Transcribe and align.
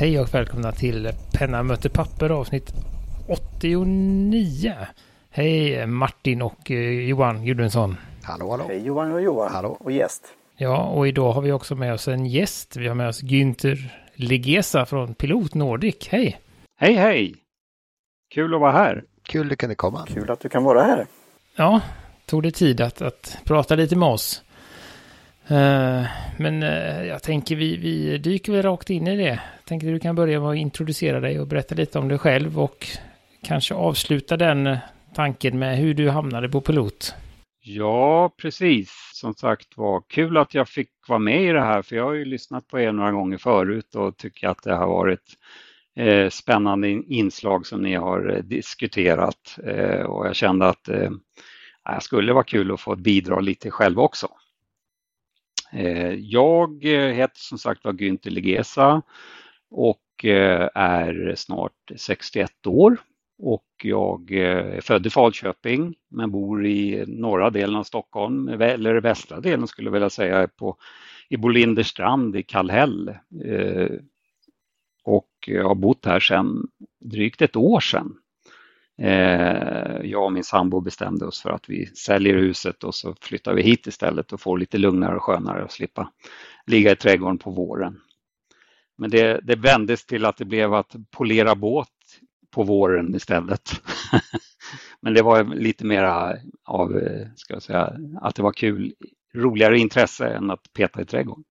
Hej 0.00 0.20
och 0.20 0.34
välkomna 0.34 0.72
till 0.72 1.12
Penna 1.32 1.62
möter 1.62 1.88
papper 1.88 2.30
avsnitt 2.30 2.72
89. 3.28 4.74
Hej 5.30 5.86
Martin 5.86 6.42
och 6.42 6.70
eh, 6.70 7.08
Johan 7.08 7.44
Gudmundsson. 7.44 7.96
Hallå, 8.22 8.50
hallå. 8.50 8.64
Hej 8.68 8.86
Johan 8.86 9.12
och 9.12 9.22
Johan 9.22 9.52
Hallå. 9.52 9.76
och 9.80 9.92
gäst. 9.92 10.24
Ja, 10.56 10.82
och 10.84 11.08
idag 11.08 11.32
har 11.32 11.42
vi 11.42 11.52
också 11.52 11.74
med 11.74 11.94
oss 11.94 12.08
en 12.08 12.26
gäst. 12.26 12.76
Vi 12.76 12.88
har 12.88 12.94
med 12.94 13.08
oss 13.08 13.22
Günther 13.22 13.88
Legesa 14.14 14.86
från 14.86 15.14
Pilot 15.14 15.54
Nordic. 15.54 16.08
Hej! 16.08 16.40
Hej 16.76 16.94
hej! 16.94 17.34
Kul 18.34 18.54
att 18.54 18.60
vara 18.60 18.72
här. 18.72 19.04
Kul 19.22 19.48
du 19.48 19.56
kunde 19.56 19.74
komma. 19.74 20.06
Kul 20.06 20.30
att 20.30 20.40
du 20.40 20.48
kan 20.48 20.64
vara 20.64 20.82
här. 20.82 21.06
Ja, 21.56 21.80
tog 22.26 22.42
det 22.42 22.50
tid 22.50 22.80
att, 22.80 23.02
att 23.02 23.38
prata 23.44 23.74
lite 23.74 23.96
med 23.96 24.08
oss. 24.08 24.42
Eh, 25.50 26.06
men 26.38 26.62
eh, 26.62 27.04
jag 27.04 27.22
tänker 27.22 27.56
vi, 27.56 27.76
vi 27.76 28.18
dyker 28.18 28.52
väl 28.52 28.62
rakt 28.62 28.90
in 28.90 29.06
i 29.06 29.16
det. 29.16 29.22
Jag 29.22 29.64
tänker 29.64 29.92
du 29.92 29.98
kan 29.98 30.14
börja 30.14 30.40
med 30.40 30.50
att 30.50 30.56
introducera 30.56 31.20
dig 31.20 31.40
och 31.40 31.46
berätta 31.46 31.74
lite 31.74 31.98
om 31.98 32.08
dig 32.08 32.18
själv 32.18 32.60
och 32.60 32.86
kanske 33.42 33.74
avsluta 33.74 34.36
den 34.36 34.66
eh, 34.66 34.78
tanken 35.14 35.58
med 35.58 35.78
hur 35.78 35.94
du 35.94 36.10
hamnade 36.10 36.48
på 36.48 36.60
pilot. 36.60 37.14
Ja, 37.60 38.34
precis. 38.42 39.10
Som 39.14 39.34
sagt 39.34 39.76
var 39.76 40.02
kul 40.08 40.36
att 40.36 40.54
jag 40.54 40.68
fick 40.68 40.90
vara 41.08 41.18
med 41.18 41.42
i 41.42 41.52
det 41.52 41.60
här 41.60 41.82
för 41.82 41.96
jag 41.96 42.04
har 42.04 42.12
ju 42.12 42.24
lyssnat 42.24 42.68
på 42.68 42.80
er 42.80 42.92
några 42.92 43.12
gånger 43.12 43.38
förut 43.38 43.94
och 43.94 44.16
tycker 44.16 44.48
att 44.48 44.62
det 44.62 44.74
har 44.74 44.86
varit 44.86 45.34
eh, 45.96 46.28
spännande 46.28 46.88
inslag 46.90 47.66
som 47.66 47.82
ni 47.82 47.94
har 47.94 48.42
diskuterat 48.44 49.58
eh, 49.64 50.00
och 50.00 50.26
jag 50.26 50.36
kände 50.36 50.68
att 50.68 50.88
eh, 50.88 51.10
det 51.94 52.00
skulle 52.00 52.32
vara 52.32 52.44
kul 52.44 52.72
att 52.72 52.80
få 52.80 52.96
bidra 52.96 53.40
lite 53.40 53.70
själv 53.70 53.98
också. 54.00 54.28
Eh, 55.72 56.14
jag 56.14 56.84
eh, 56.84 57.12
heter 57.12 57.40
som 57.40 57.58
sagt 57.58 57.84
var 57.84 57.92
Günther 57.92 58.30
Legesa 58.30 59.02
och 59.70 60.24
eh, 60.24 60.68
är 60.74 61.34
snart 61.36 61.90
61 61.96 62.66
år 62.66 62.96
och 63.38 63.66
jag 63.82 64.30
är 64.30 64.80
född 64.80 65.06
i 65.06 65.10
Falköping 65.10 65.94
men 66.10 66.30
bor 66.30 66.66
i 66.66 67.04
norra 67.06 67.50
delen 67.50 67.76
av 67.76 67.82
Stockholm, 67.82 68.48
eller 68.48 69.00
västra 69.00 69.40
delen 69.40 69.66
skulle 69.66 69.86
jag 69.86 69.92
vilja 69.92 70.10
säga, 70.10 70.48
på, 70.48 70.76
i 71.28 71.36
Bolinderstrand 71.36 72.36
i 72.36 72.42
Kallhäll. 72.42 73.14
Och 75.04 75.28
jag 75.46 75.68
har 75.68 75.74
bott 75.74 76.06
här 76.06 76.20
sedan 76.20 76.68
drygt 77.00 77.42
ett 77.42 77.56
år 77.56 77.80
sedan. 77.80 78.14
Eh, 79.02 80.00
jag 80.02 80.24
och 80.24 80.32
min 80.32 80.44
sambo 80.44 80.80
bestämde 80.80 81.26
oss 81.26 81.42
för 81.42 81.50
att 81.50 81.68
vi 81.68 81.86
säljer 81.86 82.34
huset 82.34 82.84
och 82.84 82.94
så 82.94 83.14
flyttar 83.20 83.54
vi 83.54 83.62
hit 83.62 83.86
istället 83.86 84.32
och 84.32 84.40
får 84.40 84.58
lite 84.58 84.78
lugnare 84.78 85.16
och 85.16 85.22
skönare 85.22 85.64
att 85.64 85.72
slippa 85.72 86.12
ligga 86.66 86.92
i 86.92 86.96
trädgården 86.96 87.38
på 87.38 87.50
våren. 87.50 88.00
Men 88.98 89.10
det, 89.10 89.40
det 89.42 89.56
vändes 89.56 90.06
till 90.06 90.24
att 90.24 90.36
det 90.36 90.44
blev 90.44 90.74
att 90.74 90.96
polera 91.10 91.54
båt 91.54 91.88
på 92.50 92.62
våren 92.62 93.14
istället. 93.14 93.70
Men 95.00 95.14
det 95.14 95.22
var 95.22 95.44
lite 95.44 95.86
mera 95.86 96.36
av, 96.64 96.98
eh, 96.98 97.26
ska 97.36 97.54
jag 97.54 97.62
säga, 97.62 97.96
att 98.20 98.34
det 98.34 98.42
var 98.42 98.52
kul, 98.52 98.94
roligare 99.34 99.78
intresse 99.78 100.28
än 100.28 100.50
att 100.50 100.72
peta 100.72 101.02
i 101.02 101.04
trädgården. 101.04 101.44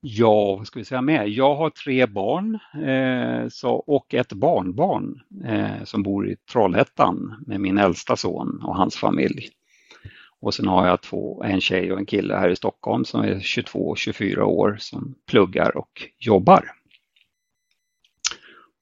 Ja, 0.00 0.56
vad 0.56 0.66
ska 0.66 0.78
vi 0.78 0.84
säga 0.84 1.02
mer? 1.02 1.24
Jag 1.24 1.54
har 1.54 1.70
tre 1.70 2.06
barn 2.06 2.58
eh, 2.84 3.48
så, 3.48 3.70
och 3.70 4.14
ett 4.14 4.32
barnbarn 4.32 5.20
eh, 5.44 5.84
som 5.84 6.02
bor 6.02 6.28
i 6.28 6.36
Trollhättan 6.52 7.44
med 7.46 7.60
min 7.60 7.78
äldsta 7.78 8.16
son 8.16 8.62
och 8.64 8.76
hans 8.76 8.96
familj. 8.96 9.48
Och 10.40 10.54
sen 10.54 10.68
har 10.68 10.86
jag 10.86 11.00
två, 11.00 11.42
en 11.42 11.60
tjej 11.60 11.92
och 11.92 11.98
en 11.98 12.06
kille 12.06 12.36
här 12.36 12.48
i 12.48 12.56
Stockholm 12.56 13.04
som 13.04 13.20
är 13.20 13.40
22 13.40 13.78
och 13.88 13.98
24 13.98 14.44
år 14.44 14.76
som 14.80 15.14
pluggar 15.26 15.76
och 15.76 16.02
jobbar. 16.18 16.72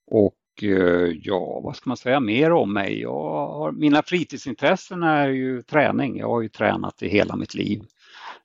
Och 0.06 0.62
eh, 0.62 1.12
ja, 1.22 1.60
vad 1.64 1.76
ska 1.76 1.90
man 1.90 1.96
säga 1.96 2.20
mer 2.20 2.52
om 2.52 2.72
mig? 2.72 3.00
Jag 3.00 3.48
har, 3.48 3.72
mina 3.72 4.02
fritidsintressen 4.02 5.02
är 5.02 5.28
ju 5.28 5.62
träning. 5.62 6.18
Jag 6.18 6.28
har 6.28 6.42
ju 6.42 6.48
tränat 6.48 7.02
i 7.02 7.08
hela 7.08 7.36
mitt 7.36 7.54
liv. 7.54 7.82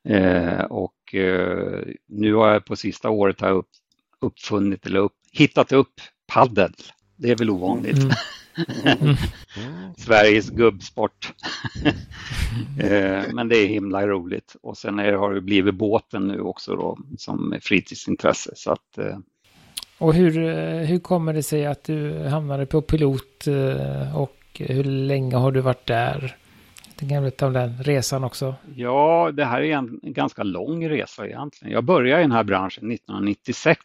Eh, 0.09 0.63
och 0.63 1.15
eh, 1.15 1.83
nu 2.07 2.33
har 2.33 2.53
jag 2.53 2.65
på 2.65 2.75
sista 2.75 3.09
året 3.09 3.41
har 3.41 3.51
upp, 3.51 3.69
uppfunnit 4.21 4.85
eller 4.85 4.99
upp, 4.99 5.15
hittat 5.31 5.71
upp 5.71 5.93
paddel. 6.27 6.73
Det 7.15 7.31
är 7.31 7.35
väl 7.35 7.49
ovanligt. 7.49 7.97
Mm. 7.97 8.11
Mm. 8.85 9.15
Sveriges 9.97 10.49
gubbsport. 10.49 11.33
eh, 12.79 13.23
men 13.33 13.47
det 13.49 13.57
är 13.57 13.67
himla 13.67 14.07
roligt. 14.07 14.55
Och 14.61 14.77
sen 14.77 14.99
är, 14.99 15.13
har 15.13 15.33
det 15.33 15.41
blivit 15.41 15.75
båten 15.75 16.27
nu 16.27 16.41
också 16.41 16.75
då 16.75 16.97
som 17.17 17.55
fritidsintresse. 17.61 18.51
Så 18.55 18.71
att, 18.71 18.97
eh, 18.97 19.17
och 19.97 20.13
hur, 20.13 20.31
hur 20.83 20.99
kommer 20.99 21.33
det 21.33 21.43
sig 21.43 21.65
att 21.65 21.83
du 21.83 22.27
hamnade 22.27 22.65
på 22.65 22.81
pilot 22.81 23.47
eh, 23.47 24.17
och 24.17 24.37
hur 24.59 24.83
länge 24.83 25.35
har 25.35 25.51
du 25.51 25.61
varit 25.61 25.87
där? 25.87 26.35
Det 27.01 27.09
kan 27.09 27.23
berätta 27.23 27.47
om 27.47 27.53
den 27.53 27.77
resan 27.83 28.23
också. 28.23 28.55
Ja, 28.75 29.31
det 29.33 29.45
här 29.45 29.61
är 29.61 29.75
en, 29.75 29.99
ganska 30.03 30.43
lång 30.43 30.89
resa 30.89 31.27
egentligen. 31.27 31.73
Jag 31.73 31.83
började 31.83 32.21
i 32.21 32.23
den 32.23 32.31
här 32.31 32.43
branschen 32.43 32.91
1996 32.91 33.79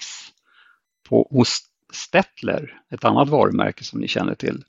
på, 1.08 1.28
hos 1.30 1.60
Stettler, 1.92 2.80
ett 2.90 3.04
annat 3.04 3.28
varumärke 3.28 3.84
som 3.84 4.00
ni 4.00 4.08
känner 4.08 4.34
till. 4.34 4.64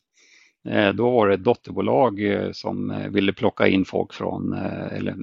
Eh, 0.69 0.93
då 0.93 1.11
var 1.11 1.27
det 1.27 1.33
ett 1.33 1.43
dotterbolag 1.43 2.23
eh, 2.23 2.51
som 2.51 2.91
eh, 2.91 3.07
ville 3.09 3.33
plocka 3.33 3.67
in 3.67 3.85
folk 3.85 4.13
från, 4.13 4.53
eller 4.53 5.15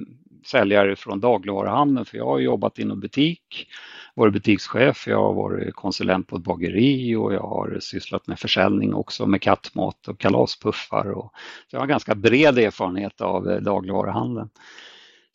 säljare 0.45 0.95
från 0.95 1.19
dagligvaruhandeln, 1.19 2.05
för 2.05 2.17
jag 2.17 2.25
har 2.25 2.39
jobbat 2.39 2.79
inom 2.79 2.99
butik, 2.99 3.67
varit 4.15 4.33
butikschef, 4.33 5.07
jag 5.07 5.17
har 5.17 5.33
varit 5.33 5.75
konsulent 5.75 6.27
på 6.27 6.35
ett 6.35 6.43
bageri 6.43 7.15
och 7.15 7.33
jag 7.33 7.41
har 7.41 7.77
sysslat 7.79 8.27
med 8.27 8.39
försäljning 8.39 8.93
också 8.93 9.25
med 9.25 9.41
kattmat 9.41 10.07
och 10.07 10.19
kalaspuffar. 10.19 11.11
Och, 11.11 11.33
så 11.69 11.75
jag 11.75 11.79
har 11.79 11.87
ganska 11.87 12.15
bred 12.15 12.59
erfarenhet 12.59 13.21
av 13.21 13.49
eh, 13.49 13.57
dagligvaruhandeln. 13.57 14.49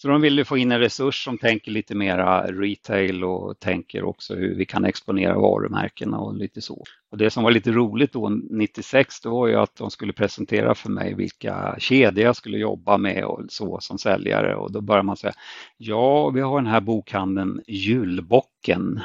Så 0.02 0.08
de 0.08 0.20
ville 0.20 0.44
få 0.44 0.56
in 0.56 0.72
en 0.72 0.80
resurs 0.80 1.24
som 1.24 1.38
tänker 1.38 1.70
lite 1.70 1.94
mera 1.94 2.46
retail 2.46 3.24
och 3.24 3.60
tänker 3.60 4.04
också 4.04 4.34
hur 4.34 4.54
vi 4.54 4.66
kan 4.66 4.84
exponera 4.84 5.38
varumärkena 5.38 6.18
och 6.18 6.34
lite 6.34 6.60
så. 6.60 6.84
Och 7.10 7.18
det 7.18 7.30
som 7.30 7.44
var 7.44 7.50
lite 7.50 7.72
roligt 7.72 8.12
då 8.12 8.28
96 8.28 9.20
det 9.20 9.28
var 9.28 9.46
ju 9.46 9.54
att 9.54 9.76
de 9.76 9.90
skulle 9.90 10.12
presentera 10.12 10.74
för 10.74 10.90
mig 10.90 11.14
vilka 11.14 11.76
kedjor 11.78 12.24
jag 12.24 12.36
skulle 12.36 12.58
jobba 12.58 12.98
med 12.98 13.24
och 13.24 13.40
så 13.48 13.78
som 13.80 13.98
säljare. 13.98 14.56
Och 14.56 14.72
då 14.72 14.80
börjar 14.80 15.02
man 15.02 15.16
säga 15.16 15.32
ja, 15.76 16.30
vi 16.30 16.40
har 16.40 16.60
den 16.60 16.70
här 16.70 16.80
bokhandeln 16.80 17.62
Julbocken. 17.66 19.00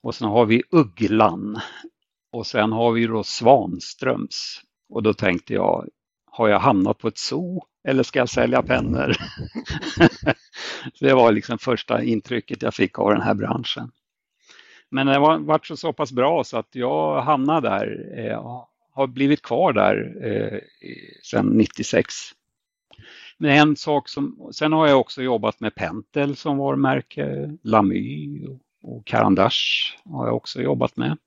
Och 0.00 0.14
sen 0.14 0.28
har 0.28 0.46
vi 0.46 0.62
Ugglan. 0.70 1.60
Och 2.32 2.46
sen 2.46 2.72
har 2.72 2.92
vi 2.92 3.06
då 3.06 3.22
Svanströms. 3.22 4.60
Och 4.88 5.02
då 5.02 5.14
tänkte 5.14 5.54
jag 5.54 5.88
har 6.26 6.48
jag 6.48 6.58
hamnat 6.58 6.98
på 6.98 7.08
ett 7.08 7.18
zoo? 7.18 7.62
Eller 7.84 8.02
ska 8.02 8.18
jag 8.18 8.28
sälja 8.28 8.62
pennor? 8.62 9.16
det 11.00 11.14
var 11.14 11.32
liksom 11.32 11.58
första 11.58 12.02
intrycket 12.02 12.62
jag 12.62 12.74
fick 12.74 12.98
av 12.98 13.10
den 13.10 13.22
här 13.22 13.34
branschen. 13.34 13.90
Men 14.90 15.06
det 15.06 15.18
var 15.18 15.38
var 15.38 15.60
så, 15.62 15.76
så 15.76 15.92
pass 15.92 16.12
bra 16.12 16.44
så 16.44 16.56
att 16.56 16.68
jag 16.72 17.22
hamnade 17.22 17.68
där, 17.68 18.18
eh, 18.18 18.66
har 18.92 19.06
blivit 19.06 19.42
kvar 19.42 19.72
där 19.72 20.26
eh, 20.26 20.58
sedan 21.22 21.46
96. 21.46 22.14
Men 23.38 23.50
en 23.50 23.76
sak 23.76 24.08
som, 24.08 24.50
sen 24.52 24.72
har 24.72 24.88
jag 24.88 25.00
också 25.00 25.22
jobbat 25.22 25.60
med 25.60 25.74
Pentel 25.74 26.36
som 26.36 26.58
varumärke, 26.58 27.56
Lamy 27.62 28.46
och 28.82 29.06
Carandash 29.06 29.96
har 30.04 30.26
jag 30.26 30.36
också 30.36 30.62
jobbat 30.62 30.96
med. 30.96 31.18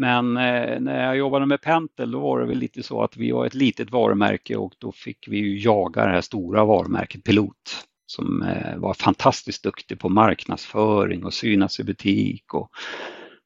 Men 0.00 0.36
eh, 0.36 0.80
när 0.80 1.04
jag 1.04 1.16
jobbade 1.16 1.46
med 1.46 1.60
Pentel 1.60 2.10
då 2.10 2.20
var 2.20 2.40
det 2.40 2.46
väl 2.46 2.58
lite 2.58 2.82
så 2.82 3.02
att 3.02 3.16
vi 3.16 3.30
var 3.30 3.46
ett 3.46 3.54
litet 3.54 3.90
varumärke 3.90 4.56
och 4.56 4.74
då 4.78 4.92
fick 4.92 5.28
vi 5.28 5.36
ju 5.36 5.58
jaga 5.58 6.04
det 6.04 6.10
här 6.10 6.20
stora 6.20 6.64
varumärket 6.64 7.24
Pilot 7.24 7.86
som 8.06 8.42
eh, 8.42 8.76
var 8.76 8.94
fantastiskt 8.94 9.62
duktig 9.62 9.98
på 9.98 10.08
marknadsföring 10.08 11.24
och 11.24 11.34
synas 11.34 11.80
i 11.80 11.84
butik 11.84 12.54
och, 12.54 12.70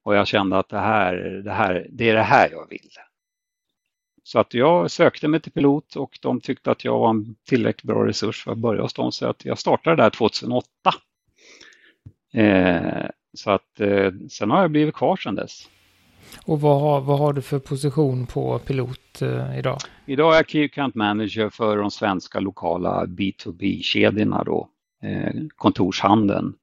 och 0.03 0.17
jag 0.17 0.27
kände 0.27 0.59
att 0.59 0.69
det 0.69 0.79
här, 0.79 1.15
det 1.45 1.53
här, 1.53 1.87
det 1.91 2.11
är 2.11 2.15
det 2.15 2.23
här 2.23 2.49
jag 2.51 2.69
vill. 2.69 2.91
Så 4.23 4.39
att 4.39 4.55
jag 4.55 4.91
sökte 4.91 5.29
mig 5.29 5.41
till 5.41 5.53
Pilot 5.53 5.97
och 5.97 6.19
de 6.23 6.41
tyckte 6.41 6.71
att 6.71 6.85
jag 6.85 6.99
var 6.99 7.11
en 7.11 7.35
tillräckligt 7.49 7.89
bra 7.89 8.07
resurs 8.07 8.45
för 8.45 8.53
att 8.53 8.59
börja 8.59 8.83
hos 8.83 8.95
dem 8.95 9.13
så 9.13 9.27
att 9.27 9.45
jag 9.45 9.59
startade 9.59 10.03
där 10.03 10.11
2008. 10.11 10.67
Eh, 12.35 13.07
så 13.37 13.51
att 13.51 13.81
eh, 13.81 14.13
sen 14.31 14.51
har 14.51 14.61
jag 14.61 14.71
blivit 14.71 14.95
kvar 14.95 15.17
sedan 15.17 15.35
dess. 15.35 15.69
Och 16.47 16.61
vad 16.61 16.81
har, 16.81 17.01
vad 17.01 17.19
har 17.19 17.33
du 17.33 17.43
för 17.43 17.59
position 17.59 18.27
på 18.27 18.59
pilot 18.59 19.23
eh, 19.23 19.59
idag? 19.59 19.79
Idag 20.07 20.33
är 20.33 20.37
jag 20.37 20.49
Key 20.49 20.65
Account 20.65 20.95
Manager 20.95 21.51
för 21.51 21.77
de 21.77 21.91
svenska 21.91 22.41
lokala 22.41 23.05
B2B-kedjorna 23.05 24.45
då, 24.45 24.69
eh, 25.03 25.33
kontorshandeln. 25.57 26.55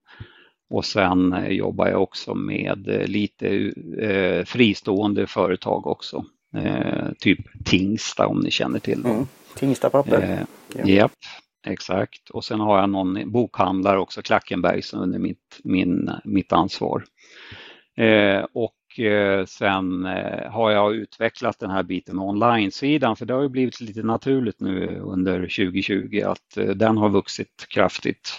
Och 0.69 0.85
sen 0.85 1.33
eh, 1.33 1.47
jobbar 1.47 1.88
jag 1.88 2.03
också 2.03 2.35
med 2.35 2.88
eh, 2.88 3.07
lite 3.07 3.71
eh, 4.01 4.45
fristående 4.45 5.27
företag 5.27 5.88
också. 5.88 6.25
Eh, 6.56 7.12
typ 7.19 7.65
Tingsta 7.65 8.27
om 8.27 8.39
ni 8.39 8.51
känner 8.51 8.79
till 8.79 9.01
dem. 9.01 9.12
Mm. 9.12 9.27
Tingsta 9.56 9.89
papper. 9.89 10.45
Ja. 10.75 10.85
Japp, 10.85 11.12
exakt. 11.68 12.29
Och 12.29 12.44
sen 12.44 12.59
har 12.59 12.79
jag 12.79 12.89
någon 12.89 13.31
bokhandlare 13.31 14.00
också, 14.00 14.21
Klackenberg, 14.21 14.81
som 14.81 15.01
under 15.01 15.19
mitt, 15.19 15.59
min, 15.63 16.12
mitt 16.23 16.53
ansvar. 16.53 17.03
och 18.53 18.73
Eh, 19.00 19.46
sen 19.46 20.06
eh, 20.06 20.52
har 20.52 20.72
jag 20.72 20.96
utvecklat 20.96 21.60
den 21.60 21.72
här 21.72 21.84
biten 21.84 22.16
med 22.16 22.26
online-sidan 22.26 23.16
för 23.16 23.26
det 23.26 23.34
har 23.34 23.42
ju 23.42 23.50
blivit 23.50 23.82
lite 23.82 24.04
naturligt 24.04 24.60
nu 24.60 25.00
under 25.00 25.40
2020 25.40 26.22
att 26.26 26.58
eh, 26.58 26.66
den 26.66 26.98
har 26.98 27.10
vuxit 27.10 27.66
kraftigt 27.70 28.34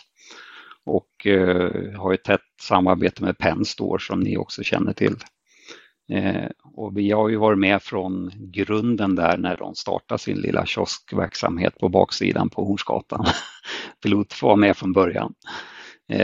och 0.85 1.27
har 1.97 2.15
ett 2.15 2.25
tätt 2.25 2.41
samarbete 2.61 3.25
med 3.25 3.39
Penstore 3.39 4.01
som 4.01 4.21
ni 4.21 4.37
också 4.37 4.63
känner 4.63 4.93
till. 4.93 5.17
Och 6.75 6.99
vi 6.99 7.11
har 7.11 7.29
ju 7.29 7.37
varit 7.37 7.59
med 7.59 7.83
från 7.83 8.31
grunden 8.35 9.15
där 9.15 9.37
när 9.37 9.57
de 9.57 9.75
startade 9.75 10.19
sin 10.19 10.37
lilla 10.37 10.67
kioskverksamhet 10.67 11.79
på 11.79 11.89
baksidan 11.89 12.51
på 12.51 12.65
Hornsgatan. 12.65 13.27
Pilot 14.03 14.43
var 14.43 14.57
med 14.57 14.77
från 14.77 14.93
början 14.93 15.35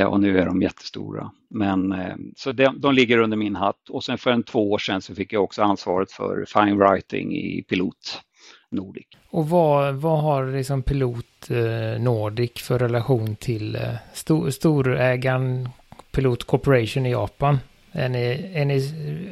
och 0.07 0.21
nu 0.21 0.39
är 0.39 0.47
de 0.47 0.63
jättestora. 0.63 1.31
Men, 1.51 1.93
eh, 1.93 2.15
så 2.37 2.53
de, 2.53 2.81
de 2.81 2.95
ligger 2.95 3.19
under 3.19 3.37
min 3.37 3.57
hatt 3.57 3.89
och 3.89 4.05
sen 4.05 4.19
för 4.19 4.31
en 4.31 4.43
två 4.43 4.71
år 4.71 4.79
sedan 4.79 5.03
så 5.03 5.15
fick 5.15 5.33
jag 5.33 5.45
också 5.45 5.63
ansvaret 5.63 6.13
för 6.13 6.45
fine 6.49 6.79
writing 6.79 7.37
i 7.37 7.63
Pilot 7.69 8.23
Nordic. 8.71 9.07
Och 9.31 9.49
vad, 9.49 9.95
vad 9.95 10.23
har 10.23 10.53
liksom 10.53 10.83
Pilot 10.83 11.51
eh, 11.51 12.03
Nordic 12.03 12.53
för 12.53 12.79
relation 12.79 13.37
till 13.37 13.77
eh, 13.77 13.95
stor, 14.13 14.51
storägaren 14.51 15.69
Pilot 16.11 16.45
Corporation 16.45 17.07
i 17.07 17.11
Japan? 17.11 17.59
Är 17.93 18.09
ni, 18.09 18.51
är 18.55 18.65
ni 18.65 18.75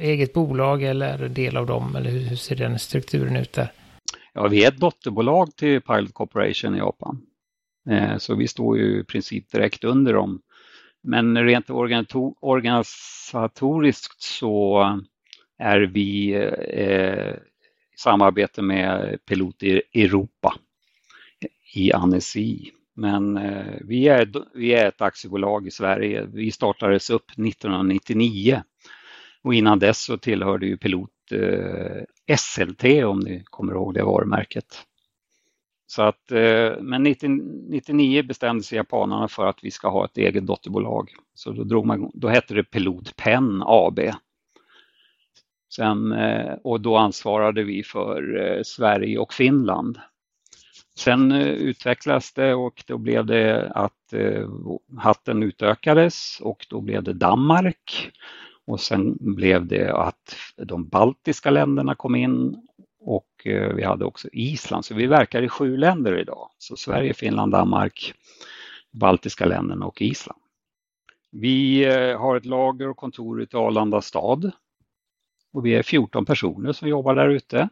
eget 0.00 0.32
bolag 0.32 0.82
eller 0.82 1.28
del 1.28 1.56
av 1.56 1.66
dem? 1.66 1.96
Eller 1.96 2.10
hur, 2.10 2.20
hur 2.20 2.36
ser 2.36 2.56
den 2.56 2.78
strukturen 2.78 3.36
ut 3.36 3.52
där? 3.52 3.72
Ja, 4.32 4.48
vi 4.48 4.64
är 4.64 4.68
ett 4.68 4.78
dotterbolag 4.78 5.56
till 5.56 5.80
Pilot 5.80 6.14
Corporation 6.14 6.74
i 6.74 6.78
Japan. 6.78 7.22
Eh, 7.90 8.16
så 8.18 8.34
vi 8.34 8.48
står 8.48 8.78
ju 8.78 9.00
i 9.00 9.04
princip 9.04 9.50
direkt 9.50 9.84
under 9.84 10.12
dem. 10.12 10.42
Men 11.02 11.44
rent 11.44 11.70
organisatoriskt 12.40 14.22
så 14.22 14.84
är 15.58 15.80
vi 15.80 16.34
eh, 16.68 17.34
i 17.94 17.98
samarbete 17.98 18.62
med 18.62 19.18
Pilot 19.26 19.62
i 19.62 19.82
Europa 19.94 20.54
i 21.74 21.92
Annecy. 21.92 22.70
Men 22.94 23.36
eh, 23.36 23.74
vi, 23.80 24.08
är, 24.08 24.32
vi 24.54 24.74
är 24.74 24.88
ett 24.88 25.00
aktiebolag 25.00 25.66
i 25.66 25.70
Sverige. 25.70 26.26
Vi 26.32 26.50
startades 26.50 27.10
upp 27.10 27.30
1999 27.30 28.62
och 29.42 29.54
innan 29.54 29.78
dess 29.78 30.04
så 30.04 30.16
tillhörde 30.16 30.66
ju 30.66 30.76
Pilot 30.76 31.10
SLT 32.38 32.84
om 32.84 33.20
ni 33.20 33.42
kommer 33.44 33.72
ihåg 33.72 33.94
det 33.94 34.02
varumärket. 34.02 34.86
Så 35.86 36.02
att, 36.02 36.32
eh, 36.32 36.72
men 36.80 37.06
1999 37.06 38.22
bestämde 38.22 38.62
sig 38.64 38.76
japanerna 38.76 39.28
för 39.28 39.46
att 39.46 39.58
vi 39.64 39.70
ska 39.70 39.88
ha 39.88 40.04
ett 40.04 40.18
eget 40.18 40.46
dotterbolag. 40.46 41.10
Så 41.34 41.52
då, 41.52 41.64
drog 41.64 41.86
man, 41.86 42.10
då 42.14 42.28
hette 42.28 42.54
det 42.54 42.64
Pilot 42.64 43.16
Pen 43.16 43.62
AB. 43.66 44.00
Sen, 45.74 46.12
eh, 46.12 46.54
och 46.64 46.80
då 46.80 46.96
ansvarade 46.96 47.62
vi 47.62 47.82
för 47.82 48.36
eh, 48.36 48.62
Sverige 48.62 49.18
och 49.18 49.34
Finland. 49.34 49.98
Sen 50.98 51.32
utvecklades 51.32 52.32
det 52.32 52.54
och 52.54 52.84
då 52.86 52.98
blev 52.98 53.26
det 53.26 53.70
att 53.74 53.92
hatten 54.98 55.42
utökades 55.42 56.40
och 56.40 56.66
då 56.70 56.80
blev 56.80 57.02
det 57.02 57.12
Danmark. 57.12 58.10
Och 58.66 58.80
sen 58.80 59.16
blev 59.20 59.66
det 59.66 59.92
att 59.92 60.36
de 60.56 60.88
baltiska 60.88 61.50
länderna 61.50 61.94
kom 61.94 62.14
in 62.14 62.66
och 63.06 63.46
eh, 63.46 63.74
vi 63.74 63.84
hade 63.84 64.04
också 64.04 64.28
Island. 64.32 64.84
Så 64.84 64.94
vi 64.94 65.06
verkar 65.06 65.42
i 65.42 65.48
sju 65.48 65.76
länder 65.76 66.18
idag. 66.18 66.50
Så 66.58 66.76
Sverige, 66.76 67.14
Finland, 67.14 67.52
Danmark, 67.52 68.14
baltiska 68.92 69.46
länderna 69.46 69.86
och 69.86 70.02
Island. 70.02 70.40
Vi 71.30 71.84
eh, 71.84 72.20
har 72.20 72.36
ett 72.36 72.44
lager 72.44 72.88
och 72.88 72.96
kontor 72.96 73.42
ute 73.42 73.56
i 73.56 73.60
Arlanda 73.60 74.00
stad. 74.00 74.50
Och 75.52 75.66
vi 75.66 75.74
är 75.74 75.82
14 75.82 76.24
personer 76.24 76.72
som 76.72 76.88
jobbar 76.88 77.14
där 77.14 77.28
ute. 77.28 77.68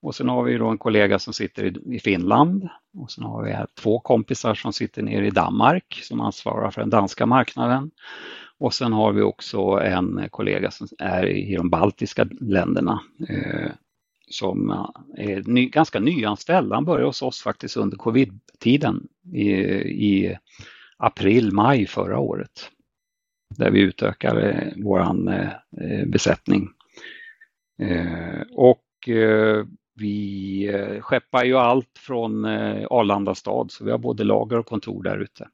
Och 0.00 0.14
sen 0.14 0.28
har 0.28 0.42
vi 0.42 0.58
då 0.58 0.68
en 0.68 0.78
kollega 0.78 1.18
som 1.18 1.32
sitter 1.32 1.92
i 1.94 1.98
Finland 1.98 2.68
och 2.98 3.10
sen 3.10 3.24
har 3.24 3.44
vi 3.44 3.56
två 3.82 4.00
kompisar 4.00 4.54
som 4.54 4.72
sitter 4.72 5.02
nere 5.02 5.26
i 5.26 5.30
Danmark 5.30 6.00
som 6.02 6.20
ansvarar 6.20 6.70
för 6.70 6.80
den 6.80 6.90
danska 6.90 7.26
marknaden. 7.26 7.90
Och 8.58 8.74
sen 8.74 8.92
har 8.92 9.12
vi 9.12 9.22
också 9.22 9.60
en 9.60 10.28
kollega 10.30 10.70
som 10.70 10.86
är 10.98 11.26
i 11.26 11.56
de 11.56 11.70
baltiska 11.70 12.28
länderna 12.40 13.00
eh, 13.28 13.70
som 14.30 14.70
är 15.16 15.42
ny, 15.50 15.68
ganska 15.68 16.00
nyanställd. 16.00 16.72
Han 16.72 16.84
började 16.84 17.06
hos 17.06 17.22
oss 17.22 17.42
faktiskt 17.42 17.76
under 17.76 17.96
covid-tiden 17.96 19.06
i, 19.32 19.50
i 19.50 20.36
april, 20.96 21.52
maj 21.52 21.86
förra 21.86 22.18
året. 22.18 22.70
Där 23.56 23.70
vi 23.70 23.80
utökade 23.80 24.72
vår 24.76 25.00
eh, 25.00 26.06
besättning. 26.06 26.68
Eh, 27.82 28.42
och 28.52 29.08
eh, 29.08 29.64
vi 29.96 30.66
eh, 30.74 31.00
skeppar 31.00 31.44
ju 31.44 31.56
allt 31.56 31.98
från 31.98 32.44
eh, 32.44 32.86
Arlanda 32.90 33.34
stad, 33.34 33.70
så 33.70 33.84
vi 33.84 33.90
har 33.90 33.98
både 33.98 34.24
lager 34.24 34.58
och 34.58 34.66
kontor 34.66 35.02
där 35.02 35.18
ute. 35.18 35.48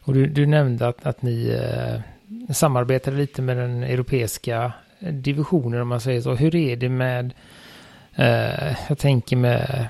Och 0.00 0.14
du, 0.14 0.26
du 0.26 0.46
nämnde 0.46 0.88
att, 0.88 1.06
att 1.06 1.22
ni 1.22 1.48
eh, 1.48 2.00
samarbetar 2.52 3.12
lite 3.12 3.42
med 3.42 3.56
den 3.56 3.82
europeiska 3.82 4.72
eh, 4.98 5.14
divisionen 5.14 5.80
om 5.80 5.88
man 5.88 6.00
säger 6.00 6.20
så. 6.20 6.34
Hur 6.34 6.54
är 6.54 6.76
det 6.76 6.88
med, 6.88 7.34
Eh, 8.18 8.76
jag 8.88 8.98
tänker 8.98 9.36
med, 9.36 9.88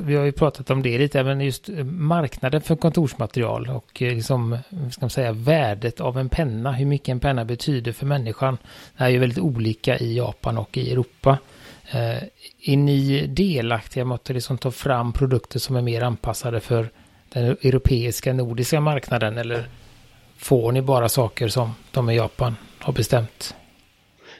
vi 0.00 0.16
har 0.16 0.24
ju 0.24 0.32
pratat 0.32 0.70
om 0.70 0.82
det 0.82 0.98
lite, 0.98 1.24
men 1.24 1.40
just 1.40 1.68
marknaden 1.84 2.60
för 2.60 2.76
kontorsmaterial 2.76 3.68
och 3.68 4.02
eh, 4.02 4.14
liksom, 4.14 4.58
ska 4.92 5.00
man 5.00 5.10
säga, 5.10 5.32
värdet 5.32 6.00
av 6.00 6.18
en 6.18 6.28
penna, 6.28 6.72
hur 6.72 6.86
mycket 6.86 7.08
en 7.08 7.20
penna 7.20 7.44
betyder 7.44 7.92
för 7.92 8.06
människan. 8.06 8.58
Det 8.96 9.04
är 9.04 9.08
ju 9.08 9.18
väldigt 9.18 9.38
olika 9.38 9.98
i 9.98 10.16
Japan 10.16 10.58
och 10.58 10.76
i 10.76 10.92
Europa. 10.92 11.38
Eh, 11.90 12.22
är 12.62 12.76
ni 12.76 13.26
delaktiga 13.26 14.04
med 14.04 14.14
att 14.14 14.28
liksom 14.28 14.58
ta 14.58 14.70
fram 14.70 15.12
produkter 15.12 15.58
som 15.58 15.76
är 15.76 15.82
mer 15.82 16.02
anpassade 16.02 16.60
för 16.60 16.90
den 17.28 17.44
europeiska, 17.44 18.32
nordiska 18.32 18.80
marknaden 18.80 19.38
eller 19.38 19.68
får 20.36 20.72
ni 20.72 20.82
bara 20.82 21.08
saker 21.08 21.48
som 21.48 21.74
de 21.90 22.10
i 22.10 22.16
Japan 22.16 22.56
har 22.78 22.92
bestämt? 22.92 23.54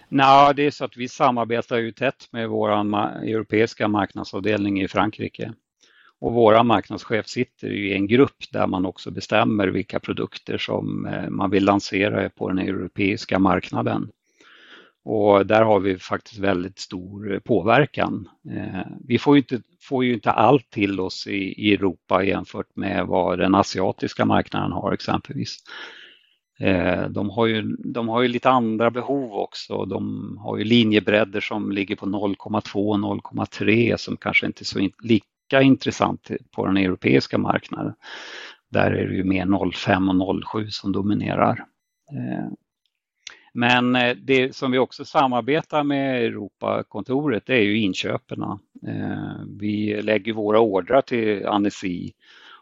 Nej, 0.09 0.55
det 0.55 0.67
är 0.67 0.71
så 0.71 0.85
att 0.85 0.97
vi 0.97 1.09
samarbetar 1.09 1.79
ju 1.79 1.93
tätt 1.93 2.29
med 2.31 2.49
vår 2.49 2.71
europeiska 2.71 3.89
marknadsavdelning 3.89 4.81
i 4.81 4.89
Frankrike. 4.89 5.53
Och 6.21 6.33
våra 6.33 6.63
marknadschef 6.63 7.27
sitter 7.27 7.69
i 7.69 7.95
en 7.95 8.07
grupp 8.07 8.53
där 8.53 8.67
man 8.67 8.87
också 8.87 9.11
bestämmer 9.11 9.69
vilka 9.69 10.01
produkter 10.01 10.59
som 10.59 11.07
eh, 11.07 11.31
man 11.31 11.51
vill 11.51 11.65
lansera 11.65 12.31
på 12.31 12.49
den 12.49 12.59
europeiska 12.59 13.39
marknaden. 13.39 14.11
Och 15.05 15.47
där 15.47 15.63
har 15.63 15.81
vi 15.81 15.99
faktiskt 15.99 16.39
väldigt 16.39 16.79
stor 16.79 17.41
påverkan. 17.45 18.29
Eh, 18.51 18.87
vi 19.09 19.19
får 19.19 19.37
ju 19.37 19.41
inte, 19.41 19.63
får 19.81 20.05
ju 20.05 20.15
inte 20.15 20.31
allt 20.31 20.71
till 20.71 21.01
oss 21.01 21.27
i, 21.27 21.69
i 21.69 21.75
Europa 21.75 22.25
jämfört 22.25 22.77
med 22.77 23.07
vad 23.07 23.39
den 23.39 23.55
asiatiska 23.55 24.25
marknaden 24.25 24.73
har 24.73 24.93
exempelvis. 24.93 25.59
Eh, 26.61 27.09
de 27.09 27.31
har, 27.31 27.47
ju, 27.47 27.63
de 27.79 28.09
har 28.09 28.23
ju 28.23 28.29
lite 28.29 28.51
andra 28.51 28.91
behov 28.91 29.33
också. 29.33 29.85
De 29.85 30.37
har 30.41 30.59
ju 30.59 30.65
linjebredder 30.65 31.41
som 31.41 31.73
ligger 31.73 31.97
på 31.97 32.07
0,2 32.07 33.21
0,3 33.23 33.97
som 33.97 34.17
kanske 34.17 34.47
inte 34.47 34.63
är 34.63 34.65
så 34.65 34.89
lika 35.03 35.63
intressant 35.63 36.31
på 36.51 36.67
den 36.67 36.77
europeiska 36.77 37.39
marknaden. 37.39 37.95
Där 38.71 38.91
är 38.91 39.09
det 39.09 39.15
ju 39.15 39.25
mer 39.25 39.45
0,5 39.45 40.23
och 40.23 40.35
0,7 40.35 40.69
som 40.71 40.93
dominerar. 40.93 41.65
Eh, 42.13 42.53
men 43.53 43.97
eh, 43.97 44.17
det 44.17 44.57
som 44.57 44.71
vi 44.71 44.79
också 44.79 45.05
samarbetar 45.05 45.85
med 45.85 46.25
Europakontoret 46.25 47.47
det 47.47 47.55
är 47.55 47.63
ju 47.63 47.79
inköperna. 47.79 48.59
Eh, 48.87 49.45
vi 49.61 50.03
lägger 50.03 50.33
våra 50.33 50.61
ordrar 50.61 51.01
till 51.01 51.47
Annecy 51.47 52.13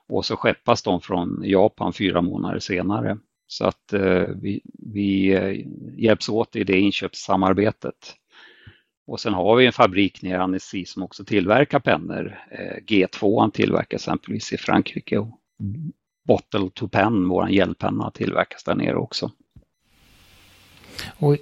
och 0.09 0.25
så 0.25 0.37
skeppas 0.37 0.83
de 0.83 1.01
från 1.01 1.43
Japan 1.45 1.93
fyra 1.93 2.23
månader 2.23 2.59
senare. 2.59 3.19
Så 3.47 3.65
att 3.65 3.93
eh, 3.93 4.23
vi, 4.43 4.61
vi 4.93 5.33
eh, 5.33 5.67
hjälps 5.97 6.29
åt 6.29 6.57
i 6.57 6.65
det 6.65 6.81
inköpssamarbetet. 6.81 8.15
Och 9.07 9.21
sen 9.21 9.35
har 9.35 9.57
vi 9.57 9.67
en 9.67 9.73
fabrik 9.73 10.23
nere 10.23 10.33
i 10.33 10.37
Annecy 10.37 10.85
som 10.85 11.03
också 11.03 11.25
tillverkar 11.25 11.81
pennor. 11.81 12.39
Eh, 12.51 12.83
G2 12.87 13.51
tillverkas 13.51 14.03
exempelvis 14.03 14.53
i 14.53 14.57
Frankrike 14.57 15.19
och 15.19 15.29
Bottle 16.29 16.71
to 16.75 16.89
Pen, 16.89 17.29
vår 17.29 17.49
gelpenna, 17.51 18.11
tillverkas 18.11 18.65
där 18.65 18.75
nere 18.75 18.97
också. 18.97 19.31
Och, 21.19 21.37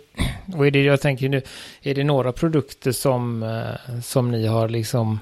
och 0.56 0.66
är 0.66 0.70
det 0.70 0.82
jag 0.82 1.00
tänker 1.00 1.28
nu, 1.28 1.42
är 1.82 1.94
det 1.94 2.04
några 2.04 2.32
produkter 2.32 2.92
som, 2.92 3.44
som 4.02 4.30
ni 4.30 4.46
har 4.46 4.68
liksom 4.68 5.18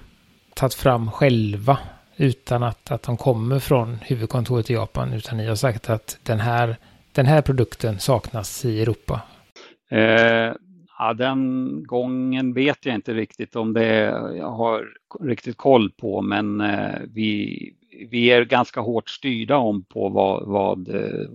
tagit 0.55 0.75
fram 0.75 1.11
själva 1.11 1.79
utan 2.17 2.63
att, 2.63 2.91
att 2.91 3.03
de 3.03 3.17
kommer 3.17 3.59
från 3.59 3.99
huvudkontoret 4.03 4.71
i 4.71 4.73
Japan, 4.73 5.13
utan 5.13 5.37
ni 5.37 5.47
har 5.47 5.55
sagt 5.55 5.91
att 5.91 6.19
den 6.23 6.41
här, 6.41 6.77
den 7.13 7.27
här 7.27 7.43
produkten 7.43 7.99
saknas 7.99 8.65
i 8.65 8.83
Europa? 8.83 9.21
Eh, 9.91 10.53
ja, 10.99 11.15
den 11.15 11.71
gången 11.87 12.55
vet 12.55 12.87
jag 12.87 12.95
inte 12.95 13.15
riktigt 13.15 13.57
om 13.57 13.73
det 13.73 13.95
jag 14.37 14.51
har 14.51 14.89
riktigt 15.21 15.57
koll 15.57 15.91
på, 15.91 16.23
men 16.23 16.61
eh, 16.61 17.01
vi, 17.15 17.59
vi 18.11 18.31
är 18.31 18.45
ganska 18.45 18.81
hårt 18.81 19.09
styrda 19.09 19.57
om 19.57 19.85
på 19.85 20.09
vad, 20.09 20.47
vad 20.47 20.89
eh, 20.89 21.29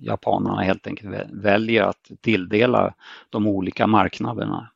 japanerna 0.00 0.62
helt 0.62 0.86
enkelt 0.86 1.30
väljer 1.32 1.82
att 1.82 2.10
tilldela 2.20 2.94
de 3.30 3.46
olika 3.46 3.86
marknaderna. 3.86 4.70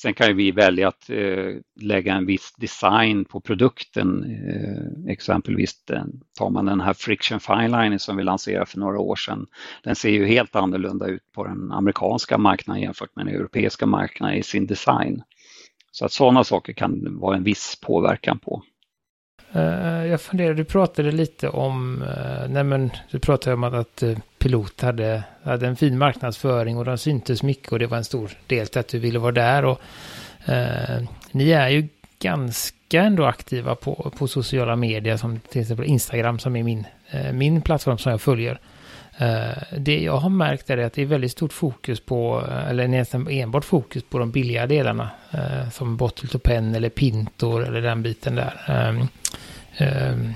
Sen 0.00 0.14
kan 0.14 0.36
vi 0.36 0.50
välja 0.50 0.88
att 0.88 1.10
eh, 1.10 1.56
lägga 1.80 2.14
en 2.14 2.26
viss 2.26 2.54
design 2.56 3.24
på 3.24 3.40
produkten. 3.40 4.24
Eh, 4.24 5.12
exempelvis 5.12 5.84
den, 5.84 6.20
tar 6.38 6.50
man 6.50 6.64
den 6.64 6.80
här 6.80 6.92
Friction 6.92 7.40
Fineliner 7.40 7.98
som 7.98 8.16
vi 8.16 8.22
lanserade 8.22 8.66
för 8.66 8.78
några 8.78 8.98
år 8.98 9.16
sedan. 9.16 9.46
Den 9.82 9.96
ser 9.96 10.10
ju 10.10 10.26
helt 10.26 10.56
annorlunda 10.56 11.06
ut 11.06 11.32
på 11.34 11.44
den 11.44 11.72
amerikanska 11.72 12.38
marknaden 12.38 12.82
jämfört 12.82 13.16
med 13.16 13.26
den 13.26 13.34
europeiska 13.34 13.86
marknaden 13.86 14.36
i 14.36 14.42
sin 14.42 14.66
design. 14.66 15.22
Så 15.90 16.04
att 16.04 16.12
sådana 16.12 16.44
saker 16.44 16.72
kan 16.72 17.18
vara 17.20 17.36
en 17.36 17.44
viss 17.44 17.78
påverkan 17.80 18.38
på. 18.38 18.62
Eh, 19.52 20.06
jag 20.06 20.20
funderar, 20.20 20.54
du 20.54 20.64
pratade 20.64 21.12
lite 21.12 21.48
om, 21.48 22.02
eh, 22.02 22.48
nej 22.48 22.64
men 22.64 22.90
du 23.10 23.18
pratade 23.18 23.54
om 23.54 23.64
att, 23.64 23.74
att 23.74 24.02
eh, 24.02 24.18
Pilot 24.42 24.80
hade, 24.80 25.22
hade 25.42 25.66
en 25.66 25.76
fin 25.76 25.98
marknadsföring 25.98 26.76
och 26.76 26.84
de 26.84 26.98
syntes 26.98 27.42
mycket 27.42 27.72
och 27.72 27.78
det 27.78 27.86
var 27.86 27.96
en 27.96 28.04
stor 28.04 28.30
del 28.46 28.66
till 28.66 28.80
att 28.80 28.88
du 28.88 28.98
ville 28.98 29.18
vara 29.18 29.32
där. 29.32 29.64
Och, 29.64 29.80
eh, 30.44 31.02
ni 31.32 31.50
är 31.50 31.68
ju 31.68 31.88
ganska 32.18 33.02
ändå 33.02 33.24
aktiva 33.24 33.74
på, 33.74 34.12
på 34.18 34.28
sociala 34.28 34.76
medier 34.76 35.16
som 35.16 35.40
till 35.40 35.60
exempel 35.60 35.86
Instagram 35.86 36.38
som 36.38 36.56
är 36.56 36.62
min, 36.62 36.86
eh, 37.10 37.32
min 37.32 37.62
plattform 37.62 37.98
som 37.98 38.10
jag 38.10 38.20
följer. 38.20 38.58
Eh, 39.18 39.78
det 39.78 40.00
jag 40.00 40.16
har 40.16 40.30
märkt 40.30 40.70
är 40.70 40.78
att 40.78 40.92
det 40.92 41.02
är 41.02 41.06
väldigt 41.06 41.32
stort 41.32 41.52
fokus 41.52 42.00
på, 42.00 42.46
eller 42.68 42.88
nästan 42.88 43.28
enbart 43.30 43.64
fokus 43.64 44.02
på 44.02 44.18
de 44.18 44.30
billiga 44.30 44.66
delarna. 44.66 45.10
Som 45.72 45.96
Bottle 45.96 46.28
to 46.28 46.38
Pen 46.38 46.74
eller 46.74 46.88
Pintor 46.88 47.66
eller 47.66 47.80
den 47.80 48.02
biten 48.02 48.34
där. 48.34 48.60
Ehm, 48.66 49.08
ehm, 49.76 50.34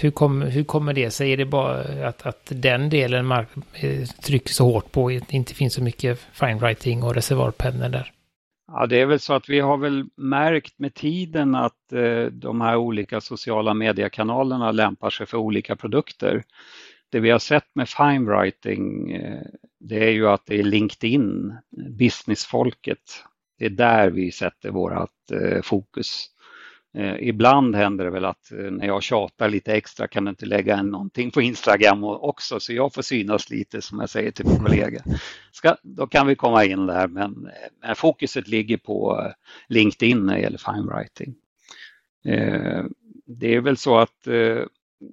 hur, 0.00 0.10
kom, 0.10 0.42
hur 0.42 0.64
kommer 0.64 0.92
det 0.92 1.10
sig? 1.10 1.32
Är 1.32 1.36
det 1.36 1.44
bara 1.44 2.08
att, 2.08 2.26
att 2.26 2.52
den 2.54 2.90
delen 2.90 3.26
mark, 3.26 3.48
eh, 3.74 4.04
trycker 4.04 4.52
så 4.52 4.64
hårt 4.64 4.92
på, 4.92 5.08
det 5.08 5.32
inte 5.32 5.54
finns 5.54 5.74
så 5.74 5.82
mycket 5.82 6.20
fine 6.32 6.58
writing 6.58 7.02
och 7.02 7.14
reservoarpennor 7.14 7.88
där? 7.88 8.12
Ja, 8.72 8.86
det 8.86 9.00
är 9.00 9.06
väl 9.06 9.20
så 9.20 9.32
att 9.32 9.48
vi 9.48 9.60
har 9.60 9.76
väl 9.76 10.04
märkt 10.16 10.78
med 10.78 10.94
tiden 10.94 11.54
att 11.54 11.92
eh, 11.92 12.24
de 12.24 12.60
här 12.60 12.76
olika 12.76 13.20
sociala 13.20 13.74
mediekanalerna 13.74 14.72
lämpar 14.72 15.10
sig 15.10 15.26
för 15.26 15.38
olika 15.38 15.76
produkter. 15.76 16.42
Det 17.10 17.20
vi 17.20 17.30
har 17.30 17.38
sett 17.38 17.74
med 17.74 17.88
fine 17.88 18.26
writing, 18.26 19.12
eh, 19.12 19.42
det 19.80 20.04
är 20.04 20.10
ju 20.10 20.28
att 20.28 20.46
det 20.46 20.58
är 20.58 20.62
LinkedIn, 20.62 21.50
eh, 21.50 21.90
businessfolket. 21.90 23.24
Det 23.58 23.64
är 23.64 23.70
där 23.70 24.10
vi 24.10 24.32
sätter 24.32 24.70
vårt 24.70 25.30
eh, 25.32 25.62
fokus. 25.62 26.26
Eh, 26.94 27.28
ibland 27.28 27.74
händer 27.76 28.04
det 28.04 28.10
väl 28.10 28.24
att 28.24 28.52
eh, 28.52 28.70
när 28.70 28.86
jag 28.86 29.02
tjatar 29.02 29.48
lite 29.48 29.72
extra 29.72 30.08
kan 30.08 30.24
du 30.24 30.30
inte 30.30 30.46
lägga 30.46 30.80
in 30.80 30.86
någonting 30.86 31.30
på 31.30 31.42
Instagram 31.42 32.04
också 32.04 32.60
så 32.60 32.72
jag 32.72 32.94
får 32.94 33.02
synas 33.02 33.50
lite 33.50 33.82
som 33.82 34.00
jag 34.00 34.10
säger 34.10 34.30
till 34.30 34.46
min 34.46 34.58
kollega. 34.58 35.02
Ska, 35.52 35.76
då 35.82 36.06
kan 36.06 36.26
vi 36.26 36.34
komma 36.34 36.64
in 36.64 36.86
där 36.86 37.08
men, 37.08 37.46
eh, 37.46 37.70
men 37.80 37.96
fokuset 37.96 38.48
ligger 38.48 38.76
på 38.76 39.20
eh, 39.24 39.32
LinkedIn 39.68 40.26
när 40.26 40.34
det 40.34 40.40
gäller 40.40 40.72
fine 40.72 40.86
writing. 40.86 41.34
Eh, 42.24 42.84
det 43.26 43.54
är 43.54 43.60
väl 43.60 43.76
så 43.76 43.98
att 43.98 44.26
eh, 44.26 44.62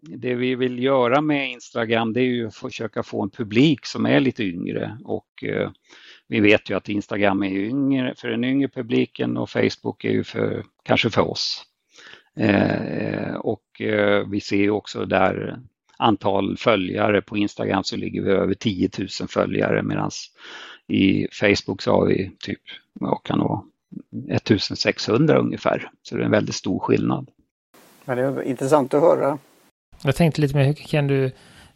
det 0.01 0.35
vi 0.35 0.55
vill 0.55 0.83
göra 0.83 1.21
med 1.21 1.51
Instagram 1.51 2.13
det 2.13 2.21
är 2.21 2.25
ju 2.25 2.47
att 2.47 2.55
försöka 2.55 3.03
få 3.03 3.23
en 3.23 3.29
publik 3.29 3.85
som 3.85 4.05
är 4.05 4.19
lite 4.19 4.43
yngre 4.43 4.97
och 5.03 5.43
vi 6.27 6.39
vet 6.39 6.69
ju 6.69 6.77
att 6.77 6.89
Instagram 6.89 7.43
är 7.43 7.51
yngre 7.51 8.13
för 8.17 8.27
den 8.27 8.43
yngre 8.43 8.67
publiken 8.67 9.37
och 9.37 9.49
Facebook 9.49 10.05
är 10.05 10.11
ju 10.11 10.23
för, 10.23 10.65
kanske 10.83 11.09
för 11.09 11.29
oss. 11.29 11.65
Eh, 12.35 13.35
och 13.35 13.81
eh, 13.81 14.27
vi 14.27 14.41
ser 14.41 14.69
också 14.69 15.05
där 15.05 15.59
antal 15.97 16.57
följare 16.57 17.21
på 17.21 17.37
Instagram 17.37 17.83
så 17.83 17.95
ligger 17.95 18.21
vi 18.21 18.31
över 18.31 18.53
10 18.53 18.89
000 18.97 19.07
följare 19.29 19.83
medan 19.83 20.11
i 20.87 21.27
Facebook 21.31 21.81
så 21.81 21.91
har 21.91 22.05
vi 22.05 22.31
typ, 22.39 22.61
vad 22.93 23.23
kan 23.23 23.39
det 23.39 23.43
vara, 23.43 23.61
1600 24.29 25.39
ungefär. 25.39 25.91
Så 26.01 26.15
det 26.15 26.21
är 26.21 26.25
en 26.25 26.31
väldigt 26.31 26.55
stor 26.55 26.79
skillnad. 26.79 27.29
Men 28.05 28.17
det 28.17 28.23
är 28.23 28.41
intressant 28.41 28.93
att 28.93 29.01
höra. 29.01 29.37
Jag 30.03 30.15
tänkte 30.15 30.41
lite 30.41 30.55
mer, 30.55 30.65
hur 30.65 30.73
kan 30.73 31.07
du 31.07 31.31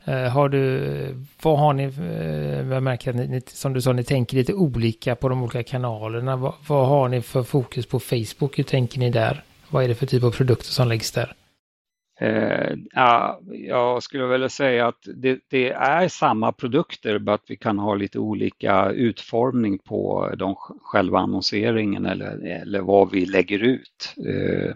Eh, 0.09 0.29
har 0.29 0.49
du, 0.49 1.25
vad 1.41 1.59
har 1.59 1.73
ni, 1.73 1.83
eh, 1.83 2.73
jag 2.73 2.83
märker 2.83 3.09
att 3.09 3.15
ni, 3.15 3.41
som 3.47 3.73
du 3.73 3.81
sa, 3.81 3.93
ni 3.93 4.03
tänker 4.03 4.37
lite 4.37 4.53
olika 4.53 5.15
på 5.15 5.29
de 5.29 5.43
olika 5.43 5.63
kanalerna. 5.63 6.35
Vad, 6.35 6.53
vad, 6.67 6.87
har 6.87 7.09
ni 7.09 7.21
för 7.21 7.43
fokus 7.43 7.85
på 7.85 7.99
Facebook? 7.99 8.59
Hur 8.59 8.63
tänker 8.63 8.99
ni 8.99 9.09
där? 9.09 9.43
Vad 9.69 9.83
är 9.83 9.87
det 9.87 9.95
för 9.95 10.05
typ 10.05 10.23
av 10.23 10.31
produkter 10.31 10.65
som 10.65 10.87
läggs 10.87 11.11
där? 11.11 11.33
Eh, 12.21 12.75
ja, 12.91 13.39
jag 13.51 14.03
skulle 14.03 14.25
vilja 14.25 14.49
säga 14.49 14.87
att 14.87 15.07
det, 15.15 15.39
det, 15.49 15.71
är 15.71 16.07
samma 16.07 16.51
produkter, 16.51 17.19
bara 17.19 17.35
att 17.35 17.45
vi 17.47 17.57
kan 17.57 17.79
ha 17.79 17.95
lite 17.95 18.19
olika 18.19 18.89
utformning 18.89 19.79
på 19.79 20.29
de, 20.37 20.55
själva 20.81 21.19
annonseringen 21.19 22.05
eller, 22.05 22.61
eller 22.61 22.81
vad 22.81 23.11
vi 23.11 23.25
lägger 23.25 23.59
ut. 23.59 24.15
Eh, 24.27 24.73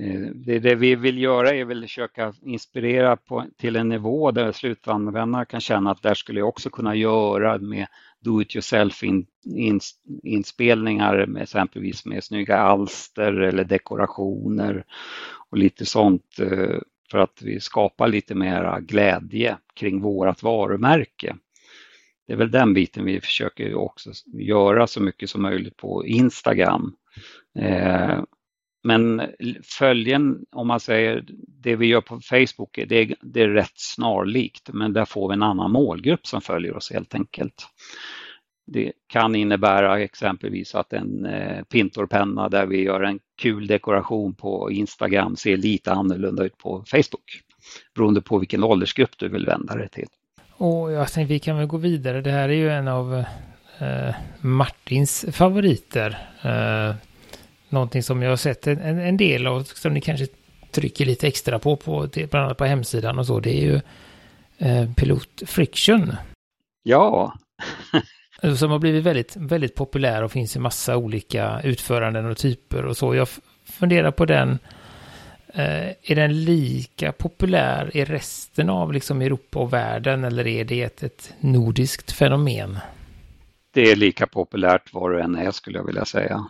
Eh, 0.00 0.20
det, 0.34 0.58
det 0.58 0.74
vi 0.74 0.94
vill 0.94 1.18
göra 1.18 1.50
är 1.50 1.64
väl 1.64 1.78
att 1.78 1.84
försöka 1.84 2.32
inspirera 2.42 3.16
på, 3.16 3.44
till 3.56 3.76
en 3.76 3.88
nivå 3.88 4.30
där 4.30 4.52
slutanvändare 4.52 5.44
kan 5.44 5.60
känna 5.60 5.90
att 5.90 6.02
där 6.02 6.14
skulle 6.14 6.40
jag 6.40 6.48
också 6.48 6.70
kunna 6.70 6.94
göra 6.94 7.58
med 7.58 7.86
do 8.20 8.42
it 8.42 8.56
yourself 8.56 9.02
in, 9.02 9.26
in, 9.44 9.80
inspelningar 10.22 11.26
med 11.26 11.42
exempelvis 11.42 12.06
med 12.06 12.24
snygga 12.24 12.56
alster 12.56 13.32
eller 13.32 13.64
dekorationer 13.64 14.84
och 15.50 15.58
lite 15.58 15.86
sånt 15.86 16.38
eh, 16.40 16.78
för 17.10 17.18
att 17.18 17.42
vi 17.42 17.60
skapar 17.60 18.08
lite 18.08 18.34
mera 18.34 18.80
glädje 18.80 19.56
kring 19.74 20.00
vårat 20.00 20.42
varumärke. 20.42 21.36
Det 22.26 22.32
är 22.32 22.36
väl 22.36 22.50
den 22.50 22.74
biten 22.74 23.04
vi 23.04 23.20
försöker 23.20 23.74
också 23.74 24.10
göra 24.32 24.86
så 24.86 25.02
mycket 25.02 25.30
som 25.30 25.42
möjligt 25.42 25.76
på 25.76 26.06
Instagram. 26.06 26.94
Eh, 27.58 28.22
men 28.82 29.22
följen, 29.78 30.38
om 30.50 30.66
man 30.66 30.80
säger 30.80 31.24
det 31.46 31.76
vi 31.76 31.86
gör 31.86 32.00
på 32.00 32.20
Facebook, 32.20 32.78
det 32.88 32.96
är, 32.96 33.14
det 33.22 33.42
är 33.42 33.48
rätt 33.48 33.72
snarlikt, 33.74 34.70
men 34.72 34.92
där 34.92 35.04
får 35.04 35.28
vi 35.28 35.32
en 35.32 35.42
annan 35.42 35.70
målgrupp 35.72 36.26
som 36.26 36.40
följer 36.40 36.76
oss 36.76 36.92
helt 36.92 37.14
enkelt. 37.14 37.66
Det 38.66 38.92
kan 39.06 39.34
innebära 39.34 40.00
exempelvis 40.00 40.74
att 40.74 40.92
en 40.92 41.26
eh, 41.26 41.62
pintorpenna 41.62 42.48
där 42.48 42.66
vi 42.66 42.82
gör 42.82 43.02
en 43.02 43.18
kul 43.38 43.66
dekoration 43.66 44.34
på 44.34 44.70
Instagram 44.70 45.36
ser 45.36 45.56
lite 45.56 45.92
annorlunda 45.92 46.44
ut 46.44 46.58
på 46.58 46.84
Facebook 46.86 47.40
beroende 47.94 48.22
på 48.22 48.38
vilken 48.38 48.64
åldersgrupp 48.64 49.18
du 49.18 49.28
vill 49.28 49.46
vända 49.46 49.76
dig 49.76 49.88
till. 49.88 50.08
Och 50.52 50.92
jag 50.92 51.12
tänkte 51.12 51.32
vi 51.32 51.38
kan 51.38 51.56
väl 51.58 51.66
gå 51.66 51.76
vidare. 51.76 52.20
Det 52.20 52.30
här 52.30 52.48
är 52.48 52.54
ju 52.54 52.70
en 52.70 52.88
av 52.88 53.24
eh, 53.78 54.14
Martins 54.40 55.26
favoriter. 55.32 56.18
Eh, 56.42 56.94
någonting 57.72 58.02
som 58.02 58.22
jag 58.22 58.30
har 58.30 58.36
sett 58.36 58.66
en, 58.66 58.78
en 58.80 59.16
del 59.16 59.46
av, 59.46 59.62
som 59.62 59.94
ni 59.94 60.00
kanske 60.00 60.26
trycker 60.70 61.06
lite 61.06 61.26
extra 61.26 61.58
på, 61.58 61.76
på 61.76 62.08
bland 62.14 62.44
annat 62.44 62.58
på 62.58 62.64
hemsidan 62.64 63.18
och 63.18 63.26
så, 63.26 63.40
det 63.40 63.50
är 63.50 63.62
ju 63.62 63.80
eh, 64.58 64.92
Pilot 64.94 65.42
Friction. 65.46 66.16
Ja. 66.82 67.34
som 68.58 68.70
har 68.70 68.78
blivit 68.78 69.04
väldigt, 69.04 69.36
väldigt 69.36 69.74
populär 69.74 70.22
och 70.22 70.32
finns 70.32 70.56
i 70.56 70.58
massa 70.58 70.96
olika 70.96 71.60
utföranden 71.64 72.26
och 72.26 72.36
typer 72.36 72.84
och 72.84 72.96
så. 72.96 73.14
Jag 73.14 73.28
funderar 73.64 74.10
på 74.10 74.24
den. 74.24 74.58
Eh, 75.54 75.88
är 76.02 76.14
den 76.14 76.44
lika 76.44 77.12
populär 77.12 77.96
i 77.96 78.04
resten 78.04 78.70
av 78.70 78.92
liksom 78.92 79.22
Europa 79.22 79.58
och 79.58 79.72
världen 79.72 80.24
eller 80.24 80.46
är 80.46 80.64
det 80.64 80.82
ett, 80.82 81.02
ett 81.02 81.34
nordiskt 81.40 82.12
fenomen? 82.12 82.78
Det 83.72 83.90
är 83.90 83.96
lika 83.96 84.26
populärt 84.26 84.94
var 84.94 85.10
det 85.10 85.22
än 85.22 85.34
är 85.34 85.50
skulle 85.50 85.78
jag 85.78 85.86
vilja 85.86 86.04
säga. 86.04 86.46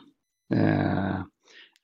Eh, 0.54 1.20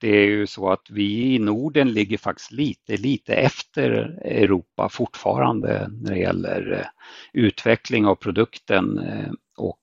det 0.01 0.09
är 0.09 0.27
ju 0.27 0.47
så 0.47 0.71
att 0.71 0.91
vi 0.91 1.35
i 1.35 1.39
Norden 1.39 1.93
ligger 1.93 2.19
faktiskt 2.19 2.53
lite, 2.53 2.97
lite 2.97 3.35
efter 3.35 3.91
Europa 4.25 4.89
fortfarande 4.89 5.89
när 5.89 6.11
det 6.11 6.19
gäller 6.19 6.73
eh, 6.73 6.87
utveckling 7.33 8.07
av 8.07 8.15
produkten 8.15 8.99
eh, 8.99 9.33
och 9.57 9.81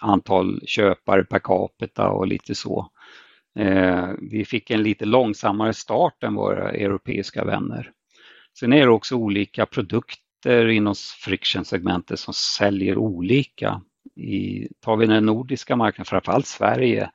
antal 0.00 0.60
köpare 0.66 1.24
per 1.24 1.38
capita 1.38 2.08
och 2.08 2.26
lite 2.26 2.54
så. 2.54 2.90
Vi 4.30 4.44
fick 4.44 4.70
en 4.70 4.82
lite 4.82 5.04
långsammare 5.04 5.72
start 5.72 6.22
än 6.22 6.34
våra 6.34 6.70
europeiska 6.70 7.44
vänner. 7.44 7.90
Sen 8.58 8.72
är 8.72 8.80
det 8.86 8.92
också 8.92 9.14
olika 9.14 9.66
produkter 9.66 10.68
inom 10.68 10.94
friction-segmentet 11.24 12.18
som 12.18 12.34
säljer 12.34 12.98
olika. 12.98 13.80
I, 14.16 14.68
tar 14.80 14.96
vi 14.96 15.06
den 15.06 15.26
nordiska 15.26 15.76
marknaden, 15.76 16.06
framförallt 16.06 16.46
Sverige, 16.46 17.10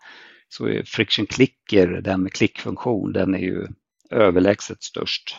så 0.54 0.68
är 0.68 0.84
Friction 0.84 1.26
Clicker, 1.26 1.88
den 1.88 2.24
med 2.24 2.34
klickfunktion, 2.34 3.14
den 3.14 3.36
är 3.36 3.40
ju 3.40 3.68
överlägset 4.10 4.84
störst. 4.84 5.36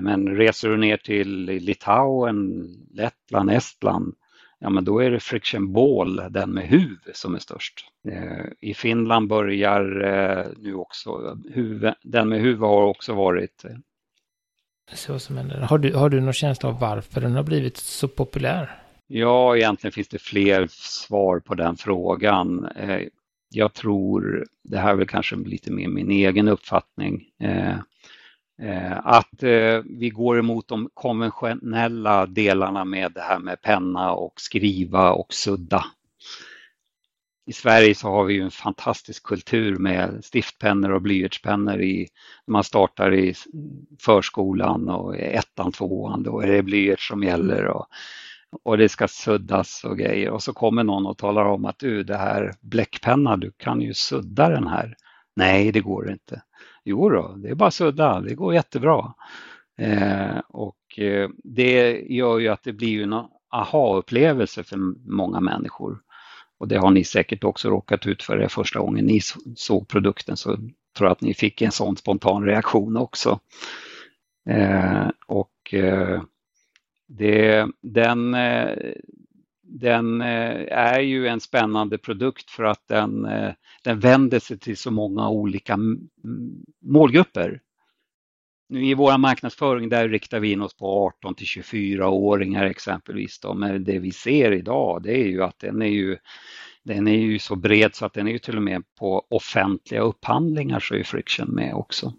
Men 0.00 0.36
reser 0.36 0.68
du 0.68 0.76
ner 0.76 0.96
till 0.96 1.44
Litauen, 1.44 2.68
Lettland, 2.90 3.50
Estland, 3.50 4.14
ja 4.58 4.70
men 4.70 4.84
då 4.84 4.98
är 4.98 5.10
det 5.10 5.20
Friction 5.20 5.72
Ball, 5.72 6.22
den 6.30 6.50
med 6.50 6.68
huv, 6.68 6.98
som 7.14 7.34
är 7.34 7.38
störst. 7.38 7.84
Eh, 8.08 8.46
I 8.60 8.74
Finland 8.74 9.28
börjar 9.28 10.00
eh, 10.00 10.46
nu 10.58 10.74
också, 10.74 11.38
huv, 11.54 11.92
den 12.02 12.28
med 12.28 12.40
huv 12.40 12.60
har 12.60 12.82
också 12.82 13.14
varit 13.14 13.64
så 14.92 15.18
som 15.18 15.36
händer. 15.36 15.60
Har 15.60 15.78
du, 15.78 15.94
har 15.94 16.08
du 16.08 16.20
någon 16.20 16.32
känsla 16.32 16.68
av 16.68 16.80
varför 16.80 17.20
den 17.20 17.32
har 17.32 17.42
blivit 17.42 17.76
så 17.76 18.08
populär? 18.08 18.82
Ja, 19.06 19.56
egentligen 19.56 19.92
finns 19.92 20.08
det 20.08 20.18
fler 20.18 20.66
svar 20.70 21.38
på 21.38 21.54
den 21.54 21.76
frågan. 21.76 22.68
Jag 23.52 23.74
tror, 23.74 24.46
det 24.64 24.78
här 24.78 24.90
är 24.90 24.96
väl 24.96 25.06
kanske 25.06 25.36
lite 25.36 25.72
mer 25.72 25.88
min 25.88 26.10
egen 26.10 26.48
uppfattning, 26.48 27.24
eh, 27.40 27.78
eh, 28.62 29.06
att 29.06 29.42
eh, 29.42 29.82
vi 29.84 30.10
går 30.10 30.38
emot 30.38 30.68
de 30.68 30.90
konventionella 30.94 32.26
delarna 32.26 32.84
med 32.84 33.12
det 33.12 33.20
här 33.20 33.38
med 33.38 33.62
penna 33.62 34.12
och 34.12 34.40
skriva 34.40 35.12
och 35.12 35.34
sudda. 35.34 35.84
I 37.46 37.52
Sverige 37.52 37.94
så 37.94 38.08
har 38.08 38.24
vi 38.24 38.34
ju 38.34 38.42
en 38.42 38.50
fantastisk 38.50 39.22
kultur 39.22 39.76
med 39.76 40.24
stiftpennor 40.24 40.90
och 40.90 41.02
blyertspennor 41.02 41.80
i, 41.80 42.08
när 42.46 42.52
man 42.52 42.64
startar 42.64 43.14
i 43.14 43.34
förskolan 44.00 44.88
och 44.88 45.16
ettan, 45.16 45.72
tvåan, 45.72 46.22
då 46.22 46.40
är 46.40 46.46
det 46.46 46.62
blyerts 46.62 47.08
som 47.08 47.22
gäller 47.22 47.66
och, 47.66 47.86
och 48.62 48.78
det 48.78 48.88
ska 48.88 49.08
suddas 49.08 49.84
och 49.84 49.98
grejer 49.98 50.30
och 50.30 50.42
så 50.42 50.52
kommer 50.52 50.84
någon 50.84 51.06
och 51.06 51.18
talar 51.18 51.44
om 51.44 51.64
att 51.64 51.78
du, 51.78 52.02
det 52.02 52.16
här 52.16 52.54
bläckpenna, 52.60 53.36
du 53.36 53.52
kan 53.56 53.80
ju 53.80 53.94
sudda 53.94 54.48
den 54.48 54.66
här. 54.66 54.96
Nej, 55.36 55.72
det 55.72 55.80
går 55.80 56.10
inte. 56.10 56.42
Jo 56.84 57.10
då, 57.10 57.34
det 57.36 57.48
är 57.48 57.54
bara 57.54 57.70
sudda, 57.70 58.20
det 58.20 58.34
går 58.34 58.54
jättebra. 58.54 59.14
Eh, 59.78 60.38
och 60.48 60.98
eh, 60.98 61.30
det 61.44 62.00
gör 62.00 62.38
ju 62.38 62.48
att 62.48 62.62
det 62.62 62.72
blir 62.72 63.02
en 63.02 63.24
aha-upplevelse 63.50 64.64
för 64.64 64.76
många 65.10 65.40
människor. 65.40 65.98
Och 66.58 66.68
det 66.68 66.76
har 66.76 66.90
ni 66.90 67.04
säkert 67.04 67.44
också 67.44 67.70
råkat 67.70 68.06
ut 68.06 68.22
för 68.22 68.36
det 68.36 68.48
första 68.48 68.80
gången 68.80 69.06
ni 69.06 69.20
såg 69.56 69.88
produkten 69.88 70.36
så 70.36 70.56
tror 70.96 71.08
jag 71.08 71.10
att 71.10 71.20
ni 71.20 71.34
fick 71.34 71.62
en 71.62 71.72
sån 71.72 71.96
spontan 71.96 72.44
reaktion 72.44 72.96
också. 72.96 73.40
Eh, 74.48 75.08
och 75.26 75.74
eh, 75.74 76.22
det, 77.18 77.68
den, 77.82 78.34
eh, 78.34 78.92
den 79.62 80.20
eh, 80.20 80.78
är 80.78 81.00
ju 81.00 81.26
en 81.26 81.40
spännande 81.40 81.98
produkt 81.98 82.50
för 82.50 82.64
att 82.64 82.88
den, 82.88 83.24
eh, 83.24 83.52
den 83.84 84.00
vänder 84.00 84.38
sig 84.38 84.58
till 84.58 84.76
så 84.76 84.90
många 84.90 85.28
olika 85.28 85.78
målgrupper. 86.84 87.60
Nu 88.68 88.86
I 88.86 88.94
vår 88.94 89.18
marknadsföring 89.18 89.88
där 89.88 90.08
riktar 90.08 90.40
vi 90.40 90.52
in 90.52 90.62
oss 90.62 90.76
på 90.76 91.06
18 91.06 91.34
till 91.34 91.46
24-åringar 91.46 92.64
exempelvis. 92.64 93.40
Då. 93.40 93.54
Men 93.54 93.84
det 93.84 93.98
vi 93.98 94.12
ser 94.12 94.52
idag 94.52 95.02
det 95.02 95.20
är 95.20 95.28
ju 95.28 95.42
att 95.42 95.58
den 95.58 95.82
är 95.82 95.86
ju, 95.86 96.16
den 96.84 97.08
är 97.08 97.18
ju 97.18 97.38
så 97.38 97.56
bred 97.56 97.94
så 97.94 98.06
att 98.06 98.12
den 98.12 98.28
är 98.28 98.32
ju 98.32 98.38
till 98.38 98.56
och 98.56 98.62
med 98.62 98.82
på 98.98 99.26
offentliga 99.30 100.00
upphandlingar 100.00 100.80
så 100.80 100.94
är 100.94 101.02
Friction 101.02 101.48
med 101.54 101.74
också. 101.74 102.14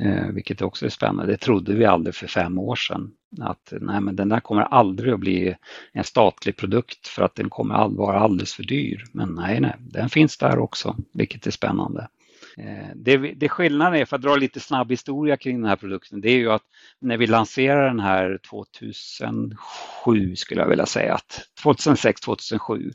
Eh, 0.00 0.26
vilket 0.26 0.62
också 0.62 0.86
är 0.86 0.90
spännande. 0.90 1.32
Det 1.32 1.38
trodde 1.38 1.74
vi 1.74 1.84
aldrig 1.84 2.14
för 2.14 2.26
fem 2.26 2.58
år 2.58 2.76
sedan. 2.76 3.12
Att 3.40 3.72
nej, 3.80 4.00
men 4.00 4.16
den 4.16 4.28
där 4.28 4.40
kommer 4.40 4.62
aldrig 4.62 5.14
att 5.14 5.20
bli 5.20 5.56
en 5.92 6.04
statlig 6.04 6.56
produkt 6.56 7.08
för 7.08 7.22
att 7.22 7.34
den 7.34 7.50
kommer 7.50 7.74
att 7.74 7.92
vara 7.92 8.20
alldeles 8.20 8.54
för 8.54 8.62
dyr. 8.62 9.04
Men 9.12 9.34
nej, 9.34 9.60
nej, 9.60 9.74
den 9.78 10.08
finns 10.08 10.38
där 10.38 10.58
också, 10.58 10.96
vilket 11.12 11.46
är 11.46 11.50
spännande. 11.50 12.08
Eh, 12.56 12.88
det, 12.94 13.16
det 13.16 13.48
skillnaden 13.48 14.00
är, 14.00 14.04
för 14.04 14.16
att 14.16 14.22
dra 14.22 14.36
lite 14.36 14.60
snabb 14.60 14.90
historia 14.90 15.36
kring 15.36 15.60
den 15.60 15.68
här 15.68 15.76
produkten, 15.76 16.20
det 16.20 16.30
är 16.30 16.36
ju 16.36 16.52
att 16.52 16.62
när 17.00 17.16
vi 17.16 17.26
lanserade 17.26 17.86
den 17.86 18.00
här 18.00 18.38
2007 18.50 20.36
skulle 20.36 20.60
jag 20.60 20.68
vilja 20.68 20.86
säga, 20.86 21.18
2006-2007, 21.64 22.92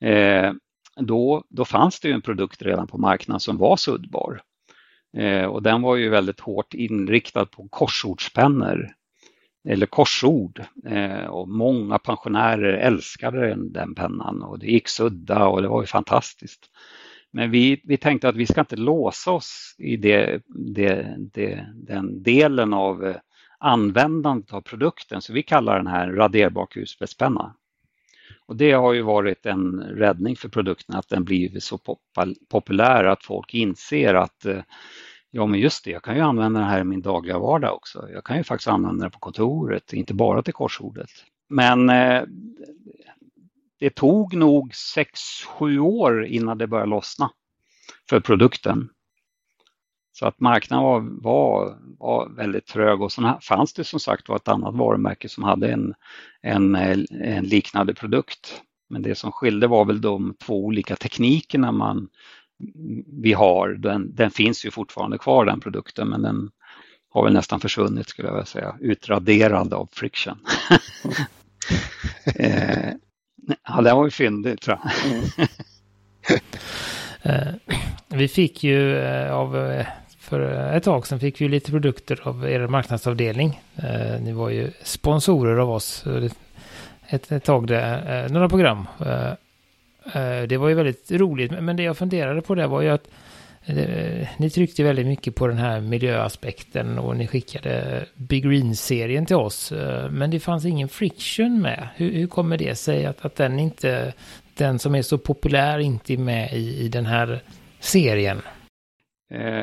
eh, 0.00 0.52
då, 0.96 1.44
då 1.50 1.64
fanns 1.64 2.00
det 2.00 2.08
ju 2.08 2.14
en 2.14 2.22
produkt 2.22 2.62
redan 2.62 2.86
på 2.86 2.98
marknaden 2.98 3.40
som 3.40 3.56
var 3.56 3.76
suddbar. 3.76 4.40
Eh, 5.16 5.44
och 5.44 5.62
den 5.62 5.82
var 5.82 5.96
ju 5.96 6.08
väldigt 6.08 6.40
hårt 6.40 6.74
inriktad 6.74 7.46
på 7.46 7.68
korsordspennor 7.68 8.94
eller 9.68 9.86
korsord 9.86 10.62
eh, 10.86 11.24
och 11.24 11.48
många 11.48 11.98
pensionärer 11.98 12.72
älskade 12.72 13.54
den 13.56 13.94
pennan 13.94 14.42
och 14.42 14.58
det 14.58 14.66
gick 14.66 14.88
sudda 14.88 15.46
och 15.46 15.62
det 15.62 15.68
var 15.68 15.80
ju 15.80 15.86
fantastiskt. 15.86 16.70
Men 17.30 17.50
vi, 17.50 17.80
vi 17.84 17.96
tänkte 17.96 18.28
att 18.28 18.36
vi 18.36 18.46
ska 18.46 18.60
inte 18.60 18.76
låsa 18.76 19.30
oss 19.30 19.74
i 19.78 19.96
det, 19.96 20.42
det, 20.48 21.16
det, 21.18 21.66
den 21.74 22.22
delen 22.22 22.72
av 22.72 23.06
eh, 23.06 23.16
användandet 23.58 24.52
av 24.52 24.60
produkten, 24.60 25.22
så 25.22 25.32
vi 25.32 25.42
kallar 25.42 25.76
den 25.76 25.86
här 25.86 26.12
raderbar 26.12 26.66
kulspetspenna. 26.66 27.54
Och 28.46 28.56
det 28.56 28.72
har 28.72 28.92
ju 28.92 29.02
varit 29.02 29.46
en 29.46 29.80
räddning 29.80 30.36
för 30.36 30.48
produkten 30.48 30.96
att 30.96 31.08
den 31.08 31.24
blivit 31.24 31.62
så 31.62 31.78
populär 32.48 33.04
att 33.04 33.24
folk 33.24 33.54
inser 33.54 34.14
att 34.14 34.44
eh, 34.44 34.62
ja 35.34 35.46
men 35.46 35.60
just 35.60 35.84
det, 35.84 35.90
jag 35.90 36.02
kan 36.02 36.16
ju 36.16 36.20
använda 36.20 36.60
det 36.60 36.66
här 36.66 36.80
i 36.80 36.84
min 36.84 37.02
dagliga 37.02 37.38
vardag 37.38 37.74
också. 37.74 38.08
Jag 38.12 38.24
kan 38.24 38.36
ju 38.36 38.44
faktiskt 38.44 38.68
använda 38.68 39.04
det 39.04 39.10
på 39.10 39.18
kontoret, 39.18 39.92
inte 39.92 40.14
bara 40.14 40.42
till 40.42 40.54
korsordet. 40.54 41.10
Men 41.48 41.90
eh, 41.90 42.22
det 43.78 43.90
tog 43.90 44.34
nog 44.34 44.72
6-7 44.72 45.78
år 45.78 46.24
innan 46.24 46.58
det 46.58 46.66
började 46.66 46.90
lossna 46.90 47.30
för 48.08 48.20
produkten. 48.20 48.88
Så 50.12 50.26
att 50.26 50.40
marknaden 50.40 50.84
var, 50.84 51.00
var, 51.00 51.78
var 51.98 52.28
väldigt 52.28 52.66
trög 52.66 53.02
och 53.02 53.12
så 53.12 53.38
fanns 53.42 53.72
det 53.74 53.84
som 53.84 54.00
sagt 54.00 54.28
var 54.28 54.36
ett 54.36 54.48
annat 54.48 54.74
varumärke 54.74 55.28
som 55.28 55.44
hade 55.44 55.72
en, 55.72 55.94
en, 56.42 56.74
en 56.74 57.44
liknande 57.44 57.94
produkt. 57.94 58.62
Men 58.88 59.02
det 59.02 59.14
som 59.14 59.32
skilde 59.32 59.66
var 59.66 59.84
väl 59.84 60.00
de 60.00 60.34
två 60.34 60.64
olika 60.64 60.96
teknikerna 60.96 61.72
man, 61.72 62.08
vi 63.22 63.32
har. 63.32 63.68
Den, 63.68 64.14
den 64.14 64.30
finns 64.30 64.66
ju 64.66 64.70
fortfarande 64.70 65.18
kvar 65.18 65.44
den 65.44 65.60
produkten 65.60 66.08
men 66.08 66.22
den 66.22 66.50
har 67.10 67.24
väl 67.24 67.32
nästan 67.32 67.60
försvunnit 67.60 68.08
skulle 68.08 68.28
jag 68.28 68.32
vilja 68.34 68.46
säga, 68.46 68.76
utraderad 68.80 69.74
av 69.74 69.88
friction. 69.92 70.38
eh, 72.34 72.92
Ja, 73.68 73.80
det 73.80 73.94
var 73.94 74.04
ju 74.04 74.10
fyndigt 74.10 74.60
tror 74.60 74.78
jag. 74.82 75.12
Mm. 75.12 75.24
Eh, 77.26 77.54
vi 78.08 78.28
fick 78.28 78.64
ju 78.64 78.98
eh, 78.98 79.32
av, 79.32 79.82
för 80.18 80.40
ett 80.76 80.84
tag 80.84 81.06
sedan 81.06 81.20
fick 81.20 81.40
vi 81.40 81.48
lite 81.48 81.70
produkter 81.70 82.28
av 82.28 82.48
er 82.48 82.66
marknadsavdelning. 82.66 83.62
Ni 84.20 84.32
var 84.32 84.50
ju 84.50 84.70
sponsorer 84.82 85.56
av 85.56 85.70
oss 85.70 86.04
ett, 87.08 87.32
ett 87.32 87.44
tag, 87.44 87.66
där, 87.66 88.28
några 88.28 88.48
program. 88.48 88.86
Eh, 90.12 90.42
det 90.42 90.56
var 90.56 90.68
ju 90.68 90.74
väldigt 90.74 91.12
roligt, 91.12 91.50
men 91.50 91.76
det 91.76 91.82
jag 91.82 91.98
funderade 91.98 92.42
på 92.42 92.54
det 92.54 92.66
var 92.66 92.82
ju 92.82 92.88
att 92.88 93.08
eh, 93.64 94.28
ni 94.38 94.50
tryckte 94.50 94.84
väldigt 94.84 95.06
mycket 95.06 95.34
på 95.34 95.46
den 95.46 95.56
här 95.56 95.80
miljöaspekten 95.80 96.98
och 96.98 97.16
ni 97.16 97.26
skickade 97.26 98.06
Big 98.14 98.44
Green-serien 98.44 99.26
till 99.26 99.36
oss. 99.36 99.72
Eh, 99.72 100.10
men 100.10 100.30
det 100.30 100.40
fanns 100.40 100.64
ingen 100.64 100.88
friction 100.88 101.62
med. 101.62 101.88
Hur, 101.96 102.12
hur 102.12 102.26
kommer 102.26 102.56
det 102.56 102.74
sig 102.74 103.06
att, 103.06 103.24
att 103.24 103.36
den 103.36 103.58
inte, 103.58 104.12
den 104.54 104.78
som 104.78 104.94
är 104.94 105.02
så 105.02 105.18
populär 105.18 105.78
inte 105.78 106.12
är 106.12 106.18
med 106.18 106.52
i, 106.52 106.84
i 106.84 106.88
den 106.88 107.06
här 107.06 107.42
serien? 107.80 108.42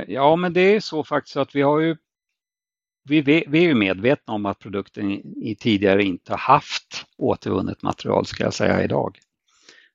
Ja, 0.07 0.35
men 0.35 0.53
det 0.53 0.75
är 0.75 0.79
så 0.79 1.03
faktiskt 1.03 1.37
att 1.37 1.55
vi 1.55 1.61
har 1.61 1.79
ju 1.79 1.95
vi, 3.03 3.21
vi 3.21 3.57
är 3.57 3.67
ju 3.67 3.75
medvetna 3.75 4.33
om 4.33 4.45
att 4.45 4.59
produkten 4.59 5.11
i, 5.11 5.49
i 5.51 5.55
tidigare 5.55 6.03
inte 6.03 6.33
har 6.33 6.37
haft 6.37 7.05
återvunnet 7.17 7.81
material, 7.81 8.25
ska 8.25 8.43
jag 8.43 8.53
säga 8.53 8.83
idag. 8.83 9.19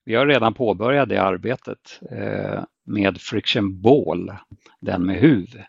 Vi 0.06 0.14
har 0.14 0.26
redan 0.26 0.54
påbörjat 0.54 1.08
det 1.08 1.22
arbetet. 1.22 2.00
Eh, 2.10 2.62
med 2.86 3.20
Friction 3.20 3.80
Ball, 3.80 4.32
den 4.80 5.06
med 5.06 5.16
huv. 5.16 5.62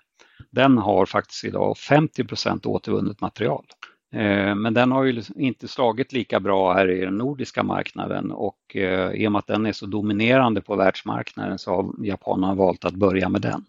Den 0.51 0.77
har 0.77 1.05
faktiskt 1.05 1.43
idag 1.43 1.75
50% 1.75 2.67
återvunnet 2.67 3.21
material. 3.21 3.65
Eh, 4.13 4.55
men 4.55 4.73
den 4.73 4.91
har 4.91 5.03
ju 5.03 5.11
liksom 5.11 5.39
inte 5.39 5.67
slagit 5.67 6.13
lika 6.13 6.39
bra 6.39 6.73
här 6.73 6.91
i 6.91 7.01
den 7.01 7.17
nordiska 7.17 7.63
marknaden 7.63 8.31
och 8.31 8.75
eh, 8.75 9.11
i 9.11 9.27
och 9.27 9.31
med 9.31 9.39
att 9.39 9.47
den 9.47 9.65
är 9.65 9.71
så 9.71 9.85
dominerande 9.85 10.61
på 10.61 10.75
världsmarknaden 10.75 11.59
så 11.59 11.75
har 11.75 12.05
japanerna 12.05 12.55
valt 12.55 12.85
att 12.85 12.95
börja 12.95 13.29
med 13.29 13.41
den. 13.41 13.65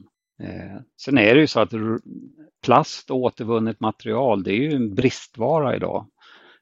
Sen 1.01 1.19
är 1.19 1.35
det 1.35 1.41
ju 1.41 1.47
så 1.47 1.61
att 1.61 1.73
plast 2.65 3.11
och 3.11 3.17
återvunnet 3.17 3.81
material 3.81 4.43
det 4.43 4.53
är 4.53 4.61
ju 4.61 4.73
en 4.73 4.95
bristvara 4.95 5.77
idag. 5.77 6.07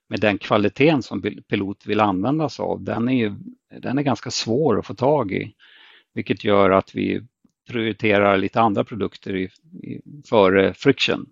Med 0.08 0.20
den 0.20 0.38
kvaliteten 0.38 1.02
som 1.02 1.22
pilot 1.22 1.86
vill 1.86 2.00
använda 2.00 2.48
sig 2.48 2.62
av, 2.62 2.82
den 2.82 3.08
är, 3.08 3.14
ju, 3.14 3.34
den 3.80 3.98
är 3.98 4.02
ganska 4.02 4.30
svår 4.30 4.78
att 4.78 4.86
få 4.86 4.94
tag 4.94 5.32
i. 5.32 5.54
Vilket 6.14 6.44
gör 6.44 6.70
att 6.70 6.94
vi 6.94 7.22
prioriterar 7.70 8.36
lite 8.36 8.60
andra 8.60 8.84
produkter 8.84 9.36
i, 9.36 9.44
i, 9.82 10.00
före 10.28 10.74
friction 10.74 11.26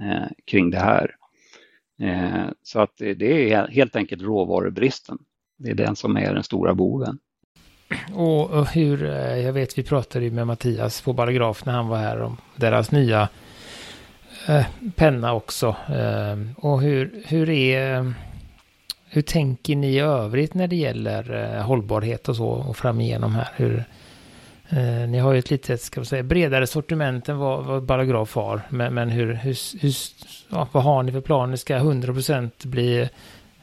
eh, 0.00 0.28
kring 0.44 0.70
det 0.70 0.78
här. 0.78 1.16
Eh, 2.02 2.50
så 2.62 2.80
att 2.80 2.96
det, 2.96 3.14
det 3.14 3.52
är 3.52 3.68
helt 3.68 3.96
enkelt 3.96 4.22
råvarubristen. 4.22 5.18
Det 5.58 5.70
är 5.70 5.74
den 5.74 5.96
som 5.96 6.16
är 6.16 6.34
den 6.34 6.42
stora 6.42 6.74
boven. 6.74 7.18
Och, 8.14 8.50
och 8.50 8.66
hur, 8.66 9.04
eh, 9.04 9.38
jag 9.38 9.52
vet 9.52 9.78
vi 9.78 9.82
pratade 9.82 10.30
med 10.30 10.46
Mattias 10.46 11.00
på 11.00 11.12
Barograf 11.12 11.64
när 11.64 11.72
han 11.72 11.88
var 11.88 11.98
här 11.98 12.20
om 12.20 12.36
deras 12.56 12.92
nya 12.92 13.28
eh, 14.50 14.66
penna 14.96 15.34
också. 15.34 15.76
Eh, 15.88 16.64
och 16.66 16.80
hur, 16.82 17.22
hur 17.26 17.50
är 17.50 18.12
hur 19.12 19.22
tänker 19.22 19.76
ni 19.76 19.86
i 19.86 19.98
övrigt 19.98 20.54
när 20.54 20.66
det 20.66 20.76
gäller 20.76 21.54
eh, 21.56 21.62
hållbarhet 21.62 22.28
och 22.28 22.36
så 22.36 22.48
och 22.48 22.76
fram 22.76 23.00
igenom 23.00 23.34
här? 23.34 23.48
Hur, 23.56 23.84
Eh, 24.72 25.08
ni 25.08 25.18
har 25.18 25.32
ju 25.32 25.38
ett 25.38 25.50
lite, 25.50 25.78
ska 25.78 26.00
man 26.00 26.06
säga, 26.06 26.22
bredare 26.22 26.66
sortiment 26.66 27.28
än 27.28 27.38
vad, 27.38 27.64
vad 27.64 27.82
Ballograf 27.82 28.34
har. 28.34 28.60
Men, 28.68 28.94
men 28.94 29.08
hur, 29.08 29.34
hur, 29.34 29.80
hur 29.80 29.92
ja, 30.48 30.68
vad 30.72 30.82
har 30.82 31.02
ni 31.02 31.12
för 31.12 31.20
planer? 31.20 31.56
Ska 31.56 31.78
100% 31.78 32.66
bli 32.66 33.08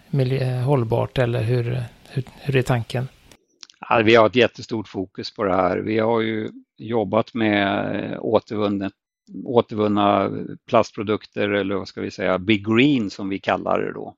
miljö, 0.10 0.62
hållbart 0.62 1.18
eller 1.18 1.44
hur, 1.44 1.84
hur, 2.10 2.24
hur 2.42 2.56
är 2.56 2.62
tanken? 2.62 3.08
Ja, 3.90 4.02
vi 4.06 4.16
har 4.16 4.28
ett 4.28 4.36
jättestort 4.36 4.88
fokus 4.88 5.36
på 5.36 5.44
det 5.44 5.56
här. 5.56 5.78
Vi 5.78 6.00
har 6.00 6.22
ju 6.22 6.50
jobbat 6.78 7.34
med 7.34 7.96
eh, 7.96 8.18
återvunnet, 8.20 8.94
återvunna 9.44 10.32
plastprodukter 10.68 11.50
eller 11.50 11.76
vad 11.76 11.88
ska 11.88 12.02
vi 12.02 12.12
säga, 12.12 12.40
Big 12.40 12.68
Green 12.68 13.10
som 13.10 13.30
vi 13.30 13.40
kallar 13.40 13.80
det 13.80 13.94
då. 13.94 14.16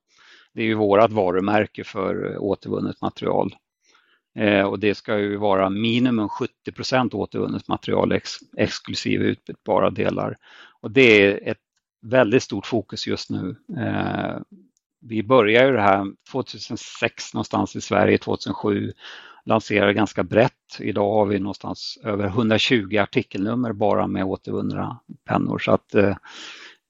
Det 0.54 0.62
är 0.62 0.66
ju 0.66 0.74
vårt 0.74 1.12
varumärke 1.12 1.84
för 1.84 2.38
återvunnet 2.38 3.02
material. 3.02 3.56
Eh, 4.36 4.64
och 4.64 4.80
det 4.80 4.96
ska 4.96 5.18
ju 5.18 5.36
vara 5.38 5.70
minimum 5.70 6.30
70 6.30 6.72
procent 6.76 7.14
återvunnet 7.14 7.68
material 7.68 8.12
ex, 8.12 8.32
exklusive 8.58 9.26
utbytbara 9.26 9.90
delar. 9.90 10.38
Och 10.82 10.92
det 10.92 11.24
är 11.24 11.50
ett 11.52 11.62
väldigt 12.02 12.44
stort 12.44 12.66
fokus 12.66 13.08
just 13.08 13.30
nu. 13.30 13.56
Eh, 13.78 14.38
vi 15.02 15.24
började 15.24 15.68
ju 15.68 15.74
det 15.74 15.82
här 15.82 16.06
2006 16.32 17.34
någonstans 17.34 17.76
i 17.76 17.82
Sverige, 17.82 18.18
2007 18.18 18.94
lanserade 19.46 19.94
ganska 19.94 20.24
brett. 20.24 20.54
Idag 20.80 21.14
har 21.14 21.26
vi 21.26 21.40
någonstans 21.40 21.98
över 22.04 22.28
120 22.28 22.98
artikelnummer 22.98 23.74
bara 23.74 24.08
med 24.08 24.26
återvunna 24.26 25.00
pennor, 25.28 25.60
så 25.60 25.72
att, 25.72 25.96
eh, 25.96 26.16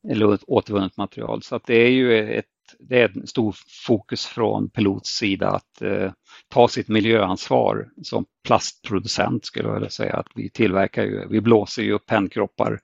eller 0.09 0.39
återvunnet 0.47 0.97
material. 0.97 1.43
Så 1.43 1.55
att 1.55 1.65
det 1.65 1.75
är 1.75 1.89
ju 1.89 2.33
ett 2.33 2.45
det 2.79 3.01
är 3.01 3.05
ett 3.05 3.29
stort 3.29 3.55
fokus 3.87 4.25
från 4.25 4.69
Pilots 4.69 5.09
sida 5.09 5.49
att 5.49 5.81
eh, 5.81 6.11
ta 6.47 6.67
sitt 6.67 6.87
miljöansvar 6.87 7.89
som 8.03 8.25
plastproducent 8.43 9.45
skulle 9.45 9.67
jag 9.67 9.73
vilja 9.73 9.89
säga. 9.89 10.15
Att 10.15 10.27
vi 10.35 10.49
tillverkar 10.49 11.03
ju, 11.03 11.27
vi 11.27 11.41
blåser 11.41 11.83
ju 11.83 11.91
upp 11.91 12.05
pennkroppar 12.05 12.79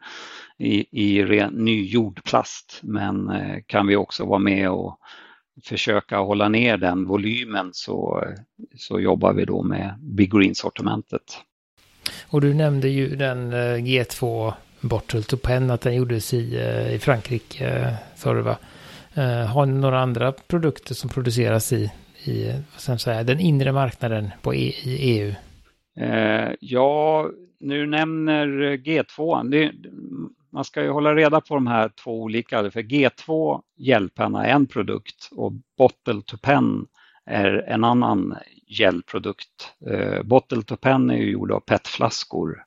i, 0.57 1.05
i 1.05 1.23
ren, 1.23 1.53
ny 1.53 1.85
jordplast 1.85 2.79
men 2.83 3.29
eh, 3.29 3.57
kan 3.67 3.87
vi 3.87 3.95
också 3.95 4.25
vara 4.25 4.39
med 4.39 4.69
och 4.69 4.99
försöka 5.63 6.17
hålla 6.17 6.49
ner 6.49 6.77
den 6.77 7.05
volymen 7.05 7.69
så, 7.73 8.23
så 8.75 8.99
jobbar 8.99 9.33
vi 9.33 9.45
då 9.45 9.63
med 9.63 9.95
Big 9.99 10.31
Green-sortimentet. 10.31 11.41
Och 12.27 12.41
du 12.41 12.53
nämnde 12.53 12.89
ju 12.89 13.15
den 13.15 13.53
eh, 13.53 13.75
G2 13.75 14.53
Bottle 14.81 15.23
to 15.23 15.37
Pen, 15.37 15.71
att 15.71 15.81
den 15.81 15.95
gjordes 15.95 16.33
i, 16.33 16.55
eh, 16.55 16.95
i 16.95 16.99
Frankrike, 16.99 17.95
sa 18.15 18.33
du 18.33 18.41
va? 18.41 18.57
Eh, 19.13 19.45
har 19.45 19.65
ni 19.65 19.73
några 19.73 19.99
andra 19.99 20.31
produkter 20.31 20.93
som 20.93 21.09
produceras 21.09 21.73
i, 21.73 21.91
i 22.23 22.53
vad 22.87 23.01
säga, 23.01 23.23
den 23.23 23.39
inre 23.39 23.71
marknaden 23.71 24.31
på 24.41 24.55
e, 24.55 24.73
i 24.83 25.19
EU? 25.19 25.33
Eh, 25.99 26.51
ja, 26.59 27.29
nu 27.59 27.85
nämner 27.85 28.47
G2. 28.77 29.49
Det, 29.49 29.71
man 30.55 30.65
ska 30.65 30.83
ju 30.83 30.89
hålla 30.89 31.15
reda 31.15 31.41
på 31.41 31.55
de 31.55 31.67
här 31.67 31.89
två 31.89 32.21
olika. 32.21 32.71
För 32.71 32.81
G2 32.81 33.61
gelpenna 33.77 34.45
är 34.45 34.51
en 34.55 34.67
produkt 34.67 35.29
och 35.31 35.53
Bottle 35.77 36.21
to 36.25 36.37
Pen 36.37 36.87
är 37.25 37.63
en 37.67 37.83
annan 37.83 38.35
gelprodukt. 38.67 39.73
Eh, 39.89 40.23
Bottle 40.23 40.63
to 40.63 40.75
Pen 40.75 41.09
är 41.09 41.17
ju 41.17 41.31
gjord 41.31 41.51
av 41.51 41.59
PET-flaskor, 41.59 42.63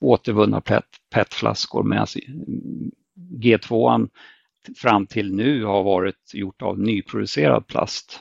återvunna 0.00 0.60
PET-flaskor, 1.10 1.82
medan 1.82 2.06
G2 3.42 4.08
fram 4.76 5.06
till 5.06 5.34
nu 5.34 5.64
har 5.64 5.82
varit 5.82 6.34
gjort 6.34 6.62
av 6.62 6.78
nyproducerad 6.78 7.66
plast. 7.66 8.20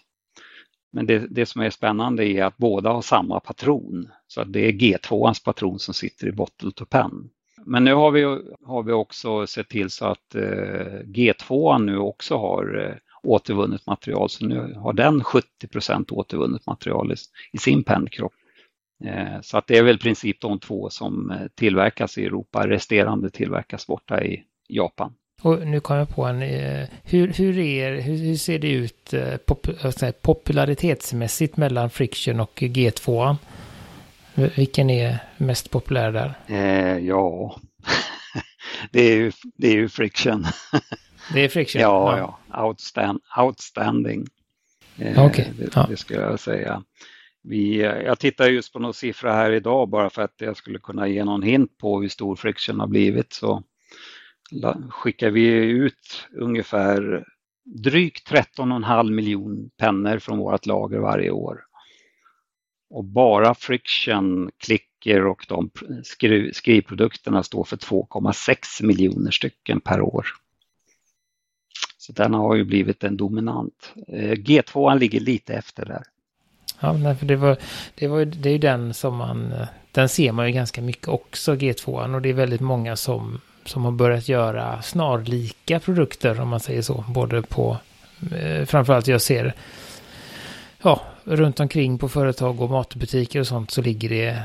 Men 0.91 1.05
det, 1.05 1.27
det 1.29 1.45
som 1.45 1.61
är 1.61 1.69
spännande 1.69 2.25
är 2.27 2.43
att 2.43 2.57
båda 2.57 2.89
har 2.89 3.01
samma 3.01 3.39
patron. 3.39 4.09
Så 4.27 4.41
att 4.41 4.53
det 4.53 4.67
är 4.67 4.71
G2ans 4.71 5.45
patron 5.45 5.79
som 5.79 5.93
sitter 5.93 6.27
i 6.27 6.31
bottle 6.31 6.71
to 6.71 6.85
pen. 6.85 7.29
Men 7.65 7.83
nu 7.83 7.93
har 7.93 8.11
vi, 8.11 8.23
har 8.65 8.83
vi 8.83 8.91
också 8.91 9.47
sett 9.47 9.69
till 9.69 9.89
så 9.89 10.05
att 10.05 10.35
eh, 10.35 10.41
G2 11.03 11.79
nu 11.79 11.97
också 11.97 12.37
har 12.37 12.85
eh, 12.85 12.95
återvunnet 13.23 13.85
material. 13.87 14.29
Så 14.29 14.45
nu 14.45 14.73
har 14.73 14.93
den 14.93 15.23
70 15.23 15.47
återvunnet 16.11 16.65
material 16.65 17.13
i, 17.53 17.57
sin 17.57 17.83
pennkropp. 17.83 18.33
Eh, 19.05 19.41
så 19.41 19.57
att 19.57 19.67
det 19.67 19.77
är 19.77 19.83
väl 19.83 19.95
i 19.95 19.99
princip 19.99 20.41
de 20.41 20.59
två 20.59 20.89
som 20.89 21.33
tillverkas 21.55 22.17
i 22.17 22.25
Europa. 22.25 22.67
Resterande 22.67 23.29
tillverkas 23.29 23.87
borta 23.87 24.23
i 24.23 24.43
Japan. 24.67 25.13
Och 25.41 25.67
nu 25.67 25.79
kom 25.79 25.97
jag 25.97 26.09
på 26.09 26.25
en, 26.25 26.41
hur, 27.03 27.33
hur, 27.33 27.57
är, 27.57 28.01
hur, 28.01 28.35
ser 28.35 28.59
det 28.59 28.71
ut 28.71 29.13
pop, 29.45 29.67
popularitetsmässigt 30.21 31.57
mellan 31.57 31.89
Friction 31.89 32.39
och 32.39 32.59
G2? 32.61 33.35
Vilken 34.35 34.89
är 34.89 35.17
mest 35.37 35.71
populär 35.71 36.11
där? 36.11 36.33
Eh, 36.47 36.97
ja, 36.97 37.59
det 38.91 39.01
är, 39.01 39.15
ju, 39.15 39.31
det 39.57 39.67
är 39.67 39.75
ju 39.75 39.89
Friction. 39.89 40.45
Det 41.33 41.39
är 41.39 41.49
Friction? 41.49 41.81
ja, 41.81 42.17
ja. 42.17 42.39
ja. 42.51 42.65
Outstand, 42.65 43.19
outstanding. 43.37 44.27
Eh, 44.97 45.25
okay. 45.25 45.45
det, 45.59 45.75
ja. 45.75 45.85
det 45.89 45.97
skulle 45.97 46.19
jag 46.21 46.39
säga. 46.39 46.83
Vi, 47.43 47.81
jag 47.81 48.19
tittar 48.19 48.49
just 48.49 48.73
på 48.73 48.79
några 48.79 48.93
siffror 48.93 49.29
här 49.29 49.51
idag 49.51 49.89
bara 49.89 50.09
för 50.09 50.21
att 50.21 50.33
jag 50.37 50.57
skulle 50.57 50.79
kunna 50.79 51.07
ge 51.07 51.23
någon 51.23 51.43
hint 51.43 51.77
på 51.77 52.01
hur 52.01 52.09
stor 52.09 52.35
Friction 52.35 52.79
har 52.79 52.87
blivit. 52.87 53.33
Så 53.33 53.63
skickar 54.89 55.29
vi 55.29 55.47
ut 55.55 56.27
ungefär 56.39 57.25
drygt 57.65 58.31
13,5 58.31 59.11
miljon 59.11 59.69
pennor 59.77 60.19
från 60.19 60.37
vårt 60.37 60.65
lager 60.65 60.99
varje 60.99 61.31
år. 61.31 61.59
Och 62.89 63.03
bara 63.03 63.55
Friction, 63.55 64.51
Clicker 64.57 65.25
och 65.25 65.45
de 65.47 65.69
skrivprodukterna 66.53 67.43
står 67.43 67.63
för 67.63 67.77
2,6 67.77 68.83
miljoner 68.83 69.31
stycken 69.31 69.81
per 69.81 70.01
år. 70.01 70.25
Så 71.97 72.13
den 72.13 72.33
har 72.33 72.55
ju 72.55 72.63
blivit 72.63 73.03
en 73.03 73.17
dominant. 73.17 73.93
Eh, 74.07 74.31
G2 74.31 74.99
ligger 74.99 75.19
lite 75.19 75.53
efter 75.53 75.85
där. 75.85 76.03
Ja, 76.79 77.15
för 77.15 77.25
det, 77.25 77.35
var, 77.35 77.57
det, 77.95 78.07
var, 78.07 78.25
det 78.25 78.49
är 78.49 78.53
ju 78.53 78.59
den 78.59 78.93
som 78.93 79.15
man, 79.15 79.53
den 79.91 80.09
ser 80.09 80.31
man 80.31 80.47
ju 80.47 80.53
ganska 80.53 80.81
mycket 80.81 81.07
också, 81.07 81.55
G2. 81.55 82.15
Och 82.15 82.21
det 82.21 82.29
är 82.29 82.33
väldigt 82.33 82.61
många 82.61 82.95
som 82.95 83.39
som 83.65 83.85
har 83.85 83.91
börjat 83.91 84.29
göra 84.29 84.81
snarlika 84.81 85.79
produkter 85.79 86.41
om 86.41 86.49
man 86.49 86.59
säger 86.59 86.81
så. 86.81 87.05
Både 87.07 87.41
på, 87.41 87.77
eh, 88.31 88.65
framförallt 88.65 89.07
jag 89.07 89.21
ser, 89.21 89.53
ja, 90.85 91.01
runt 91.23 91.59
omkring 91.59 91.97
på 91.97 92.09
företag 92.09 92.61
och 92.61 92.69
matbutiker 92.69 93.39
och 93.39 93.47
sånt 93.47 93.71
så 93.71 93.81
ligger 93.81 94.09
det 94.09 94.43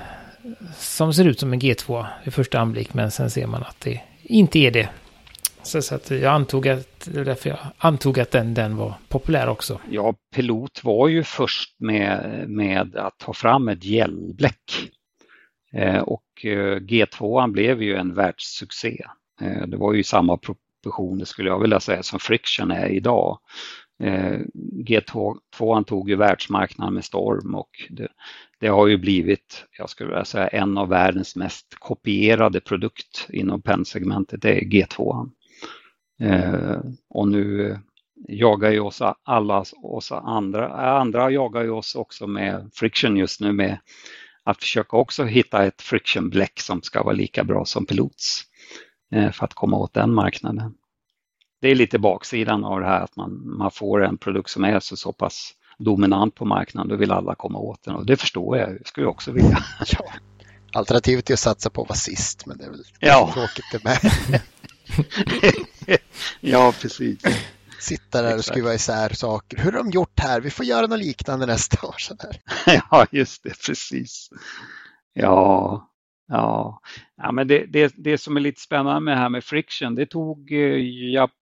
som 0.77 1.15
ser 1.15 1.25
ut 1.25 1.41
som 1.41 1.53
en 1.53 1.61
G2 1.61 2.07
i 2.25 2.31
första 2.31 2.61
anblick. 2.61 2.95
Men 2.95 3.11
sen 3.11 3.31
ser 3.31 3.47
man 3.47 3.63
att 3.63 3.81
det 3.81 4.01
inte 4.23 4.59
är 4.59 4.71
det. 4.71 4.89
Så, 5.63 5.83
så 5.83 5.95
att 5.95 6.11
jag 6.11 6.25
antog 6.25 6.69
att, 6.69 7.09
därför 7.15 7.51
jag 7.51 7.59
antog 7.79 8.21
att 8.21 8.31
den, 8.31 8.55
den 8.55 8.77
var 8.77 8.95
populär 9.09 9.49
också. 9.49 9.81
Ja, 9.91 10.15
Pilot 10.35 10.85
var 10.85 11.09
ju 11.09 11.25
först 11.25 11.81
med, 11.81 12.45
med 12.49 12.97
att 12.97 13.19
ta 13.19 13.33
fram 13.33 13.69
ett 13.69 13.85
gällbläck. 13.85 14.91
Eh, 15.73 16.01
och 16.01 16.45
eh, 16.45 16.77
G2 16.77 17.51
blev 17.53 17.83
ju 17.83 17.97
en 17.97 18.15
världssuccé. 18.15 19.05
Eh, 19.41 19.67
det 19.67 19.77
var 19.77 19.93
ju 19.93 20.03
samma 20.03 20.37
proportioner 20.37 21.25
skulle 21.25 21.49
jag 21.49 21.61
vilja 21.61 21.81
säga 21.81 22.03
som 22.03 22.19
Friction 22.19 22.71
är 22.71 22.87
idag. 22.87 23.39
Eh, 24.01 24.39
G2 24.87 25.85
tog 25.85 26.11
ju 26.11 26.17
världsmarknaden 26.17 26.95
med 26.95 27.05
storm 27.05 27.55
och 27.55 27.71
det, 27.91 28.09
det, 28.59 28.69
har 28.69 28.87
ju 28.87 28.97
blivit, 28.97 29.65
jag 29.79 29.91
skulle 29.91 30.11
vilja 30.11 30.25
säga, 30.25 30.49
en 30.49 30.79
av 30.79 30.89
världens 30.89 31.37
mest 31.37 31.67
kopierade 31.79 32.61
produkt 32.61 33.27
inom 33.29 33.63
pennsegmentet, 33.63 34.43
det 34.43 34.59
är 34.59 34.61
G2. 34.61 35.31
Eh, 36.21 36.81
och 37.09 37.29
nu 37.29 37.79
jagar 38.29 38.71
ju 38.71 38.81
oss 38.81 39.03
alla 39.23 39.65
oss 39.83 40.13
andra, 40.13 40.69
andra 40.99 41.31
jagar 41.31 41.63
ju 41.63 41.71
oss 41.71 41.95
också 41.95 42.27
med 42.27 42.71
Friction 42.73 43.17
just 43.17 43.41
nu 43.41 43.53
med 43.53 43.79
att 44.45 44.61
försöka 44.63 44.97
också 44.97 45.25
hitta 45.25 45.65
ett 45.65 45.83
friction-bläck 45.83 46.61
som 46.61 46.83
ska 46.83 47.03
vara 47.03 47.15
lika 47.15 47.45
bra 47.45 47.65
som 47.65 47.87
Pilots 47.87 48.43
eh, 49.13 49.31
för 49.31 49.45
att 49.45 49.55
komma 49.55 49.77
åt 49.77 49.95
den 49.95 50.15
marknaden. 50.15 50.75
Det 51.61 51.69
är 51.69 51.75
lite 51.75 51.99
baksidan 51.99 52.65
av 52.65 52.81
det 52.81 52.87
här 52.87 53.01
att 53.01 53.17
man, 53.17 53.57
man 53.59 53.71
får 53.71 54.05
en 54.05 54.19
produkt 54.19 54.51
som 54.51 54.65
är 54.65 54.81
så, 54.81 54.97
så 54.97 55.13
pass 55.13 55.53
dominant 55.79 56.35
på 56.35 56.45
marknaden, 56.45 56.89
då 56.89 56.97
vill 56.97 57.11
alla 57.11 57.35
komma 57.35 57.59
åt 57.59 57.83
den 57.83 57.95
och 57.95 58.07
det 58.07 58.17
förstår 58.17 58.59
jag, 58.59 58.71
jag 58.71 58.87
skulle 58.87 59.07
också 59.07 59.33
vilja. 59.33 59.65
Ja. 59.93 60.05
Alternativet 60.73 61.31
är 61.31 61.35
att 61.35 61.41
satsa 61.41 61.71
på 61.71 61.83
att 61.83 61.89
vara 61.89 61.97
sist, 61.97 62.47
men 62.47 62.59
det 62.59 62.65
är 62.65 62.71
väl 62.71 62.85
ja. 63.01 63.31
tråkigt 63.35 63.65
det 63.73 63.85
med. 63.85 63.99
ja, 66.41 66.73
precis 66.81 67.19
sitta 67.83 68.23
där 68.23 68.37
och 68.37 68.45
skruva 68.45 68.75
isär 68.75 69.09
saker. 69.09 69.59
Hur 69.59 69.73
har 69.73 69.79
de 69.79 69.91
gjort 69.91 70.21
här? 70.21 70.41
Vi 70.41 70.51
får 70.51 70.67
göra 70.67 70.87
något 70.87 70.99
liknande 70.99 71.47
nästa 71.47 71.87
år. 71.87 71.95
Så 71.99 72.15
där. 72.15 72.37
ja, 72.91 73.07
just 73.11 73.43
det, 73.43 73.67
precis. 73.67 74.31
Ja, 75.13 75.89
ja. 76.29 76.81
ja 77.17 77.33
men 77.33 77.49
det, 77.49 77.67
det, 77.67 77.95
det 77.97 78.19
som 78.19 78.37
är 78.37 78.41
lite 78.41 78.61
spännande 78.61 79.01
med 79.01 79.17
det 79.17 79.21
här 79.21 79.29
med 79.29 79.45
friction, 79.45 79.95
det 79.95 80.07
tog 80.07 80.53
eh, 80.53 80.77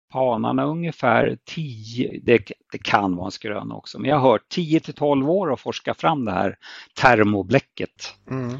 japanerna 0.06 0.64
ungefär 0.64 1.38
10, 1.44 2.20
det, 2.22 2.38
det 2.72 2.78
kan 2.78 3.16
vara 3.16 3.26
en 3.26 3.30
skrön 3.30 3.72
också, 3.72 3.98
men 3.98 4.10
jag 4.10 4.18
har 4.18 4.30
hört 4.30 4.48
10 4.48 4.80
till 4.80 4.94
12 4.94 5.30
år 5.30 5.52
att 5.52 5.60
forska 5.60 5.94
fram 5.94 6.24
det 6.24 6.32
här 6.32 6.56
termobläcket. 7.00 8.14
Mm. 8.30 8.58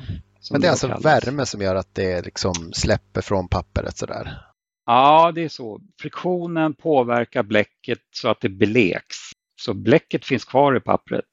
Men 0.51 0.61
det 0.61 0.67
är 0.67 0.71
alltså 0.71 0.89
kallas. 0.89 1.05
värme 1.05 1.47
som 1.47 1.61
gör 1.61 1.75
att 1.75 1.95
det 1.95 2.25
liksom 2.25 2.55
släpper 2.73 3.21
från 3.21 3.49
pappret 3.49 3.97
sådär? 3.97 4.39
Ja, 4.87 5.33
det 5.35 5.45
är 5.45 5.49
så. 5.49 5.81
Friktionen 6.01 6.75
påverkar 6.75 7.43
bläcket 7.43 7.99
så 8.11 8.29
att 8.29 8.41
det 8.41 8.49
bleks. 8.49 9.17
Så 9.61 9.75
bläcket 9.75 10.25
finns 10.25 10.45
kvar 10.45 10.77
i 10.77 10.81
pappret 10.81 11.25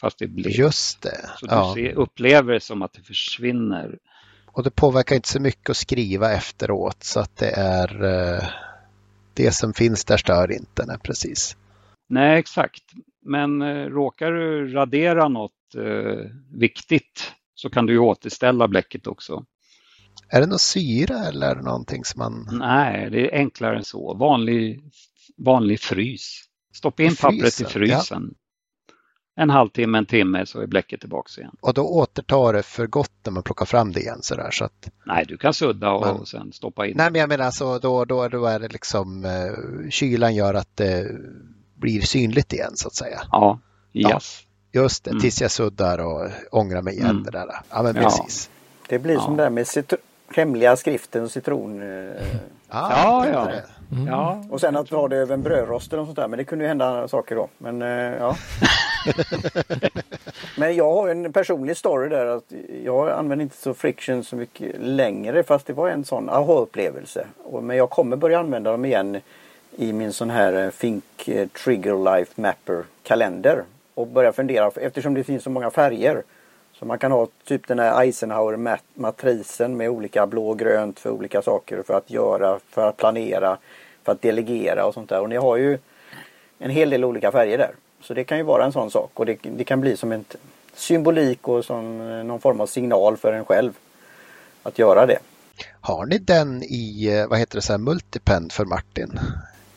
fast 0.00 0.18
det 0.18 0.24
är 0.24 0.28
blekt. 0.28 0.58
Just 0.58 1.02
det. 1.02 1.30
Så 1.36 1.46
ja. 1.50 1.74
du 1.76 1.82
ser, 1.82 1.92
upplever 1.94 2.52
det 2.52 2.60
som 2.60 2.82
att 2.82 2.92
det 2.92 3.02
försvinner. 3.02 3.98
Och 4.46 4.62
det 4.62 4.70
påverkar 4.70 5.16
inte 5.16 5.28
så 5.28 5.40
mycket 5.40 5.70
att 5.70 5.76
skriva 5.76 6.32
efteråt 6.32 7.02
så 7.02 7.20
att 7.20 7.36
det 7.36 7.50
är 7.50 8.04
eh, 8.04 8.44
det 9.34 9.52
som 9.52 9.72
finns 9.72 10.04
där 10.04 10.16
stör 10.16 10.52
inte. 10.52 10.86
Nej, 10.86 10.98
precis. 11.02 11.56
Nej, 12.08 12.38
exakt. 12.38 12.82
Men 13.22 13.62
eh, 13.62 13.86
råkar 13.86 14.32
du 14.32 14.72
radera 14.72 15.28
något 15.28 15.74
eh, 15.76 16.30
viktigt 16.58 17.32
så 17.54 17.70
kan 17.70 17.86
du 17.86 17.92
ju 17.92 17.98
återställa 17.98 18.68
bläcket 18.68 19.06
också. 19.06 19.44
Är 20.28 20.40
det 20.40 20.46
någon 20.46 20.58
syra 20.58 21.18
eller 21.18 21.54
någonting 21.54 22.04
som 22.04 22.18
man... 22.18 22.58
Nej, 22.58 23.10
det 23.10 23.20
är 23.20 23.38
enklare 23.38 23.76
än 23.76 23.84
så. 23.84 24.14
Vanlig, 24.14 24.80
vanlig 25.36 25.80
frys. 25.80 26.40
Stoppa 26.74 27.02
in 27.02 27.10
frysen, 27.10 27.30
pappret 27.30 27.60
i 27.60 27.64
frysen. 27.64 28.34
Ja. 29.34 29.42
En 29.42 29.50
halvtimme, 29.50 29.98
en 29.98 30.06
timme 30.06 30.46
så 30.46 30.60
är 30.60 30.66
bläcket 30.66 31.00
tillbaka 31.00 31.40
igen. 31.40 31.56
Och 31.60 31.74
då 31.74 31.82
återtar 31.82 32.52
det 32.52 32.62
för 32.62 32.86
gott 32.86 33.12
när 33.24 33.32
man 33.32 33.42
plockar 33.42 33.66
fram 33.66 33.92
det 33.92 34.00
igen 34.00 34.18
sådär 34.22 34.50
så 34.50 34.64
att... 34.64 34.90
Nej, 35.04 35.24
du 35.28 35.36
kan 35.36 35.54
sudda 35.54 35.90
och, 35.90 36.16
men... 36.16 36.26
sen 36.26 36.52
stoppa 36.52 36.86
in. 36.86 36.96
Nej, 36.96 37.10
men 37.10 37.20
jag 37.20 37.28
menar 37.28 37.44
alltså 37.44 37.78
då, 37.78 38.04
då, 38.04 38.28
då 38.28 38.46
är 38.46 38.58
det 38.58 38.68
liksom 38.68 39.24
uh, 39.24 39.90
kylan 39.90 40.34
gör 40.34 40.54
att 40.54 40.76
det 40.76 41.10
blir 41.74 42.00
synligt 42.00 42.52
igen 42.52 42.72
så 42.74 42.88
att 42.88 42.94
säga. 42.94 43.20
Ja, 43.32 43.58
yes. 43.92 44.08
Ja, 44.70 44.82
just 44.82 45.04
det, 45.04 45.10
mm. 45.10 45.20
tills 45.20 45.40
jag 45.40 45.50
suddar 45.50 45.98
och 45.98 46.30
ångrar 46.50 46.82
mig 46.82 46.94
igen 46.94 47.10
mm. 47.10 47.22
det 47.22 47.30
där. 47.30 47.60
Ja, 47.70 47.82
men 47.82 47.94
precis. 47.94 48.50
Det 48.88 48.98
blir 48.98 49.18
som 49.18 49.32
ja. 49.32 49.36
det 49.36 49.42
där 49.42 49.50
med 49.50 49.66
hemliga 50.36 50.76
skriften 50.76 51.24
och 51.24 51.30
citron. 51.30 51.82
Eh, 51.82 52.16
ah, 52.68 52.90
ja, 52.90 53.28
ja. 53.28 53.50
Mm. 53.92 54.06
ja. 54.06 54.42
Och 54.50 54.60
sen 54.60 54.76
att 54.76 54.90
ha 54.90 55.08
det 55.08 55.16
över 55.16 55.34
en 55.34 55.42
brödrost 55.42 55.92
eller 55.92 56.04
sånt 56.04 56.16
där. 56.16 56.28
Men 56.28 56.38
det 56.38 56.44
kunde 56.44 56.64
ju 56.64 56.68
hända 56.68 57.08
saker 57.08 57.36
då. 57.36 57.48
Men 57.58 57.82
eh, 57.82 57.88
ja. 58.18 58.36
men 60.58 60.76
jag 60.76 60.94
har 60.94 61.08
en 61.08 61.32
personlig 61.32 61.76
story 61.76 62.08
där. 62.08 62.26
att 62.26 62.52
Jag 62.84 63.10
använder 63.10 63.42
inte 63.42 63.56
så 63.56 63.74
friction 63.74 64.24
så 64.24 64.36
mycket 64.36 64.76
längre. 64.80 65.42
Fast 65.42 65.66
det 65.66 65.72
var 65.72 65.88
en 65.88 66.04
sån 66.04 66.28
aha-upplevelse. 66.28 67.26
Men 67.62 67.76
jag 67.76 67.90
kommer 67.90 68.16
börja 68.16 68.38
använda 68.38 68.70
dem 68.70 68.84
igen 68.84 69.20
i 69.76 69.92
min 69.92 70.12
sån 70.12 70.30
här 70.30 70.64
eh, 70.64 70.70
Think 70.70 71.04
Trigger 71.64 72.16
Life 72.16 72.40
Mapper 72.40 72.84
kalender. 73.02 73.64
Och 73.94 74.06
börja 74.06 74.32
fundera 74.32 74.70
eftersom 74.76 75.14
det 75.14 75.24
finns 75.24 75.42
så 75.42 75.50
många 75.50 75.70
färger. 75.70 76.22
Så 76.78 76.84
man 76.84 76.98
kan 76.98 77.12
ha 77.12 77.28
typ 77.44 77.68
den 77.68 77.78
här 77.78 78.00
Eisenhower-matrisen 78.00 79.76
med 79.76 79.90
olika 79.90 80.26
blå 80.26 80.48
och 80.48 80.58
grönt 80.58 81.00
för 81.00 81.10
olika 81.10 81.42
saker 81.42 81.82
för 81.82 81.94
att 81.94 82.10
göra, 82.10 82.58
för 82.70 82.88
att 82.88 82.96
planera, 82.96 83.58
för 84.02 84.12
att 84.12 84.22
delegera 84.22 84.86
och 84.86 84.94
sånt 84.94 85.08
där. 85.08 85.20
Och 85.20 85.28
ni 85.28 85.36
har 85.36 85.56
ju 85.56 85.78
en 86.58 86.70
hel 86.70 86.90
del 86.90 87.04
olika 87.04 87.32
färger 87.32 87.58
där. 87.58 87.74
Så 88.00 88.14
det 88.14 88.24
kan 88.24 88.38
ju 88.38 88.44
vara 88.44 88.64
en 88.64 88.72
sån 88.72 88.90
sak 88.90 89.10
och 89.14 89.26
det, 89.26 89.38
det 89.42 89.64
kan 89.64 89.80
bli 89.80 89.96
som 89.96 90.12
en 90.12 90.24
symbolik 90.74 91.48
och 91.48 91.64
som 91.64 91.98
någon 92.26 92.40
form 92.40 92.60
av 92.60 92.66
signal 92.66 93.16
för 93.16 93.32
en 93.32 93.44
själv 93.44 93.72
att 94.62 94.78
göra 94.78 95.06
det. 95.06 95.18
Har 95.80 96.06
ni 96.06 96.18
den 96.18 96.62
i, 96.62 97.08
eh, 97.12 97.26
vad 97.26 97.38
heter 97.38 97.56
det, 97.56 97.62
så 97.62 97.72
här, 97.72 97.78
multipen 97.78 98.50
för 98.50 98.64
Martin? 98.64 99.20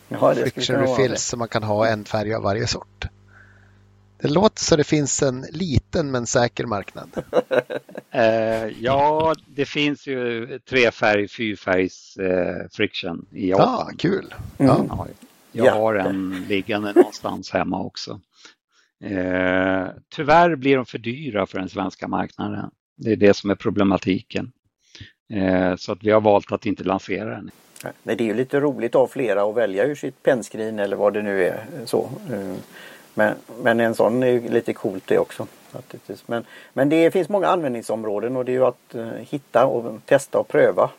Ja, 0.07 0.33
det 0.33 0.51
Friction 0.51 0.75
refills 0.75 1.23
så 1.23 1.37
man 1.37 1.47
kan 1.47 1.63
ha 1.63 1.87
en 1.87 2.05
färg 2.05 2.33
av 2.33 2.43
varje 2.43 2.67
sort. 2.67 3.07
Det 4.17 4.27
låter 4.27 4.63
så 4.63 4.75
det 4.75 4.83
finns 4.83 5.21
en 5.21 5.45
liten 5.51 6.11
men 6.11 6.25
säker 6.25 6.65
marknad. 6.65 7.09
eh, 8.11 8.67
ja, 8.81 9.35
det 9.45 9.65
finns 9.65 10.07
ju 10.07 10.59
trefärg, 10.59 11.27
fyrfärgs 11.27 12.17
eh, 12.17 12.67
friction 12.71 13.25
i 13.31 13.49
Japan. 13.49 13.87
Ja, 13.89 13.91
kul. 13.97 14.33
Mm. 14.57 14.75
Ja. 14.89 15.07
Jag 15.51 15.67
ja. 15.67 15.73
har 15.73 15.95
en 15.95 16.45
liggande 16.49 16.93
någonstans 16.93 17.51
hemma 17.51 17.83
också. 17.83 18.21
Eh, 19.03 19.87
tyvärr 20.15 20.55
blir 20.55 20.75
de 20.75 20.85
för 20.85 20.97
dyra 20.97 21.45
för 21.45 21.59
den 21.59 21.69
svenska 21.69 22.07
marknaden. 22.07 22.69
Det 22.97 23.11
är 23.11 23.15
det 23.15 23.33
som 23.33 23.49
är 23.49 23.55
problematiken. 23.55 24.51
Eh, 25.33 25.75
så 25.75 25.91
att 25.91 26.03
vi 26.03 26.11
har 26.11 26.21
valt 26.21 26.51
att 26.51 26.65
inte 26.65 26.83
lansera 26.83 27.29
den. 27.29 27.51
Nej, 28.03 28.15
det 28.15 28.23
är 28.23 28.25
ju 28.25 28.33
lite 28.33 28.59
roligt 28.59 28.95
av 28.95 29.07
flera 29.07 29.43
att 29.43 29.55
välja 29.55 29.85
ur 29.85 29.95
sitt 29.95 30.23
pennskrin 30.23 30.79
eller 30.79 30.95
vad 30.95 31.13
det 31.13 31.21
nu 31.21 31.43
är. 31.43 31.65
så. 31.85 32.09
Eh, 33.17 33.23
men, 33.23 33.35
men 33.63 33.79
en 33.79 33.95
sån 33.95 34.23
är 34.23 34.27
ju 34.27 34.49
lite 34.49 34.73
coolt 34.73 35.07
det 35.07 35.19
också. 35.19 35.47
Men, 36.25 36.45
men 36.73 36.89
det 36.89 37.11
finns 37.11 37.29
många 37.29 37.47
användningsområden 37.47 38.35
och 38.35 38.45
det 38.45 38.51
är 38.51 38.53
ju 38.53 38.65
att 38.65 38.95
uh, 38.95 39.07
hitta 39.07 39.65
och 39.65 40.01
testa 40.05 40.39
och 40.39 40.47
pröva. 40.47 40.89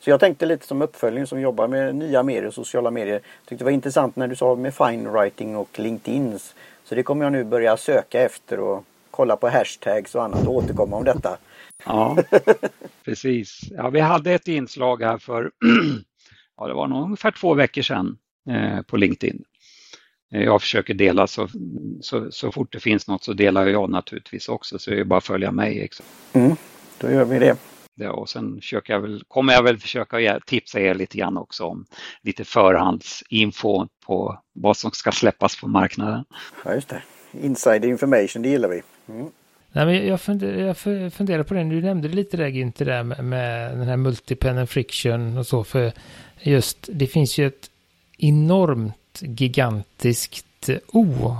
Så 0.00 0.10
jag 0.10 0.20
tänkte 0.20 0.46
lite 0.46 0.66
som 0.66 0.82
uppföljning 0.82 1.26
som 1.26 1.40
jobbar 1.40 1.68
med 1.68 1.94
nya 1.94 2.22
medier, 2.22 2.50
sociala 2.50 2.90
medier. 2.90 3.20
Tyckte 3.44 3.54
det 3.56 3.64
var 3.64 3.72
intressant 3.72 4.16
när 4.16 4.28
du 4.28 4.36
sa 4.36 4.54
med 4.54 4.74
fine 4.74 5.08
writing 5.08 5.56
och 5.56 5.78
LinkedIn. 5.78 6.38
Så 6.84 6.94
det 6.94 7.02
kommer 7.02 7.24
jag 7.24 7.32
nu 7.32 7.44
börja 7.44 7.76
söka 7.76 8.20
efter 8.20 8.60
och 8.60 8.84
kolla 9.10 9.36
på 9.36 9.48
hashtags 9.48 10.14
och 10.14 10.24
annat 10.24 10.46
och 10.46 10.54
återkomma 10.54 10.96
om 10.96 11.04
detta. 11.04 11.38
Ja, 11.84 12.16
precis. 13.04 13.60
Ja, 13.70 13.88
vi 13.88 14.00
hade 14.00 14.32
ett 14.32 14.48
inslag 14.48 15.02
här 15.02 15.18
för 15.18 15.50
ja, 16.56 16.66
det 16.66 16.74
var 16.74 16.86
nog 16.86 17.02
ungefär 17.02 17.30
två 17.30 17.54
veckor 17.54 17.82
sedan 17.82 18.18
eh, 18.50 18.82
på 18.82 18.96
LinkedIn 18.96 19.44
Eh, 19.44 19.49
jag 20.30 20.60
försöker 20.62 20.94
dela 20.94 21.26
så, 21.26 21.48
så, 22.00 22.30
så 22.30 22.52
fort 22.52 22.72
det 22.72 22.80
finns 22.80 23.08
något 23.08 23.24
så 23.24 23.32
delar 23.32 23.66
jag 23.66 23.90
naturligtvis 23.90 24.48
också 24.48 24.78
så 24.78 24.90
det 24.90 25.00
är 25.00 25.04
bara 25.04 25.18
att 25.18 25.24
följa 25.24 25.52
mig. 25.52 25.74
Liksom. 25.74 26.06
Mm, 26.32 26.56
då 26.98 27.10
gör 27.10 27.24
vi 27.24 27.38
det. 27.38 27.56
Ja, 27.94 28.12
och 28.12 28.28
sen 28.28 28.60
försöker 28.60 28.92
jag 28.92 29.00
väl, 29.00 29.22
kommer 29.28 29.52
jag 29.52 29.62
väl 29.62 29.78
försöka 29.78 30.40
tipsa 30.46 30.80
er 30.80 30.94
lite 30.94 31.18
grann 31.18 31.36
också 31.36 31.64
om 31.64 31.86
lite 32.22 32.44
förhandsinfo 32.44 33.86
på 34.06 34.40
vad 34.52 34.76
som 34.76 34.90
ska 34.90 35.12
släppas 35.12 35.60
på 35.60 35.68
marknaden. 35.68 36.24
Ja, 36.64 36.74
just 36.74 36.88
det. 36.88 37.02
Inside 37.42 37.84
information, 37.84 38.42
det 38.42 38.48
gillar 38.48 38.68
vi. 38.68 38.82
Mm. 39.08 39.30
Nej, 39.72 39.86
men 39.86 40.06
jag, 40.06 40.20
funderar, 40.20 40.66
jag 40.66 40.76
funderar 41.12 41.42
på 41.42 41.54
det, 41.54 41.64
du 41.64 41.82
nämnde 41.82 42.08
det 42.08 42.14
lite 42.14 42.36
där 42.36 42.48
Günther, 42.48 42.84
där 42.84 43.02
med, 43.02 43.24
med 43.24 43.78
den 43.78 43.88
här 43.88 43.96
multipen 43.96 44.66
friction 44.66 45.38
och 45.38 45.46
så, 45.46 45.64
för 45.64 45.92
just 46.40 46.88
det 46.92 47.06
finns 47.06 47.38
ju 47.38 47.46
ett 47.46 47.70
enormt 48.18 48.99
gigantiskt 49.20 50.46
o, 50.92 51.36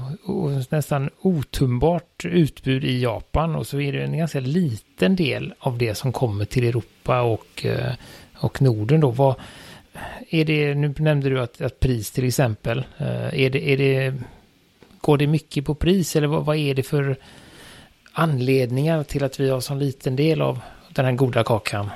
nästan 0.70 1.10
otumbart 1.20 2.24
utbud 2.24 2.84
i 2.84 3.02
Japan 3.02 3.56
och 3.56 3.66
så 3.66 3.80
är 3.80 3.92
det 3.92 4.02
en 4.02 4.18
ganska 4.18 4.40
liten 4.40 5.16
del 5.16 5.54
av 5.58 5.78
det 5.78 5.94
som 5.94 6.12
kommer 6.12 6.44
till 6.44 6.64
Europa 6.64 7.22
och, 7.22 7.66
eh, 7.66 7.92
och 8.34 8.62
Norden 8.62 9.00
då. 9.00 9.10
Vad, 9.10 9.34
är 10.30 10.44
det, 10.44 10.74
nu 10.74 10.94
nämnde 10.98 11.28
du 11.28 11.40
att, 11.40 11.60
att 11.60 11.80
pris 11.80 12.10
till 12.10 12.24
exempel, 12.24 12.78
eh, 12.98 13.40
är 13.44 13.50
det, 13.50 13.70
är 13.72 13.76
det, 13.76 14.14
går 15.00 15.18
det 15.18 15.26
mycket 15.26 15.64
på 15.64 15.74
pris 15.74 16.16
eller 16.16 16.26
vad, 16.26 16.44
vad 16.44 16.56
är 16.56 16.74
det 16.74 16.82
för 16.82 17.16
anledningar 18.12 19.02
till 19.02 19.24
att 19.24 19.40
vi 19.40 19.50
har 19.50 19.60
så 19.60 19.74
liten 19.74 20.16
del 20.16 20.42
av 20.42 20.60
den 20.88 21.04
här 21.04 21.12
goda 21.12 21.44
kakan? 21.44 21.90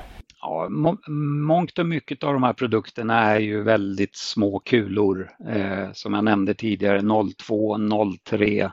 Mångt 0.68 1.78
och 1.78 1.86
mycket 1.86 2.24
av 2.24 2.32
de 2.32 2.42
här 2.42 2.52
produkterna 2.52 3.20
är 3.20 3.40
ju 3.40 3.62
väldigt 3.62 4.16
små 4.16 4.58
kulor. 4.58 5.30
Eh, 5.48 5.92
som 5.92 6.14
jag 6.14 6.24
nämnde 6.24 6.54
tidigare, 6.54 7.02
02, 7.38 7.78
03. 8.24 8.70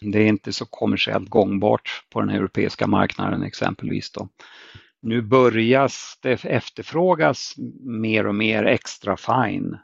Det 0.00 0.18
är 0.18 0.26
inte 0.26 0.52
så 0.52 0.66
kommersiellt 0.66 1.28
gångbart 1.28 2.04
på 2.10 2.20
den 2.20 2.30
europeiska 2.30 2.86
marknaden 2.86 3.42
exempelvis. 3.42 4.10
Då. 4.12 4.28
Nu 5.02 5.22
börjas 5.22 6.18
det 6.22 6.44
efterfrågas 6.44 7.54
mer 7.82 8.26
och 8.26 8.34
mer 8.34 8.64
extra 8.64 9.16
fine, 9.16 9.76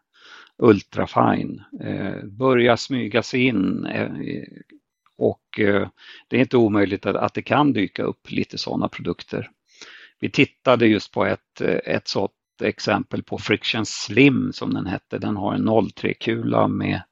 ultra 0.59 1.07
fine. 1.07 1.63
Eh, 1.81 2.25
börjar 2.25 2.77
smyga 2.77 3.23
sig 3.23 3.47
in 3.47 3.87
eh, 3.87 4.11
och 5.17 5.61
eh, 5.61 5.89
det 6.29 6.37
är 6.37 6.41
inte 6.41 6.57
omöjligt 6.57 7.07
att, 7.07 7.17
att 7.17 7.35
det 7.35 7.43
kan 7.43 7.73
dyka 7.73 8.03
upp 8.03 8.31
lite 8.31 8.59
sådana 8.59 8.89
produkter. 8.89 9.51
Vi 10.21 10.31
tittade 10.31 10.87
just 10.87 11.13
på 11.13 11.25
ett, 11.27 11.61
ett 11.85 12.09
sådant 12.09 12.33
exempel 12.63 13.23
på 13.23 13.39
Friction 13.39 13.87
Slim 13.87 14.53
som 14.53 14.75
den 14.75 14.87
hette. 14.87 15.19
Den 15.19 15.37
har 15.37 15.55
en 15.55 15.69
03-kula 15.69 16.69
med 16.69 17.03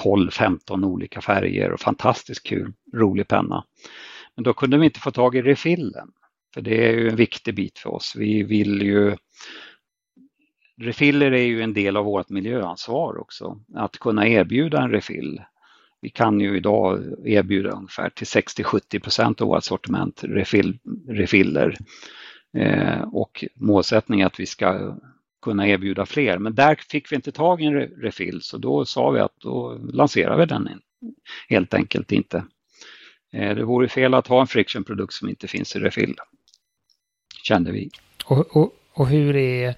12-15 0.00 0.84
olika 0.84 1.20
färger 1.20 1.72
och 1.72 1.80
fantastiskt 1.80 2.46
kul, 2.46 2.72
rolig 2.94 3.28
penna. 3.28 3.64
Men 4.36 4.44
då 4.44 4.52
kunde 4.52 4.78
vi 4.78 4.84
inte 4.84 5.00
få 5.00 5.10
tag 5.10 5.36
i 5.36 5.42
refillen. 5.42 6.08
För 6.54 6.60
det 6.60 6.88
är 6.88 6.92
ju 6.92 7.08
en 7.08 7.16
viktig 7.16 7.54
bit 7.54 7.78
för 7.78 7.90
oss. 7.90 8.14
Vi 8.16 8.42
vill 8.42 8.82
ju 8.82 9.16
Refiller 10.82 11.32
är 11.32 11.42
ju 11.42 11.62
en 11.62 11.74
del 11.74 11.96
av 11.96 12.04
vårt 12.04 12.28
miljöansvar 12.28 13.20
också. 13.20 13.60
Att 13.74 13.98
kunna 13.98 14.28
erbjuda 14.28 14.82
en 14.82 14.90
refill 14.90 15.42
vi 16.00 16.10
kan 16.10 16.40
ju 16.40 16.56
idag 16.56 17.04
erbjuda 17.24 17.70
ungefär 17.70 18.10
till 18.10 18.26
60-70% 18.26 19.42
av 19.42 19.48
vårt 19.48 19.64
sortiment 19.64 20.24
refill, 20.24 20.78
refiller. 21.08 21.76
Eh, 22.56 23.00
och 23.02 23.44
målsättningen 23.54 24.24
är 24.24 24.26
att 24.26 24.40
vi 24.40 24.46
ska 24.46 24.96
kunna 25.42 25.68
erbjuda 25.68 26.06
fler. 26.06 26.38
Men 26.38 26.54
där 26.54 26.78
fick 26.88 27.12
vi 27.12 27.16
inte 27.16 27.32
tag 27.32 27.62
i 27.62 27.64
en 27.64 27.80
refill 27.80 28.40
så 28.42 28.58
då 28.58 28.84
sa 28.84 29.10
vi 29.10 29.20
att 29.20 29.40
då 29.40 29.78
lanserar 29.92 30.38
vi 30.38 30.46
den 30.46 30.68
helt 31.48 31.74
enkelt 31.74 32.12
inte. 32.12 32.44
Eh, 33.32 33.54
det 33.54 33.64
vore 33.64 33.88
fel 33.88 34.14
att 34.14 34.26
ha 34.26 34.40
en 34.40 34.46
friction-produkt 34.46 35.12
som 35.12 35.28
inte 35.28 35.48
finns 35.48 35.76
i 35.76 35.78
refill. 35.78 36.14
Kände 37.42 37.72
vi. 37.72 37.90
Och, 38.24 38.56
och, 38.56 38.74
och 38.92 39.08
hur, 39.08 39.36
är, 39.36 39.74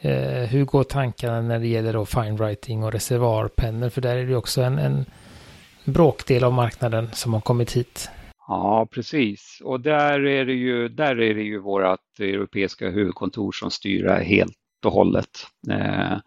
eh, 0.00 0.48
hur 0.48 0.64
går 0.64 0.84
tankarna 0.84 1.40
när 1.40 1.58
det 1.58 1.66
gäller 1.66 1.92
då 1.92 2.06
fine 2.06 2.36
writing 2.36 2.84
och 2.84 2.92
reservoarpennor? 2.92 3.88
För 3.88 4.00
där 4.00 4.16
är 4.16 4.26
det 4.26 4.36
också 4.36 4.62
en, 4.62 4.78
en 4.78 5.04
bråkdel 5.84 6.44
av 6.44 6.52
marknaden 6.52 7.08
som 7.12 7.34
har 7.34 7.40
kommit 7.40 7.72
hit. 7.72 8.10
Ja, 8.48 8.88
precis. 8.90 9.60
Och 9.64 9.80
där 9.80 10.26
är 10.26 10.44
det 10.44 10.52
ju, 10.52 10.88
där 10.88 11.20
är 11.20 11.34
det 11.34 11.42
ju 11.42 11.58
vårt 11.58 12.20
europeiska 12.20 12.90
huvudkontor 12.90 13.52
som 13.52 13.70
styr 13.70 14.02
det 14.02 14.24
helt 14.24 14.56
och 14.84 14.92
hållet. 14.92 15.46
Eh, 15.70 16.18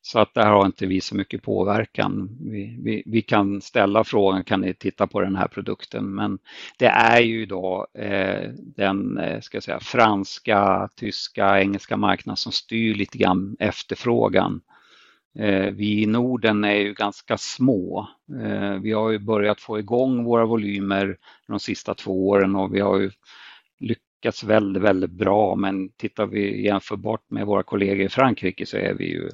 så 0.00 0.18
att 0.18 0.34
där 0.34 0.46
har 0.46 0.66
inte 0.66 0.86
vi 0.86 1.00
så 1.00 1.16
mycket 1.16 1.42
påverkan. 1.42 2.38
Vi, 2.40 2.78
vi, 2.84 3.02
vi, 3.06 3.22
kan 3.22 3.60
ställa 3.60 4.04
frågan, 4.04 4.44
kan 4.44 4.60
ni 4.60 4.74
titta 4.74 5.06
på 5.06 5.20
den 5.20 5.36
här 5.36 5.48
produkten? 5.48 6.14
Men 6.14 6.38
det 6.78 6.86
är 6.86 7.20
ju 7.20 7.46
då 7.46 7.86
eh, 7.98 8.50
den 8.76 9.18
eh, 9.18 9.40
ska 9.40 9.56
jag 9.56 9.64
säga, 9.64 9.80
franska, 9.80 10.88
tyska, 10.96 11.60
engelska 11.60 11.96
marknaden 11.96 12.36
som 12.36 12.52
styr 12.52 12.94
lite 12.94 13.18
grann 13.18 13.56
efterfrågan. 13.58 14.60
Eh, 15.38 15.70
vi 15.70 16.02
i 16.02 16.06
Norden 16.06 16.64
är 16.64 16.74
ju 16.74 16.94
ganska 16.94 17.38
små. 17.38 18.08
Eh, 18.42 18.74
vi 18.82 18.92
har 18.92 19.10
ju 19.10 19.18
börjat 19.18 19.60
få 19.60 19.78
igång 19.78 20.24
våra 20.24 20.46
volymer 20.46 21.16
de 21.46 21.60
sista 21.60 21.94
två 21.94 22.28
åren 22.28 22.56
och 22.56 22.74
vi 22.74 22.80
har 22.80 22.98
ju 22.98 23.10
lyckats 23.80 24.44
väldigt, 24.44 24.82
väldigt 24.82 25.10
bra. 25.10 25.54
Men 25.54 25.88
tittar 25.88 26.26
vi 26.26 26.64
jämförbart 26.64 27.30
med 27.30 27.46
våra 27.46 27.62
kollegor 27.62 28.06
i 28.06 28.08
Frankrike 28.08 28.66
så 28.66 28.76
är 28.76 28.94
vi 28.94 29.04
ju 29.04 29.30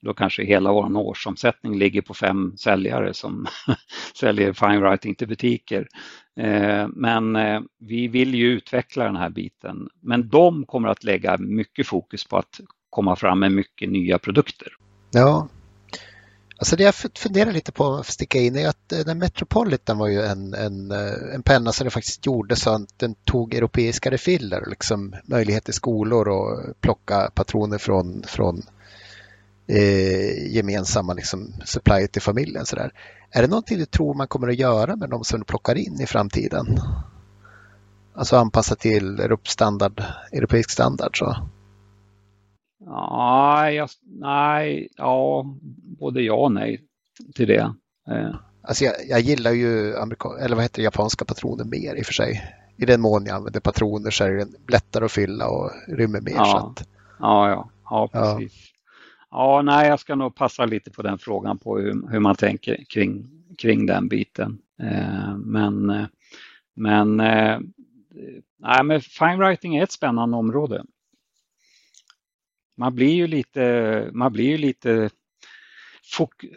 då 0.00 0.14
kanske 0.14 0.44
hela 0.44 0.72
vår 0.72 0.96
årsomsättning 0.96 1.78
ligger 1.78 2.02
på 2.02 2.14
fem 2.14 2.56
säljare 2.56 3.14
som 3.14 3.46
säljer 4.20 4.52
fine 4.52 4.80
writing 4.80 5.14
till 5.14 5.28
butiker. 5.28 5.88
Eh, 6.40 6.88
men 6.88 7.38
vi 7.78 8.08
vill 8.08 8.34
ju 8.34 8.46
utveckla 8.46 9.04
den 9.04 9.16
här 9.16 9.30
biten. 9.30 9.88
Men 10.00 10.28
de 10.28 10.66
kommer 10.66 10.88
att 10.88 11.04
lägga 11.04 11.38
mycket 11.38 11.86
fokus 11.86 12.24
på 12.24 12.36
att 12.36 12.60
komma 12.90 13.16
fram 13.16 13.40
med 13.40 13.52
mycket 13.52 13.90
nya 13.90 14.18
produkter. 14.18 14.68
Ja. 15.14 15.48
Alltså 16.58 16.76
det 16.76 16.82
jag 16.82 16.94
funderar 16.94 17.52
lite 17.52 17.72
på 17.72 17.94
att 17.94 18.06
sticka 18.06 18.38
in 18.38 18.56
är 18.56 18.68
att 18.68 18.92
eh, 18.92 18.98
den 18.98 19.18
Metropolitan 19.18 19.98
var 19.98 20.08
ju 20.08 20.22
en, 20.22 20.54
en, 20.54 20.90
eh, 20.90 21.34
en 21.34 21.42
penna 21.42 21.72
som 21.72 21.84
det 21.84 21.90
faktiskt 21.90 22.26
gjorde 22.26 22.56
så 22.56 22.70
att 22.70 22.98
den 22.98 23.14
tog 23.14 23.54
europeiska 23.54 24.10
refiller, 24.10 24.64
liksom 24.66 25.14
möjlighet 25.24 25.64
till 25.64 25.74
skolor 25.74 26.28
och 26.28 26.60
plocka 26.80 27.30
patroner 27.34 27.78
från, 27.78 28.22
från 28.26 28.62
eh, 29.66 30.54
gemensamma 30.54 31.12
liksom, 31.12 31.54
supply 31.64 32.06
till 32.06 32.22
familjen. 32.22 32.66
Så 32.66 32.76
där. 32.76 32.92
Är 33.30 33.42
det 33.42 33.48
någonting 33.48 33.78
du 33.78 33.86
tror 33.86 34.14
man 34.14 34.28
kommer 34.28 34.48
att 34.48 34.58
göra 34.58 34.96
med 34.96 35.10
de 35.10 35.24
som 35.24 35.38
du 35.38 35.44
plockar 35.44 35.74
in 35.74 36.00
i 36.00 36.06
framtiden? 36.06 36.78
Alltså 38.14 38.36
anpassa 38.36 38.76
till 38.76 39.36
standard, 39.44 40.02
europeisk 40.32 40.70
standard 40.70 41.18
så? 41.18 41.36
Nej, 42.86 43.74
jag, 43.74 43.88
nej, 44.02 44.88
ja, 44.96 45.44
både 45.98 46.22
ja 46.22 46.34
och 46.34 46.52
nej 46.52 46.80
till 47.34 47.48
det. 47.48 47.74
Eh. 48.10 48.34
Alltså 48.62 48.84
jag, 48.84 48.94
jag 49.08 49.20
gillar 49.20 49.50
ju 49.50 49.96
amerika, 49.96 50.28
eller 50.40 50.56
vad 50.56 50.64
heter 50.64 50.76
det, 50.76 50.84
japanska 50.84 51.24
patroner 51.24 51.64
mer 51.64 51.94
i 51.94 52.02
och 52.02 52.06
för 52.06 52.12
sig. 52.12 52.42
I 52.76 52.86
den 52.86 53.00
mån 53.00 53.26
jag 53.26 53.36
använder 53.36 53.60
patroner 53.60 54.10
så 54.10 54.24
är 54.24 54.30
det 54.32 54.46
lättare 54.68 55.04
att 55.04 55.12
fylla 55.12 55.48
och 55.48 55.70
rymmer 55.88 56.20
mer. 56.20 56.32
Ja, 56.32 56.44
så 56.44 56.56
att, 56.56 56.88
ja, 57.18 57.48
ja, 57.48 57.70
ja, 57.90 58.08
precis. 58.12 58.72
Ja. 59.30 59.56
ja. 59.56 59.62
nej, 59.62 59.88
jag 59.88 60.00
ska 60.00 60.14
nog 60.14 60.34
passa 60.34 60.64
lite 60.64 60.90
på 60.90 61.02
den 61.02 61.18
frågan 61.18 61.58
på 61.58 61.78
hur, 61.78 62.10
hur 62.10 62.20
man 62.20 62.36
tänker 62.36 62.84
kring, 62.88 63.30
kring 63.58 63.86
den 63.86 64.08
biten. 64.08 64.58
Eh, 64.82 65.36
men 65.36 65.90
eh, 65.90 66.06
men, 66.74 67.20
eh, 67.20 67.58
nej, 68.58 68.84
men 68.84 69.00
fine 69.00 69.38
writing 69.38 69.76
är 69.76 69.82
ett 69.82 69.92
spännande 69.92 70.36
område 70.36 70.84
man 72.76 72.94
blir 72.94 73.14
ju 73.14 73.26
lite, 73.26 74.10
man 74.12 74.32
blir 74.32 74.48
ju 74.48 74.58
lite 74.58 75.10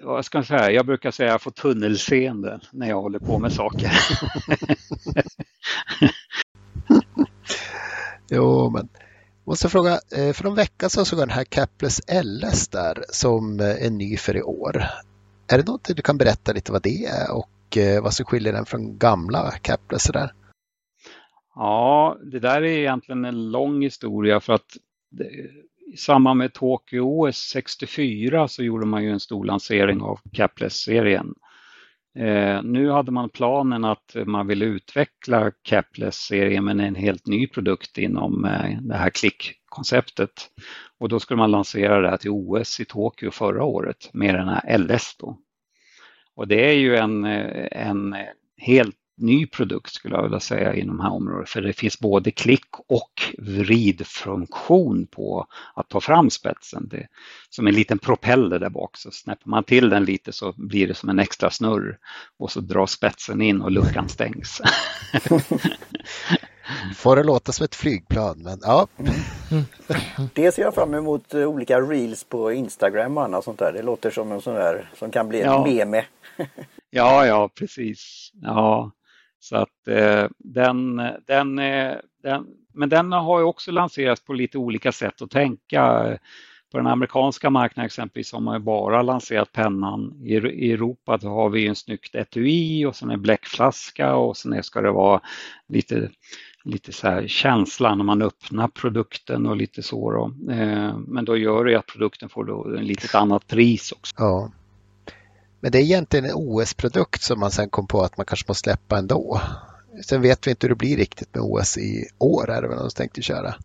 vad 0.01 0.25
ska 0.25 0.37
jag 0.37 0.45
säga, 0.45 0.71
jag 0.71 0.85
brukar 0.85 1.11
säga 1.11 1.29
att 1.29 1.33
jag 1.33 1.41
får 1.41 1.51
tunnelseende 1.51 2.59
när 2.71 2.89
jag 2.89 3.01
håller 3.01 3.19
på 3.19 3.39
med 3.39 3.53
saker. 3.53 3.91
jo, 8.29 8.69
men 8.69 8.89
måste 9.43 9.69
fråga, 9.69 9.91
eh, 9.91 10.33
för 10.33 10.43
någon 10.43 10.55
vecka 10.55 10.89
så 10.89 11.05
såg 11.05 11.19
jag 11.19 11.27
den 11.27 11.35
här 11.35 11.43
Capless 11.43 12.01
LS 12.23 12.67
där 12.67 13.03
som 13.09 13.59
eh, 13.59 13.85
är 13.85 13.89
ny 13.89 14.17
för 14.17 14.37
i 14.37 14.41
år. 14.41 14.83
Är 15.51 15.57
det 15.57 15.67
något 15.67 15.95
du 15.95 16.01
kan 16.01 16.17
berätta 16.17 16.53
lite 16.53 16.71
vad 16.71 16.83
det 16.83 17.05
är 17.05 17.35
och 17.35 17.77
eh, 17.77 18.03
vad 18.03 18.13
som 18.13 18.25
skiljer 18.25 18.53
den 18.53 18.65
från 18.65 18.97
gamla 18.97 19.51
Capless 19.51 20.03
där? 20.03 20.33
Ja, 21.55 22.17
det 22.31 22.39
där 22.39 22.61
är 22.61 22.77
egentligen 22.77 23.25
en 23.25 23.51
lång 23.51 23.81
historia 23.81 24.39
för 24.39 24.53
att 24.53 24.77
i 25.93 25.97
samband 25.97 26.37
med 26.37 26.53
Tokyo 26.53 27.01
OS 27.01 27.37
64 27.37 28.47
så 28.47 28.63
gjorde 28.63 28.85
man 28.85 29.03
ju 29.03 29.11
en 29.11 29.19
stor 29.19 29.45
lansering 29.45 30.01
av 30.01 30.19
Capless-serien. 30.33 31.33
Eh, 32.17 32.63
nu 32.63 32.89
hade 32.89 33.11
man 33.11 33.29
planen 33.29 33.85
att 33.85 34.15
man 34.25 34.47
ville 34.47 34.65
utveckla 34.65 35.51
Capless-serien 35.61 36.65
med 36.65 36.79
en 36.79 36.95
helt 36.95 37.27
ny 37.27 37.47
produkt 37.47 37.97
inom 37.97 38.45
eh, 38.45 38.81
det 38.81 38.95
här 38.95 39.09
klickkonceptet. 39.09 40.49
Och 40.97 41.09
då 41.09 41.19
skulle 41.19 41.37
man 41.37 41.51
lansera 41.51 42.01
det 42.01 42.09
här 42.09 42.17
till 42.17 42.31
OS 42.31 42.79
i 42.79 42.85
Tokyo 42.85 43.31
förra 43.31 43.63
året 43.63 44.09
med 44.13 44.35
den 44.35 44.47
här 44.47 44.77
LS 44.77 45.15
då. 45.19 45.37
Och 46.35 46.47
det 46.47 46.69
är 46.69 46.73
ju 46.73 46.95
en, 46.95 47.25
eh, 47.25 47.67
en 47.71 48.15
helt 48.57 48.95
ny 49.17 49.47
produkt 49.47 49.93
skulle 49.93 50.15
jag 50.15 50.23
vilja 50.23 50.39
säga 50.39 50.73
inom 50.75 50.97
det 50.97 51.03
här 51.03 51.13
området. 51.13 51.49
För 51.49 51.61
det 51.61 51.73
finns 51.73 51.99
både 51.99 52.31
klick 52.31 52.69
och 52.87 53.11
vridfunktion 53.37 55.07
på 55.07 55.47
att 55.75 55.89
ta 55.89 56.01
fram 56.01 56.29
spetsen. 56.29 56.87
Det, 56.91 57.07
som 57.49 57.67
en 57.67 57.73
liten 57.73 57.99
propeller 57.99 58.59
där 58.59 58.69
bak 58.69 58.97
så 58.97 59.11
snäpper 59.11 59.49
man 59.49 59.63
till 59.63 59.89
den 59.89 60.05
lite 60.05 60.31
så 60.31 60.53
blir 60.57 60.87
det 60.87 60.93
som 60.93 61.09
en 61.09 61.19
extra 61.19 61.49
snurr 61.49 61.97
och 62.39 62.51
så 62.51 62.59
dras 62.59 62.91
spetsen 62.91 63.41
in 63.41 63.61
och 63.61 63.71
luckan 63.71 64.09
stängs. 64.09 64.61
Får 66.95 67.15
det 67.15 67.23
låta 67.23 67.51
som 67.51 67.63
ett 67.63 67.75
flygplan, 67.75 68.43
men 68.43 68.59
ja. 68.61 68.87
Det 70.33 70.51
ser 70.51 70.61
jag 70.61 70.75
fram 70.75 70.93
emot 70.93 71.33
eh, 71.33 71.43
olika 71.43 71.81
reels 71.81 72.23
på 72.23 72.51
Instagram 72.51 73.17
och 73.17 73.23
annat 73.23 73.43
sånt 73.43 73.59
där. 73.59 73.73
Det 73.73 73.81
låter 73.81 74.11
som 74.11 74.31
en 74.31 74.41
sån 74.41 74.53
där 74.53 74.89
som 74.95 75.11
kan 75.11 75.29
bli 75.29 75.41
en 75.41 75.51
ja. 75.51 75.65
meme. 75.65 76.05
ja, 76.89 77.25
ja, 77.25 77.49
precis. 77.55 78.31
Ja, 78.41 78.91
så 79.47 79.55
att 79.55 79.87
eh, 79.87 80.25
den, 80.37 81.01
den, 81.27 81.59
eh, 81.59 81.95
den, 82.23 82.45
men 82.73 82.89
den 82.89 83.11
har 83.11 83.39
ju 83.39 83.45
också 83.45 83.71
lanserats 83.71 84.25
på 84.25 84.33
lite 84.33 84.57
olika 84.57 84.91
sätt 84.91 85.21
att 85.21 85.31
tänka. 85.31 86.17
På 86.71 86.77
den 86.77 86.87
amerikanska 86.87 87.49
marknaden 87.49 87.85
exempelvis 87.85 88.33
har 88.33 88.39
man 88.39 88.63
bara 88.63 89.01
lanserat 89.01 89.51
pennan. 89.51 90.21
I, 90.23 90.33
i 90.35 90.71
Europa 90.71 91.17
då 91.17 91.27
har 91.27 91.49
vi 91.49 91.67
en 91.67 91.75
snyggt 91.75 92.15
etui 92.15 92.85
och 92.85 92.95
sen 92.95 93.11
en 93.11 93.21
bläckflaska 93.21 94.15
och 94.15 94.37
sen 94.37 94.63
ska 94.63 94.81
det 94.81 94.91
vara 94.91 95.21
lite, 95.67 96.09
lite 96.63 96.91
så 96.91 97.07
här 97.07 97.27
känsla 97.27 97.95
när 97.95 98.03
man 98.03 98.21
öppnar 98.21 98.67
produkten 98.67 99.45
och 99.45 99.57
lite 99.57 99.83
så. 99.83 100.11
Då. 100.11 100.51
Eh, 100.53 100.97
men 100.97 101.25
då 101.25 101.37
gör 101.37 101.65
det 101.65 101.75
att 101.75 101.87
produkten 101.87 102.29
får 102.29 102.43
då 102.43 102.75
ett 102.75 102.83
lite 102.83 103.19
annat 103.19 103.47
pris 103.47 103.91
också. 103.91 104.15
Ja. 104.17 104.51
Men 105.59 105.71
det 105.71 105.77
är 105.77 105.81
egentligen 105.81 106.25
en 106.25 106.35
OS-produkt 106.35 107.21
som 107.21 107.39
man 107.39 107.51
sen 107.51 107.69
kom 107.69 107.87
på 107.87 108.01
att 108.01 108.17
man 108.17 108.25
kanske 108.25 108.45
måste 108.47 108.63
släppa 108.63 108.97
ändå. 108.97 109.41
Sen 110.05 110.21
vet 110.21 110.47
vi 110.47 110.51
inte 110.51 110.67
hur 110.67 110.69
det 110.69 110.75
blir 110.75 110.97
riktigt 110.97 111.35
med 111.35 111.43
OS 111.43 111.77
i 111.77 112.05
år 112.17 112.49
är 112.49 112.61
det 112.61 112.67
väl 112.67 112.77
de 112.77 112.89
tänkte 112.89 113.21
köra. 113.21 113.55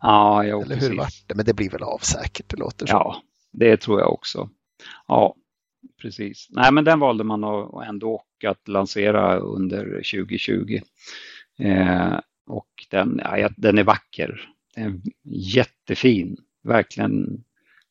Ja, 0.00 0.44
jo, 0.44 0.62
Eller 0.62 0.74
hur 0.74 0.80
precis. 0.80 0.98
vart 0.98 1.24
det? 1.26 1.34
Men 1.34 1.44
det 1.44 1.54
blir 1.54 1.70
väl 1.70 1.82
av 1.82 1.98
säkert, 1.98 2.48
det 2.48 2.56
låter 2.56 2.86
så. 2.86 2.92
Ja, 2.92 3.22
det 3.52 3.76
tror 3.76 4.00
jag 4.00 4.12
också. 4.12 4.50
Ja, 5.06 5.34
precis. 6.02 6.46
Nej, 6.50 6.72
men 6.72 6.84
den 6.84 7.00
valde 7.00 7.24
man 7.24 7.44
ändå 7.88 8.22
att 8.46 8.68
lansera 8.68 9.36
under 9.36 9.84
2020. 9.84 10.80
Eh, 11.58 12.18
och 12.46 12.68
den, 12.90 13.20
ja, 13.24 13.50
den 13.56 13.78
är 13.78 13.84
vacker. 13.84 14.50
Den 14.74 14.84
är 14.84 15.00
jättefin. 15.24 16.36
Verkligen, 16.62 17.44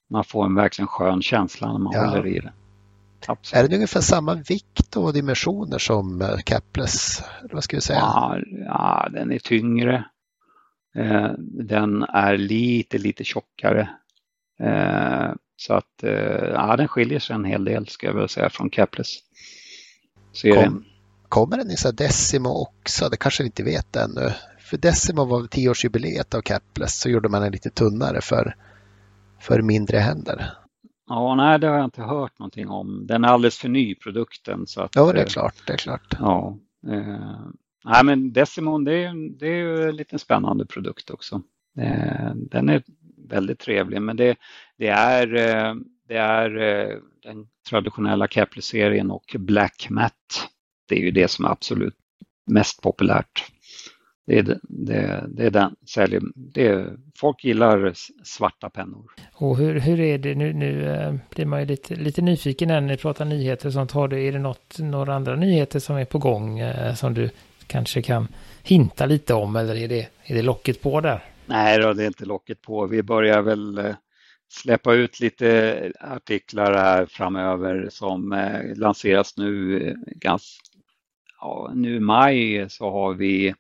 man 0.10 0.24
får 0.24 0.46
en 0.46 0.56
verkligen 0.56 0.88
skön 0.88 1.22
känsla 1.22 1.72
när 1.72 1.80
man 1.80 1.94
ja. 1.94 2.06
håller 2.06 2.28
i 2.28 2.40
den. 2.40 2.54
Absolut. 3.28 3.66
Är 3.66 3.70
det 3.70 3.76
ungefär 3.76 4.02
samma 4.02 4.36
vikt 4.36 4.96
och 4.96 5.14
dimensioner 5.14 5.78
som 5.78 6.22
eh, 6.22 6.38
Capless? 6.38 7.24
Vad 7.52 7.64
ska 7.64 7.78
vi 7.78 7.82
säga? 7.82 8.00
Ja, 8.00 8.38
ja 8.66 9.10
den 9.14 9.32
är 9.32 9.40
tyngre. 9.40 10.06
Eh, 10.96 11.32
den 11.68 12.04
är 12.04 12.38
lite, 12.38 12.98
lite 12.98 13.24
tjockare. 13.24 13.90
Eh, 14.60 15.34
så 15.56 15.74
att 15.74 16.04
ja, 16.54 16.76
den 16.78 16.88
skiljer 16.88 17.20
sig 17.20 17.36
en 17.36 17.46
hel 17.46 17.66
del 17.66 17.88
ska 17.88 18.08
jag 18.08 18.14
väl 18.14 18.30
säga 18.30 18.50
från 18.50 18.70
Capless. 18.70 19.18
Kom, 20.54 20.86
kommer 21.30 21.58
den 21.58 21.72
i 21.72 21.78
så 21.78 21.92
Decimo 21.92 22.50
också? 22.50 23.10
Det 23.10 23.18
kanske 23.18 23.44
vi 23.44 23.48
inte 23.48 23.64
vet 23.64 23.96
ännu. 23.96 24.34
För 24.60 24.78
Decimo 24.78 25.26
var 25.26 25.48
tioårsjubileet 25.48 26.34
av 26.34 26.42
Capless 26.42 27.00
så 27.00 27.10
gjorde 27.10 27.30
man 27.30 27.42
den 27.42 27.52
lite 27.52 27.70
tunnare 27.70 28.22
för, 28.22 28.56
för 29.40 29.62
mindre 29.62 29.98
händer. 29.98 30.54
Ja, 31.08 31.36
nej, 31.36 31.60
det 31.60 31.68
har 31.68 31.76
jag 31.76 31.86
inte 31.86 32.02
hört 32.02 32.40
någonting 32.40 32.70
om. 32.70 33.08
Den 33.08 33.24
är 33.24 33.28
alldeles 33.28 33.58
för 33.58 33.70
ny 33.70 33.96
produkten. 33.96 34.68
Så 34.68 34.82
att, 34.82 34.96
ja, 34.96 35.14
det 35.14 35.22
är 35.22 35.26
klart. 35.26 35.56
Det 35.68 35.74
är 35.74 35.78
klart. 35.78 36.14
Ja, 36.20 36.58
Eh, 36.88 37.48
nej, 37.86 38.04
men 38.04 38.34
Decimon 38.34 38.84
det 38.84 38.94
är, 38.94 39.38
det 39.40 39.48
är 39.48 39.58
ju 39.58 39.90
en 39.90 39.96
liten 39.96 40.20
spännande 40.20 40.66
produkt 40.66 41.10
också. 41.10 41.42
Eh, 41.78 42.32
den 42.36 42.70
är 42.70 42.84
väldigt 43.28 43.60
trevlig 43.60 44.02
men 44.02 44.18
det, 44.18 44.38
det 44.78 44.88
är, 44.88 45.36
eh, 45.36 45.76
det 46.08 46.18
är 46.18 46.58
eh, 46.58 46.98
den 47.24 47.48
traditionella 47.70 48.28
Kepler-serien 48.28 49.12
och 49.12 49.36
Black 49.40 49.88
Matte. 49.90 50.36
Det 50.88 50.96
är 50.96 51.00
ju 51.00 51.12
det 51.12 51.28
som 51.28 51.46
är 51.46 51.50
absolut 51.50 51.96
mest 52.46 52.82
populärt. 52.82 53.52
Det 54.28 54.40
är, 54.40 54.60
det, 54.62 55.26
det 55.28 55.46
är 55.46 55.52
den 55.52 55.76
säljer. 55.86 56.22
Det 56.36 56.68
är, 56.68 56.98
folk 57.16 57.44
gillar 57.44 57.94
svarta 58.24 58.70
pennor. 58.70 59.12
Och 59.34 59.58
hur, 59.58 59.80
hur 59.80 60.00
är 60.00 60.18
det 60.18 60.36
nu? 60.36 60.54
Nu 60.54 61.20
blir 61.30 61.46
man 61.46 61.60
ju 61.60 61.66
lite, 61.66 61.96
lite 61.96 62.22
nyfiken 62.22 62.68
när 62.68 62.82
ni 62.82 62.98
pratar 62.98 63.26
nyheter 63.26 63.68
och 63.68 63.74
sånt. 63.74 63.92
Har 63.92 64.08
du, 64.08 64.24
är 64.24 64.32
det 64.32 64.40
något, 64.40 64.80
några 64.80 65.16
andra 65.16 65.36
nyheter 65.36 65.80
som 65.80 65.96
är 65.96 66.06
på 66.06 66.18
gång 66.18 66.62
som 66.96 67.14
du 67.14 67.30
kanske 67.68 68.02
kan 68.02 68.28
hinta 68.64 69.06
lite 69.06 69.34
om 69.34 69.56
eller 69.56 69.76
är 69.76 69.88
det, 69.88 70.08
är 70.24 70.36
det 70.36 70.42
locket 70.42 70.82
på 70.82 71.02
där? 71.02 71.24
Nej, 71.46 71.80
då, 71.80 71.94
det 71.94 72.04
är 72.04 72.08
inte 72.08 72.26
locket 72.26 72.62
på. 72.62 72.86
Vi 72.86 73.04
börjar 73.04 73.42
väl 73.42 73.78
eh, 73.78 73.96
släppa 74.50 74.94
ut 74.94 75.20
lite 75.20 75.92
artiklar 76.00 76.74
här 76.74 77.06
framöver 77.06 77.88
som 77.92 78.32
eh, 78.34 78.76
lanseras 78.76 79.38
nu. 79.38 79.82
Eh, 79.88 79.94
ganska, 80.06 80.62
ja, 81.40 81.72
nu 81.76 81.96
i 81.96 82.00
maj 82.00 82.70
så 82.70 82.92
har 82.92 83.14
vi 83.14 83.54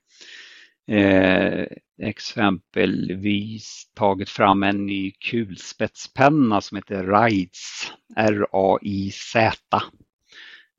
eh, 0.87 1.65
exempelvis 2.01 3.83
tagit 3.95 4.29
fram 4.29 4.63
en 4.63 4.85
ny 4.85 5.11
kulspetspenna 5.11 6.61
som 6.61 6.75
heter 6.75 7.03
RAIZ, 7.03 7.93
R-A-I-Z, 8.15 9.57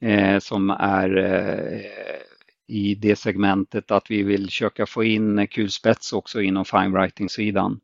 eh, 0.02 0.38
som 0.38 0.70
är 0.70 1.16
eh, 1.16 2.20
i 2.68 2.94
det 2.94 3.16
segmentet 3.16 3.90
att 3.90 4.10
vi 4.10 4.22
vill 4.22 4.46
försöka 4.46 4.86
få 4.86 5.04
in 5.04 5.46
kulspets 5.46 6.12
också 6.12 6.40
inom 6.40 6.64
fine 6.64 6.92
writing-sidan. 6.92 7.80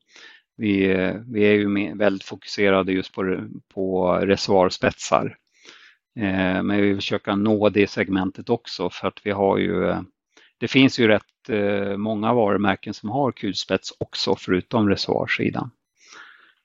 Vi, 0.56 0.90
eh, 0.90 1.14
vi 1.26 1.44
är 1.44 1.52
ju 1.52 1.94
väldigt 1.94 2.24
fokuserade 2.24 2.92
just 2.92 3.12
på, 3.12 3.48
på 3.74 4.12
reservoarspetsar. 4.12 5.36
Eh, 6.20 6.62
men 6.62 6.76
vi 6.76 6.82
vill 6.82 6.96
försöka 6.96 7.36
nå 7.36 7.68
det 7.68 7.90
segmentet 7.90 8.50
också 8.50 8.90
för 8.90 9.08
att 9.08 9.20
vi 9.24 9.30
har 9.30 9.58
ju 9.58 9.88
eh, 9.88 10.02
det 10.58 10.68
finns 10.68 10.98
ju 10.98 11.08
rätt 11.08 11.26
eh, 11.50 11.96
många 11.96 12.34
varumärken 12.34 12.94
som 12.94 13.10
har 13.10 13.32
kulspets 13.32 13.92
också 13.98 14.36
förutom 14.36 14.88
reservoarsidan. 14.88 15.70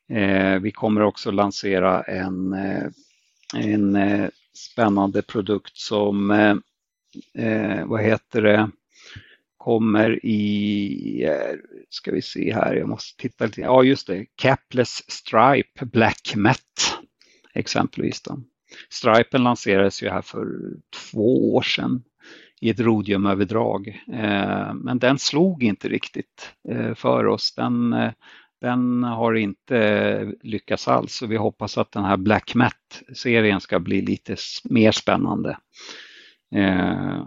Eh, 0.10 0.60
vi 0.60 0.72
kommer 0.72 1.02
också 1.02 1.32
lansera 1.32 2.04
en, 2.04 2.54
eh, 2.54 2.88
en 3.56 3.96
eh, 3.96 4.30
spännande 4.54 5.22
produkt 5.22 5.78
som 5.78 6.32
eh, 6.32 6.56
eh, 7.46 7.86
vad 7.86 8.02
heter 8.02 8.42
det, 8.42 8.70
kommer 9.58 10.26
i, 10.26 11.30
ska 11.90 12.12
vi 12.12 12.22
se 12.22 12.54
här, 12.54 12.76
jag 12.76 12.90
måste 12.90 13.22
titta 13.22 13.46
lite, 13.46 13.62
ja 13.62 13.84
just 13.84 14.08
det, 14.08 14.26
Capless 14.36 15.12
Stripe 15.12 15.86
Black 15.86 16.34
Matte 16.36 16.82
exempelvis. 17.54 18.22
Då. 18.22 18.40
Stripen 18.90 19.44
lanserades 19.44 20.04
ju 20.04 20.10
här 20.10 20.22
för 20.22 20.48
två 21.12 21.56
år 21.56 21.62
sedan 21.62 22.04
i 22.62 22.70
ett 22.70 22.80
rodiumöverdrag. 22.80 23.88
Eh, 24.14 24.74
men 24.74 25.00
den 25.00 25.20
slog 25.20 25.64
inte 25.64 25.90
riktigt 25.90 26.54
eh, 26.70 26.94
för 26.94 27.26
oss. 27.26 27.56
Den, 27.56 27.94
eh, 27.94 28.12
den 28.62 29.04
har 29.04 29.34
inte 29.34 30.32
lyckats 30.44 30.88
alls 30.88 31.22
och 31.22 31.32
vi 31.32 31.36
hoppas 31.36 31.78
att 31.78 31.92
den 31.92 32.06
här 32.06 32.18
Black 32.18 32.56
Matt-serien 32.56 33.62
ska 33.62 33.80
bli 33.80 34.02
lite 34.02 34.36
mer 34.64 34.92
spännande. 34.92 35.58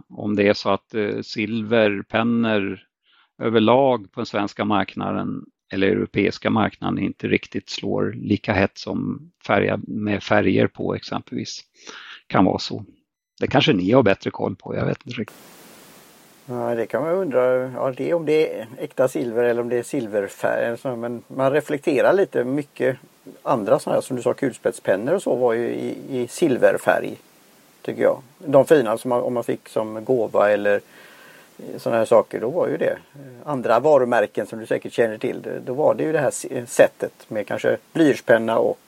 Om 0.08 0.36
det 0.36 0.48
är 0.48 0.54
så 0.54 0.70
att 0.70 0.94
silverpennor 1.22 2.80
överlag 3.42 4.12
på 4.12 4.20
den 4.20 4.26
svenska 4.26 4.64
marknaden 4.64 5.44
eller 5.72 5.86
europeiska 5.86 6.50
marknaden 6.50 6.98
inte 6.98 7.28
riktigt 7.28 7.70
slår 7.70 8.12
lika 8.12 8.52
hett 8.52 8.78
som 8.78 9.30
färga, 9.46 9.80
med 9.86 10.22
färger 10.22 10.66
på 10.66 10.94
exempelvis. 10.94 11.60
Kan 12.26 12.44
vara 12.44 12.58
så. 12.58 12.84
Det 13.42 13.48
kanske 13.48 13.72
ni 13.72 13.92
har 13.92 14.02
bättre 14.02 14.30
koll 14.30 14.56
på, 14.56 14.76
jag 14.76 14.86
vet 14.86 15.06
inte 15.06 15.20
riktigt. 15.20 15.38
Ja, 16.46 16.74
det 16.74 16.86
kan 16.86 17.02
man 17.02 17.12
undra 17.12 17.44
ja, 17.54 17.92
det 17.96 18.14
om 18.14 18.26
det 18.26 18.58
är 18.58 18.66
äkta 18.78 19.08
silver 19.08 19.44
eller 19.44 19.62
om 19.62 19.68
det 19.68 19.78
är 19.78 19.82
silverfärg. 19.82 20.96
Men 20.96 21.22
man 21.26 21.52
reflekterar 21.52 22.12
lite 22.12 22.44
mycket 22.44 22.96
andra 23.42 23.78
sådana 23.78 23.96
här 23.96 24.02
som 24.02 24.16
du 24.16 24.22
sa 24.22 24.34
kulspetspennor 24.34 25.14
och 25.14 25.22
så 25.22 25.34
var 25.34 25.52
ju 25.52 25.68
i, 25.68 25.96
i 26.10 26.28
silverfärg 26.28 27.16
tycker 27.82 28.02
jag. 28.02 28.22
De 28.38 28.64
fina 28.64 28.98
som 28.98 29.08
man, 29.08 29.22
om 29.22 29.34
man 29.34 29.44
fick 29.44 29.68
som 29.68 30.04
gåva 30.04 30.50
eller 30.50 30.80
eh, 31.58 31.78
sådana 31.78 31.98
här 31.98 32.06
saker, 32.06 32.40
då 32.40 32.50
var 32.50 32.68
ju 32.68 32.76
det. 32.76 32.96
Andra 33.44 33.80
varumärken 33.80 34.46
som 34.46 34.58
du 34.58 34.66
säkert 34.66 34.92
känner 34.92 35.18
till, 35.18 35.60
då 35.66 35.74
var 35.74 35.94
det 35.94 36.04
ju 36.04 36.12
det 36.12 36.18
här 36.18 36.66
sättet 36.66 37.12
med 37.28 37.46
kanske 37.46 37.76
blyertspenna 37.92 38.58
och 38.58 38.78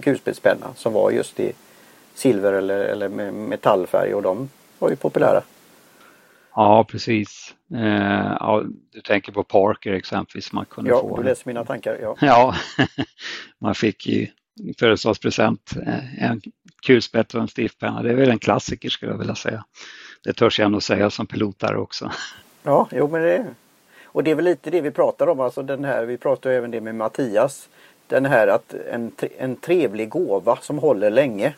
kulspetspenna 0.00 0.66
som 0.76 0.92
var 0.92 1.10
just 1.10 1.40
i 1.40 1.52
silver 2.14 2.52
eller, 2.52 2.80
eller 2.80 3.08
metallfärg 3.30 4.14
och 4.14 4.22
de 4.22 4.48
var 4.78 4.90
ju 4.90 4.96
populära. 4.96 5.42
Ja, 6.54 6.84
precis. 6.84 7.54
Eh, 7.74 8.36
ja, 8.40 8.62
du 8.92 9.00
tänker 9.00 9.32
på 9.32 9.44
Parker 9.44 9.92
exempelvis. 9.92 10.52
Man 10.52 10.64
kunde 10.64 10.90
ja, 10.90 11.00
få 11.00 11.16
du 11.16 11.22
läser 11.22 11.46
mina 11.46 11.64
tankar. 11.64 11.98
Ja, 12.02 12.16
ja 12.20 12.54
man 13.58 13.74
fick 13.74 14.06
i 14.06 14.32
födelsedagspresent 14.78 15.72
eh, 15.86 16.24
en 16.24 16.40
kulspett 16.86 17.34
och 17.34 17.40
en 17.40 17.48
stiftpenna. 17.48 18.02
Det 18.02 18.10
är 18.10 18.14
väl 18.14 18.30
en 18.30 18.38
klassiker 18.38 18.88
skulle 18.88 19.12
jag 19.12 19.18
vilja 19.18 19.34
säga. 19.34 19.64
Det 20.24 20.32
törs 20.32 20.58
jag 20.58 20.72
nog 20.72 20.82
säga 20.82 21.10
som 21.10 21.26
pilotare 21.26 21.78
också. 21.78 22.10
Ja, 22.66 22.88
jo 22.92 23.08
men 23.08 23.22
det 23.22 23.46
Och 24.04 24.24
det 24.24 24.30
är 24.30 24.34
väl 24.34 24.44
lite 24.44 24.70
det 24.70 24.80
vi 24.80 24.90
pratar 24.90 25.26
om, 25.26 25.40
alltså 25.40 25.62
den 25.62 25.84
här, 25.84 26.04
vi 26.04 26.16
pratar 26.16 26.50
även 26.50 26.70
det 26.70 26.80
med 26.80 26.94
Mattias. 26.94 27.68
Den 28.06 28.26
här 28.26 28.48
att 28.48 28.74
en, 28.74 29.12
en 29.38 29.56
trevlig 29.56 30.08
gåva 30.08 30.56
som 30.56 30.78
håller 30.78 31.10
länge. 31.10 31.54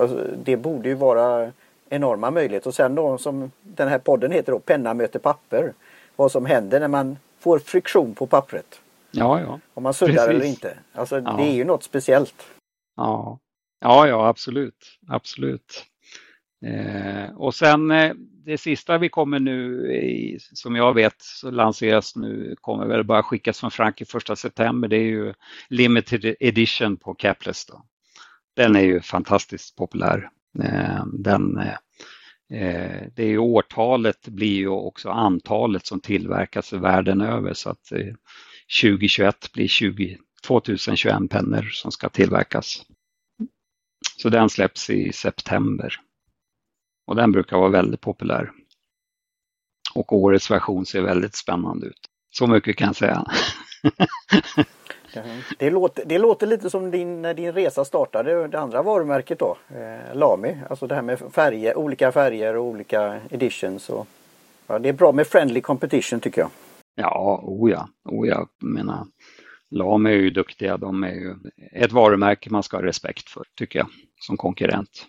Alltså, 0.00 0.26
det 0.44 0.56
borde 0.56 0.88
ju 0.88 0.94
vara 0.94 1.52
enorma 1.88 2.30
möjligheter. 2.30 2.68
Och 2.68 2.74
sen 2.74 2.94
då 2.94 3.18
som 3.18 3.50
den 3.62 3.88
här 3.88 3.98
podden 3.98 4.32
heter 4.32 4.52
då 4.52 4.58
Penna 4.58 4.94
möter 4.94 5.18
papper. 5.18 5.72
Vad 6.16 6.32
som 6.32 6.46
händer 6.46 6.80
när 6.80 6.88
man 6.88 7.16
får 7.38 7.58
friktion 7.58 8.14
på 8.14 8.26
pappret. 8.26 8.80
Ja, 9.10 9.40
ja. 9.40 9.60
Om 9.74 9.82
man 9.82 9.94
suddar 9.94 10.28
eller 10.28 10.44
inte. 10.44 10.78
Alltså 10.92 11.20
ja. 11.20 11.32
det 11.38 11.42
är 11.42 11.54
ju 11.54 11.64
något 11.64 11.82
speciellt. 11.82 12.34
Ja, 12.96 13.38
ja, 13.80 14.08
ja 14.08 14.28
absolut. 14.28 14.98
Absolut. 15.08 15.84
Eh, 16.66 17.36
och 17.36 17.54
sen 17.54 17.90
eh, 17.90 18.12
det 18.44 18.58
sista 18.58 18.98
vi 18.98 19.08
kommer 19.08 19.40
nu, 19.40 19.92
i, 19.92 20.38
som 20.40 20.76
jag 20.76 20.94
vet, 20.94 21.14
så 21.18 21.50
lanseras 21.50 22.16
nu, 22.16 22.56
kommer 22.60 22.86
väl 22.86 23.04
bara 23.04 23.22
skickas 23.22 23.60
från 23.60 23.70
Frankrike 23.70 24.10
första 24.10 24.36
september. 24.36 24.88
Det 24.88 24.96
är 24.96 25.00
ju 25.00 25.34
limited 25.68 26.34
edition 26.40 26.96
på 26.96 27.14
Capless. 27.14 27.66
Då. 27.66 27.82
Den 28.56 28.76
är 28.76 28.80
ju 28.80 29.00
fantastiskt 29.00 29.76
populär. 29.76 30.30
Eh, 30.62 31.06
den, 31.12 31.58
eh, 31.58 33.02
det 33.14 33.22
är 33.22 33.28
ju 33.28 33.38
årtalet 33.38 34.28
blir 34.28 34.54
ju 34.54 34.68
också 34.68 35.10
antalet 35.10 35.86
som 35.86 36.00
tillverkas 36.00 36.72
världen 36.72 37.20
över 37.20 37.54
så 37.54 37.70
att 37.70 37.92
eh, 37.92 38.14
2021 38.82 39.52
blir 39.52 39.68
20, 39.68 40.18
2021 40.46 41.30
pennor 41.30 41.62
som 41.62 41.92
ska 41.92 42.08
tillverkas. 42.08 42.86
Så 44.16 44.28
den 44.28 44.50
släpps 44.50 44.90
i 44.90 45.12
september. 45.12 45.94
Och 47.06 47.16
den 47.16 47.32
brukar 47.32 47.56
vara 47.56 47.70
väldigt 47.70 48.00
populär. 48.00 48.50
Och 49.94 50.12
årets 50.12 50.50
version 50.50 50.86
ser 50.86 51.02
väldigt 51.02 51.34
spännande 51.34 51.86
ut. 51.86 52.08
Så 52.30 52.46
mycket 52.46 52.76
kan 52.76 52.86
jag 52.86 52.96
säga. 52.96 53.24
det, 55.58 55.70
låter, 55.70 56.04
det 56.06 56.18
låter 56.18 56.46
lite 56.46 56.70
som 56.70 56.90
din, 56.90 57.22
när 57.22 57.34
din 57.34 57.52
resa 57.52 57.84
startade, 57.84 58.48
det 58.48 58.58
andra 58.58 58.82
varumärket 58.82 59.38
då, 59.38 59.56
eh, 59.68 60.16
Lami. 60.16 60.56
Alltså 60.70 60.86
det 60.86 60.94
här 60.94 61.02
med 61.02 61.18
färger, 61.18 61.78
olika 61.78 62.12
färger 62.12 62.56
och 62.56 62.64
olika 62.64 63.20
editions. 63.30 63.90
Och, 63.90 64.06
ja, 64.66 64.78
det 64.78 64.88
är 64.88 64.92
bra 64.92 65.12
med 65.12 65.26
friendly 65.26 65.60
competition 65.60 66.20
tycker 66.20 66.40
jag. 66.40 66.50
Ja, 66.94 67.40
o 67.42 67.68
ja, 67.68 67.88
o 68.04 68.26
ja. 68.26 68.46
Menar, 68.58 69.06
LAM 69.70 70.06
är 70.06 70.10
ju 70.10 70.30
duktiga. 70.30 70.76
De 70.76 71.04
är 71.04 71.14
ju 71.14 71.34
ett 71.72 71.92
varumärke 71.92 72.50
man 72.50 72.62
ska 72.62 72.76
ha 72.76 72.84
respekt 72.84 73.30
för, 73.30 73.44
tycker 73.54 73.78
jag, 73.78 73.88
som 74.20 74.36
konkurrent. 74.36 75.06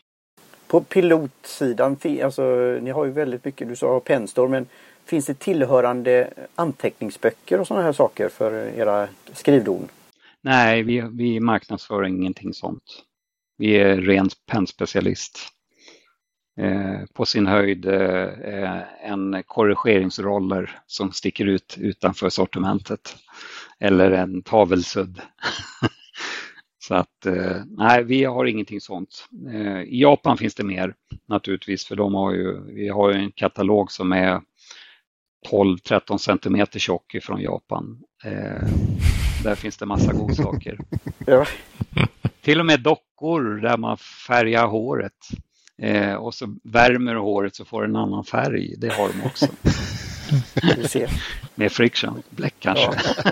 På 0.67 0.81
pilotsidan, 0.81 1.97
alltså 2.23 2.43
ni 2.81 2.91
har 2.91 3.05
ju 3.05 3.11
väldigt 3.11 3.45
mycket, 3.45 3.67
du 3.67 3.75
sa 3.75 3.99
Penstorm, 3.99 4.51
men 4.51 4.67
finns 5.11 5.25
det 5.25 5.39
tillhörande 5.39 6.33
anteckningsböcker 6.55 7.59
och 7.59 7.67
sådana 7.67 7.85
här 7.85 7.93
saker 7.93 8.29
för 8.29 8.53
era 8.53 9.07
skrivdon? 9.33 9.87
Nej, 10.41 10.83
vi, 10.83 11.03
vi 11.11 11.39
marknadsför 11.39 12.05
ingenting 12.05 12.53
sånt. 12.53 12.83
Vi 13.57 13.75
är 13.75 13.97
rent 13.97 14.33
pennspecialist. 14.51 15.39
Eh, 16.59 17.05
på 17.13 17.25
sin 17.25 17.47
höjd 17.47 17.85
eh, 17.85 18.79
en 19.03 19.43
korrigeringsroller 19.45 20.79
som 20.87 21.11
sticker 21.11 21.45
ut 21.45 21.77
utanför 21.79 22.29
sortimentet 22.29 23.15
eller 23.79 24.11
en 24.11 24.41
tavelsudd. 24.41 25.21
Så 26.79 26.95
att 26.95 27.25
eh, 27.25 27.63
nej, 27.67 28.03
vi 28.03 28.23
har 28.23 28.45
ingenting 28.45 28.81
sånt. 28.81 29.27
Eh, 29.53 29.81
I 29.81 30.01
Japan 30.01 30.37
finns 30.37 30.55
det 30.55 30.63
mer 30.63 30.93
naturligtvis 31.27 31.85
för 31.85 31.95
de 31.95 32.15
har 32.15 32.33
ju, 32.33 32.73
vi 32.73 32.87
har 32.87 33.13
ju 33.13 33.19
en 33.19 33.31
katalog 33.31 33.91
som 33.91 34.11
är 34.11 34.41
12-13 35.49 36.17
centimeter 36.17 36.79
tjock 36.79 37.15
från 37.21 37.41
Japan. 37.41 37.97
Där 39.43 39.55
finns 39.55 39.77
det 39.77 39.85
massa 39.85 40.13
godsaker. 40.13 40.77
ja. 41.25 41.45
Till 42.41 42.59
och 42.59 42.65
med 42.65 42.81
dockor 42.81 43.61
där 43.61 43.77
man 43.77 43.97
färgar 43.97 44.67
håret. 44.67 45.13
Eh, 45.81 46.13
och 46.13 46.33
så 46.33 46.55
värmer 46.63 47.15
håret 47.15 47.55
så 47.55 47.65
får 47.65 47.81
det 47.81 47.87
en 47.87 47.95
annan 47.95 48.23
färg. 48.23 48.75
Det 48.77 48.93
har 48.93 49.09
de 49.09 49.25
också. 49.25 49.47
Med 51.55 51.71
friction, 51.71 52.23
bläck 52.29 52.55
kanske. 52.59 52.91
Ja. 53.23 53.31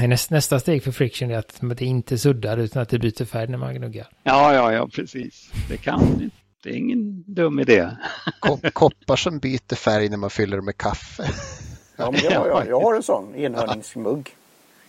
Nästa, 0.06 0.34
nästa 0.34 0.60
steg 0.60 0.84
för 0.84 0.92
friction 0.92 1.30
är 1.30 1.38
att 1.38 1.60
det 1.76 1.84
inte 1.84 2.18
suddar 2.18 2.56
utan 2.56 2.82
att 2.82 2.88
det 2.88 2.98
byter 2.98 3.24
färg 3.24 3.48
när 3.48 3.58
man 3.58 3.74
gnuggar. 3.74 4.06
Ja, 4.22 4.54
ja, 4.54 4.72
ja, 4.72 4.88
precis. 4.88 5.52
Det 5.68 5.76
kan 5.76 6.30
det 6.62 6.70
är 6.70 6.74
ingen 6.74 7.24
dum 7.26 7.58
idé. 7.60 7.90
Koppar 8.72 9.16
som 9.16 9.38
byter 9.38 9.74
färg 9.74 10.08
när 10.08 10.16
man 10.16 10.30
fyller 10.30 10.60
med 10.60 10.76
kaffe. 10.76 11.24
Ja, 11.96 12.10
men 12.10 12.20
jag, 12.24 12.48
jag, 12.48 12.68
jag 12.68 12.80
har 12.80 12.94
en 12.94 13.02
sån 13.02 13.34
enhörningsmugg. 13.34 14.36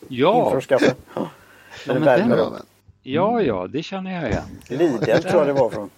Ja. 0.08 0.46
Införskaffa. 0.46 0.96
Ja, 1.16 1.30
men 1.86 2.02
den, 2.02 2.34
ja, 3.04 3.42
ja, 3.42 3.68
det 3.68 3.84
känner 3.84 4.22
jag 4.22 4.32
igen. 4.32 4.44
Lidl 4.68 5.06
tror 5.06 5.36
jag 5.36 5.48
det 5.48 5.54
var 5.54 5.70
från. 5.70 5.90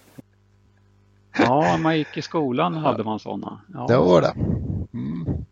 Ja, 1.38 1.76
man 1.76 1.98
gick 1.98 2.16
i 2.16 2.22
skolan 2.22 2.74
hade 2.74 3.04
man 3.04 3.18
sådana. 3.18 3.60
Ja. 3.74 3.86
Det 3.88 3.96
var 3.96 4.20
det. 4.20 4.34
Mm. 4.92 5.44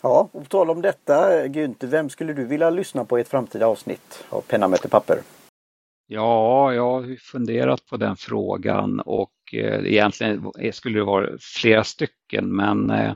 ja, 0.00 0.28
och 0.32 0.42
på 0.42 0.48
tal 0.48 0.70
om 0.70 0.82
detta 0.82 1.46
Günther, 1.46 1.86
vem 1.86 2.08
skulle 2.08 2.32
du 2.32 2.44
vilja 2.44 2.70
lyssna 2.70 3.04
på 3.04 3.18
i 3.18 3.20
ett 3.20 3.28
framtida 3.28 3.66
avsnitt 3.66 4.24
av 4.28 4.40
Penna 4.40 4.68
möter 4.68 4.88
papper? 4.88 5.18
Ja, 6.06 6.74
jag 6.74 6.90
har 6.90 7.16
funderat 7.16 7.86
på 7.86 7.96
den 7.96 8.16
frågan 8.16 9.00
och 9.00 9.32
eh, 9.52 9.86
egentligen 9.86 10.52
skulle 10.72 10.98
det 10.98 11.04
vara 11.04 11.28
flera 11.40 11.84
stycken 11.84 12.56
men 12.56 12.90
eh, 12.90 13.12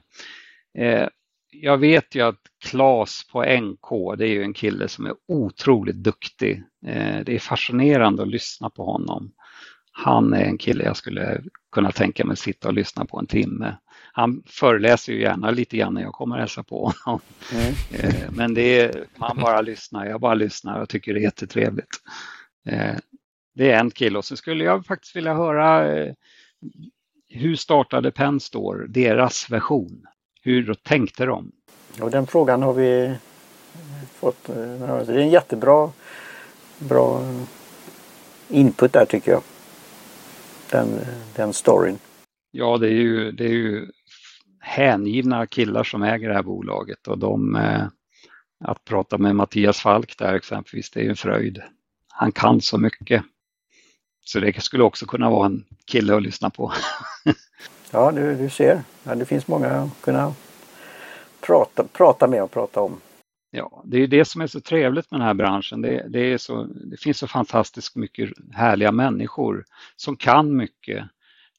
eh 0.78 1.08
jag 1.52 1.78
vet 1.78 2.14
ju 2.14 2.20
att 2.22 2.40
Klas 2.64 3.26
på 3.32 3.42
NK, 3.42 4.18
det 4.18 4.26
är 4.26 4.32
ju 4.32 4.42
en 4.42 4.54
kille 4.54 4.88
som 4.88 5.06
är 5.06 5.14
otroligt 5.28 5.96
duktig. 5.96 6.62
Eh, 6.86 7.20
det 7.24 7.34
är 7.34 7.38
fascinerande 7.38 8.22
att 8.22 8.28
lyssna 8.28 8.70
på 8.70 8.84
honom. 8.84 9.32
Han 9.92 10.32
är 10.32 10.44
en 10.44 10.58
kille 10.58 10.84
jag 10.84 10.96
skulle 10.96 11.42
kunna 11.72 11.90
tänka 11.92 12.24
mig 12.24 12.36
sitta 12.36 12.68
och 12.68 12.74
lyssna 12.74 13.04
på 13.04 13.18
en 13.18 13.26
timme. 13.26 13.76
Han 14.12 14.42
föreläser 14.46 15.12
ju 15.12 15.20
gärna 15.20 15.50
lite 15.50 15.76
grann 15.76 15.94
när 15.94 16.02
jag 16.02 16.12
kommer 16.12 16.34
och 16.34 16.40
hälsa 16.40 16.62
på 16.62 16.92
honom. 17.04 17.20
Mm. 17.52 17.74
Eh, 17.92 18.30
men 18.30 18.54
det 18.54 18.80
är, 18.80 19.04
man 19.16 19.36
bara 19.36 19.60
lyssnar, 19.60 20.06
jag 20.06 20.20
bara 20.20 20.34
lyssnar 20.34 20.80
och 20.80 20.88
tycker 20.88 21.14
det 21.14 21.20
är 21.20 21.22
jättetrevligt. 21.22 22.00
Eh, 22.66 22.96
det 23.54 23.70
är 23.70 23.80
en 23.80 23.90
kille 23.90 24.18
och 24.18 24.24
så 24.24 24.36
skulle 24.36 24.64
jag 24.64 24.86
faktiskt 24.86 25.16
vilja 25.16 25.34
höra 25.34 25.84
hur 27.28 27.56
startade 27.56 28.10
Penstore, 28.10 28.86
deras 28.86 29.50
version? 29.50 30.06
Hur 30.42 30.74
tänkte 30.74 31.24
de? 31.24 31.52
Och 32.00 32.10
den 32.10 32.26
frågan 32.26 32.62
har 32.62 32.72
vi 32.72 33.14
fått. 34.14 34.48
Eh, 34.48 34.54
det 35.06 35.14
är 35.14 35.18
en 35.18 35.30
jättebra 35.30 35.92
bra 36.78 37.22
input 38.48 38.92
där 38.92 39.04
tycker 39.04 39.32
jag. 39.32 39.42
Den, 40.70 40.88
den 41.36 41.52
storyn. 41.52 41.98
Ja, 42.50 42.78
det 42.78 42.86
är, 42.86 42.92
ju, 42.92 43.32
det 43.32 43.44
är 43.44 43.52
ju 43.52 43.86
hängivna 44.60 45.46
killar 45.46 45.84
som 45.84 46.02
äger 46.02 46.28
det 46.28 46.34
här 46.34 46.42
bolaget 46.42 47.08
och 47.08 47.18
de 47.18 47.56
eh, 47.56 47.86
att 48.64 48.84
prata 48.84 49.18
med 49.18 49.36
Mattias 49.36 49.80
Falk 49.80 50.18
där 50.18 50.34
exempelvis, 50.34 50.90
det 50.90 51.00
är 51.00 51.04
ju 51.04 51.10
en 51.10 51.16
fröjd. 51.16 51.62
Han 52.20 52.32
kan 52.32 52.60
så 52.60 52.78
mycket. 52.78 53.22
Så 54.24 54.40
det 54.40 54.62
skulle 54.62 54.84
också 54.84 55.06
kunna 55.06 55.30
vara 55.30 55.46
en 55.46 55.64
kille 55.84 56.16
att 56.16 56.22
lyssna 56.22 56.50
på. 56.50 56.72
Ja, 57.92 58.12
du, 58.12 58.34
du 58.34 58.50
ser. 58.50 58.82
Ja, 59.04 59.14
det 59.14 59.24
finns 59.24 59.48
många 59.48 59.68
att 59.68 60.00
kunna 60.00 60.34
prata, 61.40 61.84
prata 61.84 62.26
med 62.26 62.42
och 62.42 62.50
prata 62.50 62.80
om. 62.80 63.00
Ja, 63.50 63.82
det 63.86 63.98
är 63.98 64.06
det 64.06 64.24
som 64.24 64.40
är 64.40 64.46
så 64.46 64.60
trevligt 64.60 65.10
med 65.10 65.20
den 65.20 65.26
här 65.26 65.34
branschen. 65.34 65.82
Det, 65.82 66.06
det, 66.08 66.40
så, 66.40 66.64
det 66.64 67.00
finns 67.00 67.18
så 67.18 67.26
fantastiskt 67.26 67.96
mycket 67.96 68.30
härliga 68.52 68.92
människor 68.92 69.64
som 69.96 70.16
kan 70.16 70.56
mycket. 70.56 71.04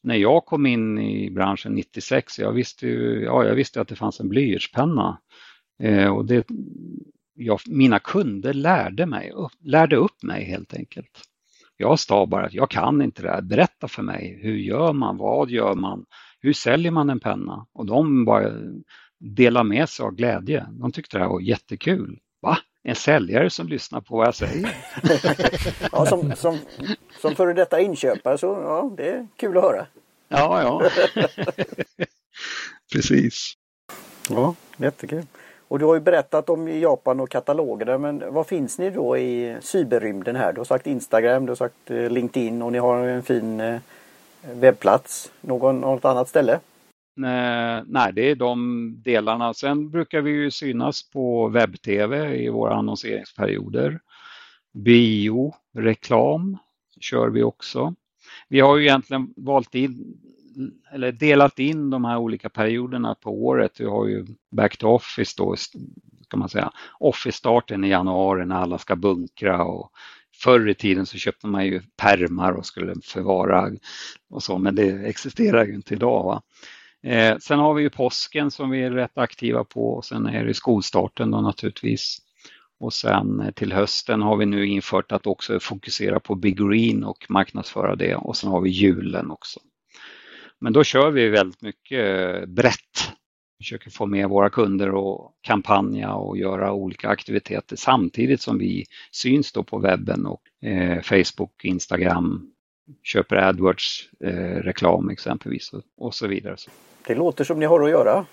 När 0.04 0.16
jag 0.16 0.46
kom 0.46 0.66
in 0.66 1.00
i 1.00 1.32
branschen 1.32 1.74
96, 1.74 2.40
jag 2.40 2.52
visste, 2.52 2.88
ju, 2.88 3.24
ja, 3.24 3.46
jag 3.46 3.56
visste 3.56 3.82
att 3.82 3.88
det 3.88 3.96
fanns 3.96 4.20
en 4.20 4.30
blyertspenna. 4.30 5.18
Eh, 5.84 6.16
och 6.16 6.26
det, 6.26 6.48
jag, 7.34 7.60
mina 7.68 8.00
kunder 8.00 8.54
lärde, 8.54 9.06
mig, 9.06 9.34
lärde 9.64 9.96
upp 9.96 10.24
mig 10.24 10.44
helt 10.44 10.74
enkelt. 10.74 11.22
Jag 11.78 12.00
sa 12.00 12.26
bara 12.26 12.46
att 12.46 12.54
jag 12.54 12.70
kan 12.70 13.02
inte 13.02 13.22
det 13.22 13.30
här, 13.30 13.42
berätta 13.42 13.88
för 13.88 14.04
mig, 14.04 14.40
hur 14.42 14.56
gör 14.56 14.94
man, 14.94 15.18
vad 15.18 15.50
gör 15.50 15.76
man, 15.76 16.06
hur 16.40 16.54
säljer 16.54 16.92
man 16.92 17.10
en 17.10 17.20
penna? 17.20 17.66
Och 17.74 17.86
de 17.86 18.26
bara 18.26 18.52
delade 19.20 19.70
med 19.70 19.90
sig 19.90 20.04
av 20.04 20.12
glädje. 20.12 20.68
De 20.72 20.92
tyckte 20.92 21.18
det 21.18 21.24
här 21.24 21.30
var 21.30 21.42
jättekul. 21.42 22.20
Va? 22.42 22.58
En 22.84 22.96
säljare 22.96 23.50
som 23.50 23.68
lyssnar 23.68 24.02
på 24.02 24.18
vad 24.18 24.28
jag 24.28 24.36
säger? 24.36 24.76
ja, 25.92 26.06
som, 26.06 26.36
som, 26.36 26.58
som 27.22 27.36
före 27.36 27.54
detta 27.54 27.80
inköpare 27.82 28.38
så 28.38 28.48
ja, 28.48 28.94
det 28.98 29.10
är 29.10 29.28
kul 29.38 29.58
att 29.58 29.64
höra. 29.64 29.86
Ja, 30.28 30.62
ja. 30.62 30.90
Precis. 32.94 33.54
Ja, 34.30 34.56
jättekul. 34.78 35.26
Och 35.72 35.80
du 35.80 35.86
har 35.86 35.94
ju 35.94 36.00
berättat 36.00 36.50
om 36.50 36.68
Japan 36.68 37.20
och 37.20 37.30
katalogerna 37.30 37.98
men 37.98 38.34
vad 38.34 38.48
finns 38.48 38.80
ni 38.80 38.90
då 38.90 39.18
i 39.18 39.58
cyberrymden 39.62 40.36
här? 40.36 40.54
Du 40.54 40.60
har 40.60 40.66
sagt 40.66 40.88
Instagram, 40.88 41.46
du 41.46 41.52
har 41.52 41.56
sagt 41.56 41.92
eh, 41.92 42.10
LinkedIn 42.10 42.62
och 42.62 42.72
ni 42.72 42.78
har 42.78 43.08
en 43.08 43.24
fin 43.24 43.60
eh, 43.60 43.80
webbplats. 44.54 45.32
Någon, 45.42 45.82
något 45.82 46.06
annat 46.06 46.30
ställe? 46.30 46.54
Eh, 46.54 47.84
nej, 47.86 48.14
det 48.14 48.32
är 48.32 48.36
de 48.36 48.96
delarna. 49.04 49.54
Sen 49.54 49.90
brukar 49.90 50.22
vi 50.22 50.32
ju 50.32 50.52
synas 50.52 51.10
på 51.10 51.48
webb-tv 51.48 52.36
i 52.36 52.50
våra 52.50 52.76
annonseringsperioder. 52.76 54.00
Bio, 54.74 55.54
reklam 55.78 56.58
kör 57.00 57.30
vi 57.30 57.44
också. 57.44 57.96
Vi 58.50 58.60
har 58.60 58.78
ju 58.78 58.84
egentligen 58.84 59.34
valt 59.38 59.76
in 59.76 60.18
eller 60.92 61.12
delat 61.12 61.60
in 61.60 61.90
de 61.90 62.06
här 62.06 62.18
olika 62.18 62.50
perioderna 62.50 63.16
på 63.16 63.46
året. 63.46 63.80
Vi 63.80 63.86
har 63.86 64.08
ju 64.08 64.26
back 64.52 64.78
to 64.78 64.88
office 64.88 65.34
då, 65.38 65.56
kan 66.30 66.40
man 66.40 66.50
säga. 66.50 66.72
Office-starten 67.00 67.84
i 67.84 67.90
januari 67.90 68.46
när 68.46 68.56
alla 68.56 68.78
ska 68.78 68.96
bunkra 68.96 69.64
och 69.64 69.92
förr 70.44 70.70
i 70.70 70.74
tiden 70.74 71.06
så 71.06 71.18
köpte 71.18 71.48
man 71.48 71.66
ju 71.66 71.82
permar 71.98 72.52
och 72.52 72.66
skulle 72.66 72.96
förvara 73.04 73.72
och 74.30 74.44
så, 74.44 74.58
men 74.58 74.76
det 74.76 74.90
existerar 74.90 75.66
ju 75.66 75.76
inte 75.76 75.94
idag. 75.94 76.24
Va? 76.24 76.42
Eh, 77.04 77.38
sen 77.38 77.60
har 77.60 77.74
vi 77.74 77.84
ju 77.84 77.90
påsken 77.90 78.52
som 78.52 78.70
vi 78.70 78.84
är 78.84 78.92
rätt 78.92 79.18
aktiva 79.18 79.64
på 79.64 79.94
och 79.94 80.06
sen 80.06 80.26
är 80.26 80.46
det 80.46 80.54
skolstarten 80.54 81.32
då 81.32 81.42
naturligtvis. 81.42 82.18
Och 82.80 82.94
sen 82.94 83.52
till 83.56 83.74
hösten 83.74 84.22
har 84.22 84.38
vi 84.38 84.46
nu 84.46 84.66
infört 84.66 85.12
att 85.12 85.28
också 85.28 85.60
fokusera 85.60 86.20
på 86.20 86.36
Big 86.36 86.58
Green 86.58 87.04
och 87.04 87.26
marknadsföra 87.30 87.96
det 87.96 88.16
och 88.16 88.38
sen 88.38 88.50
har 88.50 88.62
vi 88.62 88.70
julen 88.70 89.32
också. 89.32 89.60
Men 90.62 90.74
då 90.74 90.84
kör 90.84 91.12
vi 91.12 91.30
väldigt 91.30 91.62
mycket 91.62 92.50
brett. 92.50 93.12
Vi 93.60 93.64
försöker 93.64 93.90
få 93.90 94.06
med 94.06 94.30
våra 94.30 94.50
kunder 94.50 94.90
och 94.90 95.34
kampanja 95.42 96.14
och 96.14 96.38
göra 96.38 96.74
olika 96.74 97.10
aktiviteter 97.10 97.76
samtidigt 97.76 98.42
som 98.42 98.58
vi 98.58 98.86
syns 99.12 99.52
då 99.52 99.64
på 99.64 99.80
webben 99.80 100.26
och 100.26 100.68
eh, 100.68 101.02
Facebook, 101.02 101.66
Instagram, 101.66 102.52
köper 103.04 103.36
AdWords 103.36 104.10
eh, 104.20 104.56
reklam 104.56 105.10
exempelvis 105.10 105.72
och, 105.98 106.16
så 106.16 106.28
vidare. 106.28 106.56
Det 107.08 107.16
låter 107.16 107.44
som 107.44 107.60
ni 107.60 107.66
har 107.66 107.82
att 107.84 107.90
göra. 107.90 108.26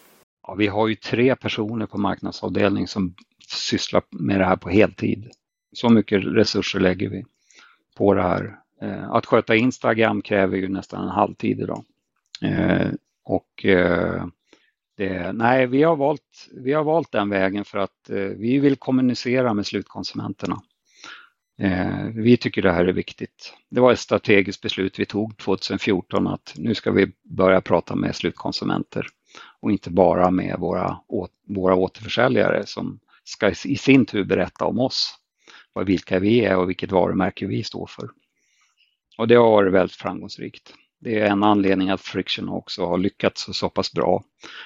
Ja, 0.46 0.54
vi 0.54 0.66
har 0.66 0.88
ju 0.88 0.94
tre 0.94 1.36
personer 1.36 1.86
på 1.86 1.98
marknadsavdelning 1.98 2.88
som 2.88 3.14
sysslar 3.48 4.02
med 4.10 4.40
det 4.40 4.44
här 4.44 4.56
på 4.56 4.68
heltid. 4.68 5.30
Så 5.72 5.88
mycket 5.88 6.24
resurser 6.24 6.80
lägger 6.80 7.08
vi 7.08 7.24
på 7.96 8.14
det 8.14 8.22
här. 8.22 8.56
Eh, 8.82 9.10
att 9.10 9.26
sköta 9.26 9.56
Instagram 9.56 10.22
kräver 10.22 10.56
ju 10.56 10.68
nästan 10.68 11.02
en 11.02 11.10
halvtid 11.10 11.60
idag. 11.60 11.84
Eh, 12.42 12.90
och 13.24 13.64
eh, 13.64 14.26
det, 14.96 15.32
nej, 15.32 15.66
vi 15.66 15.82
har, 15.82 15.96
valt, 15.96 16.48
vi 16.52 16.72
har 16.72 16.84
valt 16.84 17.12
den 17.12 17.28
vägen 17.28 17.64
för 17.64 17.78
att 17.78 18.10
eh, 18.10 18.16
vi 18.16 18.58
vill 18.58 18.76
kommunicera 18.76 19.54
med 19.54 19.66
slutkonsumenterna. 19.66 20.62
Eh, 21.60 22.04
vi 22.14 22.36
tycker 22.36 22.62
det 22.62 22.72
här 22.72 22.84
är 22.84 22.92
viktigt. 22.92 23.54
Det 23.70 23.80
var 23.80 23.92
ett 23.92 23.98
strategiskt 23.98 24.62
beslut 24.62 24.98
vi 24.98 25.06
tog 25.06 25.36
2014 25.36 26.26
att 26.26 26.54
nu 26.56 26.74
ska 26.74 26.90
vi 26.90 27.12
börja 27.22 27.60
prata 27.60 27.96
med 27.96 28.16
slutkonsumenter 28.16 29.06
och 29.60 29.70
inte 29.70 29.90
bara 29.90 30.30
med 30.30 30.56
våra, 30.58 30.98
våra 31.48 31.74
återförsäljare 31.74 32.66
som 32.66 33.00
ska 33.24 33.50
i 33.50 33.76
sin 33.76 34.06
tur 34.06 34.24
berätta 34.24 34.64
om 34.64 34.78
oss, 34.78 35.14
vilka 35.86 36.18
vi 36.18 36.44
är 36.44 36.56
och 36.56 36.68
vilket 36.68 36.92
varumärke 36.92 37.46
vi 37.46 37.62
står 37.62 37.86
för. 37.86 38.10
Och 39.18 39.28
det 39.28 39.34
har 39.34 39.50
varit 39.50 39.72
väldigt 39.72 39.96
framgångsrikt. 39.96 40.74
Det 41.00 41.20
är 41.20 41.26
en 41.26 41.42
anledning 41.42 41.90
att 41.90 42.00
Friction 42.00 42.48
också 42.48 42.86
har 42.86 42.98
lyckats 42.98 43.46
så 43.52 43.68
pass 43.68 43.92
bra. 43.92 44.22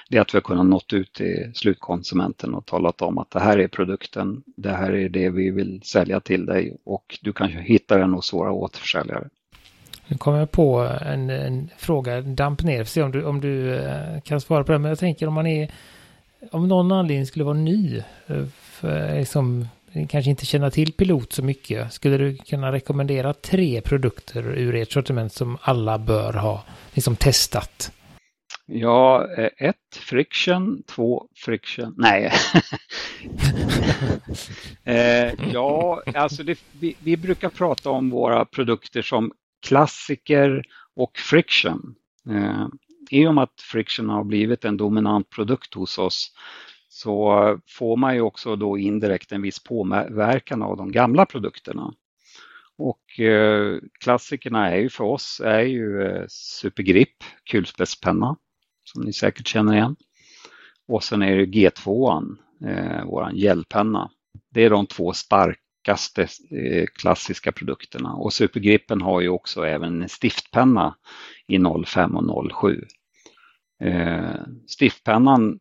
Det 0.09 0.17
är 0.17 0.21
att 0.21 0.33
vi 0.33 0.37
har 0.37 0.41
kunnat 0.41 0.65
nått 0.65 0.93
ut 0.93 1.13
till 1.13 1.51
slutkonsumenten 1.55 2.53
och 2.53 2.65
talat 2.65 3.01
om 3.01 3.17
att 3.17 3.31
det 3.31 3.39
här 3.39 3.59
är 3.59 3.67
produkten, 3.67 4.43
det 4.57 4.71
här 4.71 4.91
är 4.91 5.09
det 5.09 5.29
vi 5.29 5.51
vill 5.51 5.81
sälja 5.83 6.19
till 6.19 6.45
dig 6.45 6.77
och 6.85 7.19
du 7.21 7.33
kan 7.33 7.49
hitta 7.49 7.97
den 7.97 8.13
hos 8.13 8.33
våra 8.33 8.51
återförsäljare. 8.51 9.29
Nu 10.07 10.17
kommer 10.17 10.39
jag 10.39 10.51
på 10.51 10.97
en, 11.01 11.29
en 11.29 11.69
fråga, 11.77 12.21
damp 12.21 12.63
ner, 12.63 12.83
se 12.83 13.03
om 13.03 13.11
du, 13.11 13.23
om 13.25 13.41
du 13.41 13.75
eh, 13.75 14.21
kan 14.21 14.41
svara 14.41 14.63
på 14.63 14.71
den. 14.71 14.81
Men 14.81 14.89
jag 14.89 14.99
tänker 14.99 15.27
om 15.27 15.33
man 15.33 15.47
är, 15.47 15.71
om 16.51 16.67
någon 16.67 16.91
anledning 16.91 17.25
skulle 17.25 17.45
vara 17.45 17.57
ny, 17.57 17.97
eh, 18.27 18.45
för, 18.53 19.19
liksom, 19.19 19.67
kanske 20.09 20.29
inte 20.29 20.45
känna 20.45 20.71
till 20.71 20.93
pilot 20.93 21.33
så 21.33 21.43
mycket, 21.43 21.93
skulle 21.93 22.17
du 22.17 22.37
kunna 22.37 22.71
rekommendera 22.71 23.33
tre 23.33 23.81
produkter 23.81 24.57
ur 24.57 24.75
ert 24.75 24.91
sortiment 24.91 25.33
som 25.33 25.57
alla 25.61 25.97
bör 25.97 26.33
ha 26.33 26.63
liksom 26.93 27.15
testat? 27.15 27.91
Ja, 28.65 29.27
eh, 29.37 29.49
ett 29.57 29.95
friction, 29.95 30.83
två 30.87 31.27
friction, 31.35 31.93
nej. 31.97 32.31
Eh, 34.85 35.33
ja, 35.53 36.01
alltså 36.15 36.43
det, 36.43 36.59
vi, 36.79 36.95
vi, 36.99 37.17
brukar 37.17 37.49
prata 37.49 37.89
om 37.89 38.09
våra 38.09 38.45
produkter 38.45 39.01
som 39.01 39.31
klassiker 39.67 40.63
och 40.95 41.17
friction. 41.17 41.95
Eh, 42.29 42.67
I 43.09 43.27
och 43.27 43.35
med 43.35 43.43
att 43.43 43.61
friction 43.61 44.09
har 44.09 44.23
blivit 44.23 44.65
en 44.65 44.77
dominant 44.77 45.29
produkt 45.29 45.73
hos 45.73 45.97
oss 45.97 46.31
så 46.93 47.59
får 47.67 47.97
man 47.97 48.15
ju 48.15 48.21
också 48.21 48.55
då 48.55 48.77
indirekt 48.77 49.31
en 49.31 49.41
viss 49.41 49.63
påverkan 49.63 50.61
av 50.61 50.77
de 50.77 50.91
gamla 50.91 51.25
produkterna. 51.25 51.93
Och 52.77 53.19
eh, 53.19 53.77
klassikerna 53.99 54.71
är 54.71 54.77
ju 54.77 54.89
för 54.89 55.03
oss 55.03 55.41
är 55.45 55.59
ju 55.61 56.01
eh, 56.01 56.25
Supergrip, 56.27 57.23
kulspetspenna, 57.51 58.35
som 58.83 59.03
ni 59.03 59.13
säkert 59.13 59.47
känner 59.47 59.73
igen. 59.73 59.95
Och 60.87 61.03
sen 61.03 61.21
är 61.21 61.37
det 61.37 61.45
G2, 61.45 62.21
eh, 62.65 63.05
våran 63.05 63.35
gelpenna. 63.35 64.11
Det 64.51 64.63
är 64.63 64.69
de 64.69 64.87
två 64.87 65.13
starkaste 65.13 66.27
eh, 66.51 66.85
klassiska 66.85 67.51
produkterna. 67.51 68.13
Och 68.13 68.33
Supergripen 68.33 69.01
har 69.01 69.21
ju 69.21 69.29
också 69.29 69.65
även 69.65 70.01
en 70.01 70.09
stiftpenna 70.09 70.95
i 71.47 71.59
05 71.85 72.15
och 72.15 72.51
07. 72.61 72.85
Eh, 73.83 74.41
stiftpennan 74.67 75.59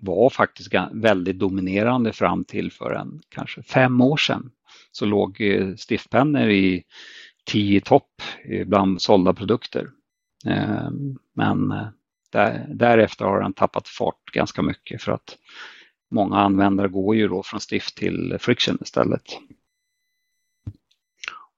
var 0.00 0.30
faktiskt 0.30 0.72
väldigt 0.92 1.38
dominerande 1.38 2.12
fram 2.12 2.44
till 2.44 2.72
för 2.72 2.90
en 2.92 3.20
kanske 3.28 3.62
fem 3.62 4.00
år 4.00 4.16
sedan. 4.16 4.50
Så 4.92 5.06
låg 5.06 5.40
eh, 5.40 5.74
stiftpennor 5.74 6.50
i 6.50 6.82
10 7.44 7.80
topp 7.80 8.22
bland 8.66 9.02
sålda 9.02 9.34
produkter. 9.34 9.88
Ehm, 10.46 11.18
men 11.34 11.70
eh, 11.70 11.86
därefter 12.68 13.24
har 13.24 13.40
den 13.40 13.52
tappat 13.52 13.88
fart 13.88 14.30
ganska 14.32 14.62
mycket 14.62 15.02
för 15.02 15.12
att 15.12 15.38
många 16.10 16.36
användare 16.36 16.88
går 16.88 17.16
ju 17.16 17.28
då 17.28 17.42
från 17.42 17.60
Stift 17.60 17.96
till 17.96 18.36
Friction 18.40 18.78
istället. 18.80 19.24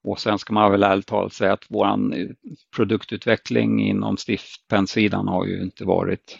Och 0.04 0.20
sen 0.20 0.38
ska 0.38 0.52
man 0.52 0.70
väl 0.70 0.82
ärligt 0.82 1.06
talat 1.06 1.32
säga 1.32 1.52
att 1.52 1.66
vår 1.68 1.86
eh, 1.86 2.28
produktutveckling 2.76 3.80
inom 3.80 4.16
stiftpennsidan 4.16 5.28
har 5.28 5.46
ju 5.46 5.62
inte 5.62 5.84
varit 5.84 6.38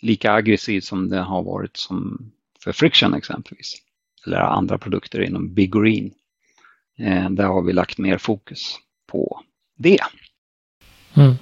lika 0.00 0.32
aggressiv 0.32 0.80
som 0.80 1.08
den 1.08 1.24
har 1.24 1.42
varit 1.42 1.76
som 1.76 2.30
för 2.60 2.72
Friction 2.72 3.14
exempelvis. 3.14 3.74
Eller 4.26 4.38
andra 4.38 4.78
produkter 4.78 5.20
inom 5.20 5.54
Big 5.54 5.72
Green. 5.72 6.10
Eh, 6.98 7.30
där 7.30 7.44
har 7.44 7.62
vi 7.62 7.72
lagt 7.72 7.98
mer 7.98 8.18
fokus 8.18 8.78
på 9.06 9.40
det. 9.76 9.98
Mm. 11.14 11.34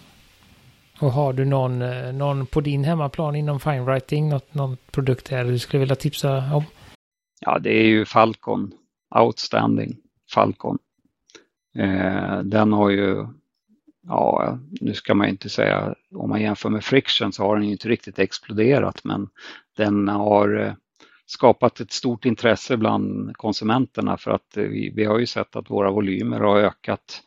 Och 1.00 1.12
har 1.12 1.32
du 1.32 1.44
någon, 1.44 1.82
eh, 1.82 2.12
någon 2.12 2.46
på 2.46 2.60
din 2.60 2.84
hemmaplan 2.84 3.36
inom 3.36 3.60
finewriting, 3.60 4.28
något, 4.28 4.54
någon 4.54 4.76
produkt 4.90 5.30
där 5.30 5.44
du 5.44 5.58
skulle 5.58 5.80
vilja 5.80 5.94
tipsa 5.94 6.54
om? 6.54 6.64
Ja, 7.40 7.58
det 7.58 7.70
är 7.70 7.86
ju 7.86 8.04
Falcon, 8.04 8.72
Outstanding 9.14 9.96
Falcon. 10.30 10.78
Eh, 11.78 12.38
den 12.38 12.72
har 12.72 12.90
ju, 12.90 13.26
ja, 14.08 14.58
nu 14.80 14.94
ska 14.94 15.14
man 15.14 15.28
inte 15.28 15.48
säga, 15.48 15.94
om 16.14 16.30
man 16.30 16.42
jämför 16.42 16.70
med 16.70 16.84
Friction 16.84 17.32
så 17.32 17.42
har 17.42 17.56
den 17.56 17.66
ju 17.66 17.72
inte 17.72 17.88
riktigt 17.88 18.18
exploderat, 18.18 19.04
men 19.04 19.28
den 19.76 20.08
har 20.08 20.58
eh, 20.58 20.72
skapat 21.26 21.80
ett 21.80 21.92
stort 21.92 22.24
intresse 22.24 22.76
bland 22.76 23.36
konsumenterna 23.36 24.16
för 24.16 24.30
att 24.30 24.56
eh, 24.56 24.64
vi, 24.64 24.92
vi 24.96 25.04
har 25.04 25.18
ju 25.18 25.26
sett 25.26 25.56
att 25.56 25.70
våra 25.70 25.90
volymer 25.90 26.40
har 26.40 26.58
ökat 26.58 27.22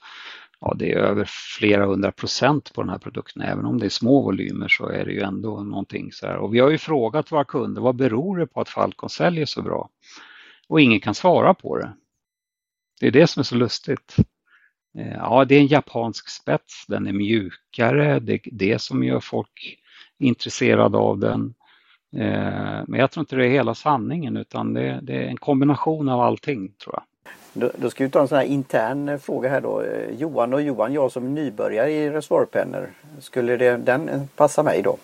ja, 0.61 0.75
det 0.79 0.93
är 0.93 0.97
över 0.97 1.25
flera 1.59 1.85
hundra 1.85 2.11
procent 2.11 2.73
på 2.73 2.81
den 2.81 2.89
här 2.89 2.97
produkten. 2.97 3.41
Även 3.41 3.65
om 3.65 3.79
det 3.79 3.85
är 3.85 3.89
små 3.89 4.21
volymer 4.21 4.67
så 4.67 4.89
är 4.89 5.05
det 5.05 5.11
ju 5.11 5.21
ändå 5.21 5.63
någonting 5.63 6.11
så 6.11 6.27
här. 6.27 6.37
Och 6.37 6.53
vi 6.53 6.59
har 6.59 6.69
ju 6.69 6.77
frågat 6.77 7.31
våra 7.31 7.43
kunder, 7.43 7.81
vad 7.81 7.95
beror 7.95 8.37
det 8.37 8.47
på 8.47 8.61
att 8.61 8.69
Falcon 8.69 9.09
säljer 9.09 9.45
så 9.45 9.61
bra? 9.61 9.89
Och 10.67 10.81
ingen 10.81 10.99
kan 10.99 11.15
svara 11.15 11.53
på 11.53 11.77
det. 11.77 11.93
Det 12.99 13.07
är 13.07 13.11
det 13.11 13.27
som 13.27 13.39
är 13.39 13.43
så 13.43 13.55
lustigt. 13.55 14.15
Eh, 14.97 15.13
ja, 15.13 15.45
det 15.45 15.55
är 15.55 15.59
en 15.59 15.67
japansk 15.67 16.29
spets, 16.29 16.85
den 16.87 17.07
är 17.07 17.13
mjukare, 17.13 18.19
det 18.19 18.33
är 18.33 18.41
det 18.51 18.81
som 18.81 19.03
gör 19.03 19.19
folk 19.19 19.77
intresserade 20.19 20.97
av 20.97 21.19
den. 21.19 21.53
Eh, 22.15 22.83
men 22.87 22.99
jag 22.99 23.11
tror 23.11 23.21
inte 23.21 23.35
det 23.35 23.45
är 23.45 23.49
hela 23.49 23.75
sanningen 23.75 24.37
utan 24.37 24.73
det, 24.73 25.01
är 25.07 25.11
en 25.11 25.37
kombination 25.37 26.09
av 26.09 26.21
allting 26.21 26.71
tror 26.83 26.95
jag. 26.95 27.03
Då, 27.53 27.71
då, 27.75 27.89
ska 27.89 28.03
vi 28.03 28.09
ta 28.09 28.21
en 28.21 28.27
sån 28.27 28.37
här 28.37 28.45
intern 28.45 29.09
eh, 29.09 29.17
fråga 29.17 29.49
här 29.49 29.61
då. 29.61 29.83
Johan 30.17 30.53
och 30.53 30.61
Johan, 30.61 30.93
jag 30.93 31.11
som 31.11 31.33
nybörjare 31.33 31.91
i 31.91 32.09
reservoarpennor. 32.09 32.89
Skulle 33.19 33.57
det, 33.57 33.77
den 33.77 34.27
passa 34.35 34.63
mig 34.63 34.81
då? 34.81 34.97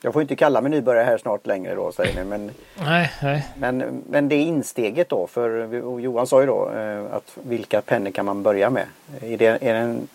Jag 0.00 0.12
får 0.12 0.22
inte 0.22 0.36
kalla 0.36 0.60
mig 0.60 0.70
nybörjare 0.70 1.04
här 1.04 1.18
snart 1.18 1.46
längre 1.46 1.74
då 1.74 1.92
säger 1.92 2.14
ni. 2.14 2.24
Men, 2.24 2.50
nej, 2.78 3.12
nej. 3.22 3.48
Men, 3.56 4.02
men 4.08 4.28
det 4.28 4.34
är 4.34 4.42
insteget 4.42 5.08
då 5.08 5.26
för 5.26 5.74
Johan 6.00 6.26
sa 6.26 6.40
ju 6.40 6.46
då 6.46 6.70
eh, 6.70 7.14
att 7.14 7.36
vilka 7.42 7.80
pennor 7.80 8.10
kan 8.10 8.26
man 8.26 8.42
börja 8.42 8.70
med? 8.70 8.86
Är 9.20 9.38
det, 9.38 9.46
är 9.46 9.74
det 9.74 9.80
en 9.80 10.08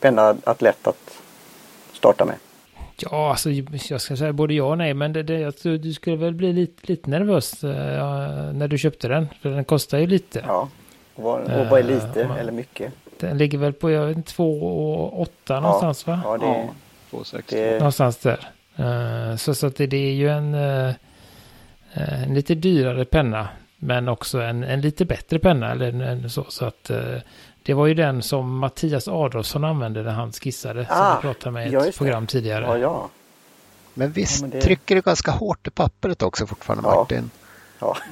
penna 0.00 0.36
att 0.44 0.62
lätt 0.62 0.86
att 0.86 1.18
starta 1.92 2.24
med? 2.24 2.36
Ja, 2.98 3.30
alltså 3.30 3.50
jag 3.50 4.00
ska 4.00 4.16
säga 4.16 4.32
både 4.32 4.54
ja 4.54 4.64
och 4.64 4.78
nej, 4.78 4.94
men 4.94 5.12
det, 5.12 5.22
det, 5.22 5.44
alltså, 5.44 5.76
du 5.76 5.92
skulle 5.92 6.16
väl 6.16 6.34
bli 6.34 6.52
lite, 6.52 6.82
lite 6.82 7.10
nervös 7.10 7.64
uh, 7.64 7.70
när 8.52 8.68
du 8.68 8.78
köpte 8.78 9.08
den, 9.08 9.28
för 9.42 9.48
den 9.48 9.64
kostar 9.64 9.98
ju 9.98 10.06
lite. 10.06 10.44
Ja, 10.46 10.68
och 11.14 11.22
vad, 11.22 11.40
och 11.40 11.66
vad 11.66 11.80
är 11.80 11.82
lite 11.82 12.24
uh, 12.24 12.40
eller 12.40 12.52
mycket? 12.52 12.92
Den 13.20 13.38
ligger 13.38 13.58
väl 13.58 13.72
på, 13.72 13.90
jag 13.90 14.06
vet 14.06 14.26
2 14.26 14.62
och 14.62 15.20
8 15.20 15.30
ja, 15.46 15.60
någonstans 15.60 16.06
va? 16.06 16.20
Ja, 16.24 16.38
det, 16.38 16.46
ja, 16.46 16.68
2, 17.10 17.24
6, 17.24 17.46
det... 17.48 17.78
Någonstans 17.78 18.16
där. 18.16 18.50
Uh, 18.80 19.36
så 19.36 19.54
så 19.54 19.66
att 19.66 19.76
det, 19.76 19.86
det 19.86 19.96
är 19.96 20.12
ju 20.12 20.28
en, 20.28 20.54
en 21.94 22.34
lite 22.34 22.54
dyrare 22.54 23.04
penna, 23.04 23.48
men 23.78 24.08
också 24.08 24.40
en, 24.40 24.64
en 24.64 24.80
lite 24.80 25.04
bättre 25.04 25.38
penna. 25.38 25.70
Eller 25.70 26.02
en, 26.02 26.30
så, 26.30 26.46
så 26.48 26.64
att 26.64 26.90
det 27.62 27.74
var 27.74 27.86
ju 27.86 27.94
den 27.94 28.22
som 28.22 28.58
Mattias 28.58 29.08
Adolfsson 29.08 29.64
använde 29.64 30.02
när 30.02 30.12
han 30.12 30.32
skissade. 30.32 30.86
Ah, 30.90 31.10
som 31.10 31.16
vi 31.16 31.22
pratade 31.22 31.52
med 31.52 31.72
i 31.72 31.76
ett 31.76 31.98
program 31.98 32.26
tidigare. 32.26 32.64
Ja, 32.64 32.78
ja. 32.78 33.08
Men 33.94 34.12
visst 34.12 34.40
ja, 34.40 34.48
men 34.48 34.50
det... 34.50 34.60
trycker 34.60 34.94
det 34.94 35.04
ganska 35.04 35.30
hårt 35.30 35.66
i 35.66 35.70
pappret 35.70 36.22
också 36.22 36.46
fortfarande 36.46 36.88
ja. 36.88 36.94
Martin? 36.94 37.30
Ja. 37.32 37.45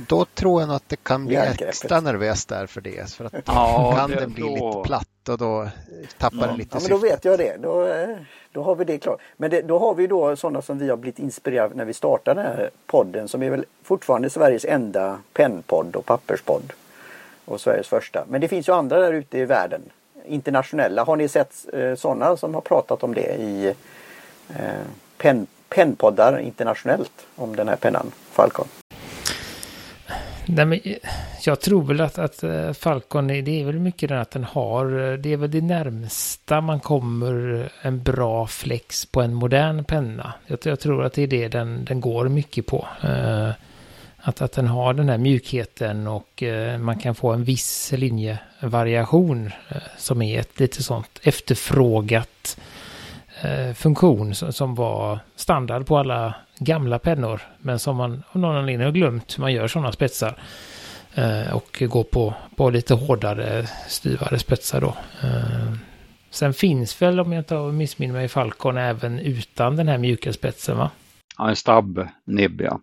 Då 0.06 0.24
tror 0.24 0.60
jag 0.60 0.68
nog 0.68 0.76
att 0.76 0.88
det 0.88 0.96
kan 0.96 1.26
bli 1.26 1.36
extra 1.36 2.00
nervöst 2.00 2.48
där 2.48 2.66
för 2.66 2.80
det. 2.80 3.10
För 3.10 3.24
att 3.24 3.32
ja, 3.46 3.94
kan 3.96 4.10
det, 4.10 4.16
den 4.16 4.32
bli 4.32 4.42
då... 4.42 4.66
lite 4.66 4.88
platt 4.88 5.28
och 5.28 5.38
då 5.38 5.68
tappar 6.18 6.38
ja. 6.40 6.46
den 6.46 6.56
lite 6.56 6.76
Ja, 6.76 6.80
men 6.80 6.90
då 6.90 6.96
vet 6.96 7.24
jag 7.24 7.38
det. 7.38 7.56
Då, 7.62 7.86
eh, 7.86 8.16
då 8.52 8.62
har 8.62 8.74
vi 8.74 8.84
det 8.84 8.98
klart. 8.98 9.20
Men 9.36 9.50
det, 9.50 9.62
då 9.62 9.78
har 9.78 9.94
vi 9.94 10.06
då 10.06 10.36
sådana 10.36 10.62
som 10.62 10.78
vi 10.78 10.88
har 10.88 10.96
blivit 10.96 11.18
inspirerade 11.18 11.74
när 11.74 11.84
vi 11.84 11.94
startade 11.94 12.42
den 12.42 12.52
här 12.52 12.70
podden 12.86 13.28
som 13.28 13.42
är 13.42 13.50
väl 13.50 13.64
fortfarande 13.82 14.30
Sveriges 14.30 14.64
enda 14.64 15.18
pennpodd 15.32 15.96
och 15.96 16.06
papperspodd 16.06 16.72
och 17.44 17.60
Sveriges 17.60 17.88
första. 17.88 18.24
Men 18.28 18.40
det 18.40 18.48
finns 18.48 18.68
ju 18.68 18.72
andra 18.72 19.00
där 19.00 19.12
ute 19.12 19.38
i 19.38 19.44
världen. 19.44 19.82
Internationella. 20.26 21.04
Har 21.04 21.16
ni 21.16 21.28
sett 21.28 21.66
eh, 21.72 21.94
sådana 21.94 22.36
som 22.36 22.54
har 22.54 22.60
pratat 22.60 23.02
om 23.02 23.14
det 23.14 23.34
i 23.34 23.74
eh, 24.48 24.84
pen, 25.16 25.46
pennpoddar 25.68 26.38
internationellt 26.38 27.26
om 27.36 27.56
den 27.56 27.68
här 27.68 27.76
pennan 27.76 28.12
Falcon? 28.30 28.66
Nej, 30.46 30.64
men 30.64 30.80
eh, 30.84 30.96
jag 31.44 31.60
tror 31.60 31.82
väl 31.82 32.00
att, 32.00 32.18
att 32.18 32.42
eh, 32.42 32.72
Falcon, 32.72 33.26
det 33.26 33.60
är 33.60 33.64
väl 33.64 33.78
mycket 33.78 34.08
den 34.08 34.18
att 34.18 34.30
den 34.30 34.44
har, 34.44 35.12
eh, 35.12 35.18
det 35.18 35.32
är 35.32 35.36
väl 35.36 35.50
det 35.50 35.60
närmsta 35.60 36.60
man 36.60 36.80
kommer 36.80 37.68
en 37.82 38.02
bra 38.02 38.46
flex 38.46 39.06
på 39.06 39.22
en 39.22 39.34
modern 39.34 39.84
penna. 39.84 40.32
Jag, 40.46 40.58
jag 40.64 40.80
tror 40.80 41.04
att 41.04 41.12
det 41.12 41.22
är 41.22 41.26
det 41.26 41.48
den, 41.48 41.84
den 41.84 42.00
går 42.00 42.28
mycket 42.28 42.66
på. 42.66 42.86
Uh, 43.04 43.50
att, 44.16 44.42
att 44.42 44.52
den 44.52 44.66
har 44.66 44.94
den 44.94 45.08
här 45.08 45.18
mjukheten 45.18 46.06
och 46.06 46.42
man 46.80 46.98
kan 46.98 47.14
få 47.14 47.32
en 47.32 47.44
viss 47.44 47.92
linjevariation 47.92 49.50
som 49.98 50.22
är 50.22 50.40
ett 50.40 50.60
lite 50.60 50.82
sånt 50.82 51.20
efterfrågat 51.22 52.56
funktion 53.74 54.34
som, 54.34 54.74
var 54.74 55.18
standard 55.36 55.86
på 55.86 55.98
alla 55.98 56.34
gamla 56.58 56.98
pennor. 56.98 57.40
Men 57.58 57.78
som 57.78 57.96
man 57.96 58.22
av 58.32 58.40
någon 58.40 58.56
anledning 58.56 58.84
har 58.84 58.92
glömt 58.92 59.38
hur 59.38 59.40
man 59.40 59.52
gör 59.52 59.68
sådana 59.68 59.92
spetsar. 59.92 60.38
Eh, 61.14 61.56
och 61.56 61.82
går 61.88 62.04
på, 62.04 62.34
på 62.56 62.70
lite 62.70 62.94
hårdare, 62.94 63.66
styvare 63.88 64.38
spetsar 64.38 64.80
då. 64.80 64.96
Eh, 65.22 65.74
Sen 66.34 66.54
finns 66.54 67.02
väl, 67.02 67.20
om 67.20 67.32
jag 67.32 67.40
inte 67.40 67.54
missminner 67.54 68.14
mig, 68.14 68.28
Falcon 68.28 68.76
även 68.76 69.18
utan 69.18 69.76
den 69.76 69.88
här 69.88 69.98
mjuka 69.98 70.32
spetsen 70.32 70.76
va? 70.76 70.90
Ja, 71.38 71.48
en 71.48 71.56
stabb 71.56 72.08
nibb 72.26 72.60
ja. 72.60 72.80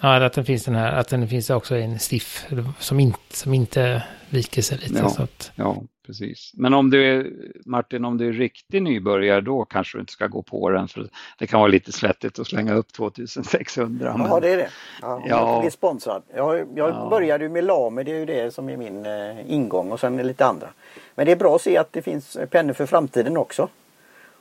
Ja, 0.00 0.24
att 0.24 0.32
den 0.32 0.44
finns 0.44 0.64
den 0.64 0.74
här, 0.74 0.92
att 0.92 1.08
den 1.08 1.28
finns 1.28 1.50
också 1.50 1.76
en 1.76 1.98
stiff 1.98 2.46
som 2.78 3.00
inte, 3.00 3.18
som 3.36 3.54
inte 3.54 4.02
viker 4.30 4.62
sig 4.62 4.78
lite. 4.78 4.98
Ja, 4.98 5.08
så 5.08 5.22
att... 5.22 5.52
ja, 5.54 5.82
precis. 6.06 6.50
Men 6.54 6.74
om 6.74 6.90
du 6.90 7.04
är, 7.04 7.32
Martin, 7.66 8.04
om 8.04 8.18
du 8.18 8.28
är 8.28 8.32
riktig 8.32 8.82
nybörjare 8.82 9.40
då 9.40 9.64
kanske 9.64 9.98
du 9.98 10.00
inte 10.00 10.12
ska 10.12 10.26
gå 10.26 10.42
på 10.42 10.70
den 10.70 10.88
för 10.88 11.08
det 11.38 11.46
kan 11.46 11.60
vara 11.60 11.70
lite 11.70 11.92
svettigt 11.92 12.38
att 12.38 12.46
slänga 12.46 12.74
upp 12.74 12.92
2600. 12.92 14.16
Men... 14.18 14.26
Ja, 14.26 14.40
det 14.40 14.48
är 14.48 14.56
det. 14.56 14.68
Ja, 15.02 15.22
ja. 15.26 15.60
bli 15.60 15.70
sponsrad. 15.70 16.22
Jag, 16.34 16.56
jag 16.56 16.90
ja. 16.90 17.06
började 17.10 17.44
ju 17.44 17.50
med 17.50 17.64
Lame, 17.64 18.02
det 18.02 18.12
är 18.12 18.18
ju 18.18 18.26
det 18.26 18.54
som 18.54 18.68
är 18.68 18.76
min 18.76 19.06
eh, 19.06 19.52
ingång 19.52 19.92
och 19.92 20.00
sen 20.00 20.16
lite 20.16 20.46
andra. 20.46 20.68
Men 21.14 21.26
det 21.26 21.32
är 21.32 21.36
bra 21.36 21.54
att 21.54 21.62
se 21.62 21.76
att 21.76 21.92
det 21.92 22.02
finns 22.02 22.36
pennor 22.50 22.72
för 22.72 22.86
framtiden 22.86 23.36
också. 23.36 23.68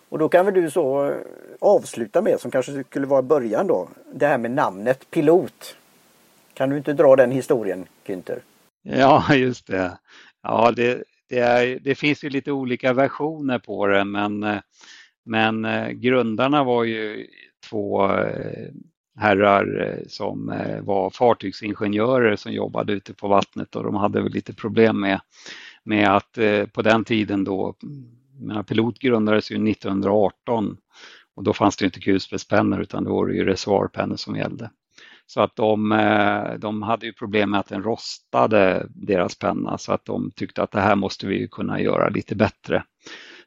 Och 0.10 0.20
då 0.20 0.30
kan 0.30 0.46
väl 0.46 0.54
du 0.54 0.72
så 0.72 1.10
eh, 1.10 1.16
avsluta 1.62 2.22
med, 2.22 2.40
som 2.40 2.52
kanske 2.52 2.84
skulle 2.84 3.08
vara 3.08 3.22
början 3.22 3.68
då, 3.68 3.88
det 4.14 4.28
här 4.28 4.38
med 4.38 4.52
namnet 4.52 5.12
pilot. 5.12 5.76
Kan 6.54 6.70
du 6.70 6.78
inte 6.78 6.94
dra 6.94 7.16
den 7.16 7.32
historien, 7.32 7.86
Günther? 8.06 8.40
Ja, 8.82 9.36
just 9.36 9.68
det. 9.68 9.98
Ja, 10.44 10.72
det, 10.76 11.04
det, 11.34 11.40
är, 11.40 11.80
det 11.80 11.96
finns 11.96 12.24
ju 12.24 12.30
lite 12.30 12.52
olika 12.52 12.94
versioner 12.94 13.60
på 13.60 13.88
det, 13.88 14.06
men, 14.06 14.46
men 15.26 15.68
grundarna 16.02 16.64
var 16.64 16.84
ju 16.84 17.28
två 17.70 18.12
eh, 18.12 18.72
herrar 19.18 19.82
eh, 19.82 20.08
som 20.08 20.50
eh, 20.50 20.82
var 20.82 21.10
fartygsingenjörer 21.10 22.36
som 22.36 22.52
jobbade 22.52 22.94
ute 22.94 23.14
på 23.14 23.28
vattnet 23.28 23.76
och 23.76 23.84
de 23.84 23.96
hade 23.96 24.22
väl 24.22 24.32
lite 24.32 24.54
problem 24.54 25.00
med, 25.00 25.20
med 25.84 26.16
att 26.16 26.38
på 26.74 26.82
den 26.82 27.04
tiden 27.06 27.44
då 27.44 27.76
menar, 28.40 28.64
pilot 28.64 29.00
grundades 29.00 29.52
ju 29.52 29.70
1918 29.70 30.78
och 31.36 31.44
då 31.44 31.54
fanns 31.54 31.78
det 31.78 31.86
inte 31.86 32.00
kulspetspennor 32.00 32.82
utan 32.82 33.04
då 33.04 33.14
var 33.14 33.28
det 33.28 33.36
ju 33.36 33.46
reservoarpennor 33.46 34.16
som 34.16 34.36
gällde. 34.36 34.70
Så 35.26 35.42
att 35.42 35.56
de, 35.56 35.92
eh, 35.92 36.54
de 36.60 36.82
hade 36.82 37.06
ju 37.06 37.14
problem 37.14 37.52
med 37.52 37.60
att 37.60 37.70
den 37.70 37.84
rostade 37.84 38.88
deras 38.90 39.40
penna 39.40 39.78
så 39.78 39.94
att 39.94 40.06
de 40.06 40.32
tyckte 40.36 40.64
att 40.64 40.72
det 40.72 40.82
här 40.82 40.96
måste 40.96 41.28
vi 41.28 41.48
kunna 41.48 41.82
göra 41.82 42.10
lite 42.10 42.36
bättre. 42.36 42.84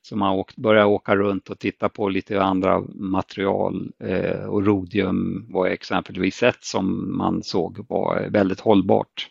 Så 0.02 0.16
man 0.16 0.44
började 0.56 0.86
åka 0.86 1.16
runt 1.16 1.50
och 1.50 1.58
titta 1.58 1.88
på 1.88 2.08
lite 2.08 2.42
andra 2.42 2.80
material 2.94 3.92
eh, 4.04 4.44
och 4.44 4.66
rodium 4.66 5.46
var 5.48 5.66
exempelvis 5.66 6.42
ett 6.42 6.64
som 6.64 7.16
man 7.16 7.42
såg 7.42 7.86
var 7.88 8.28
väldigt 8.30 8.60
hållbart. 8.60 9.28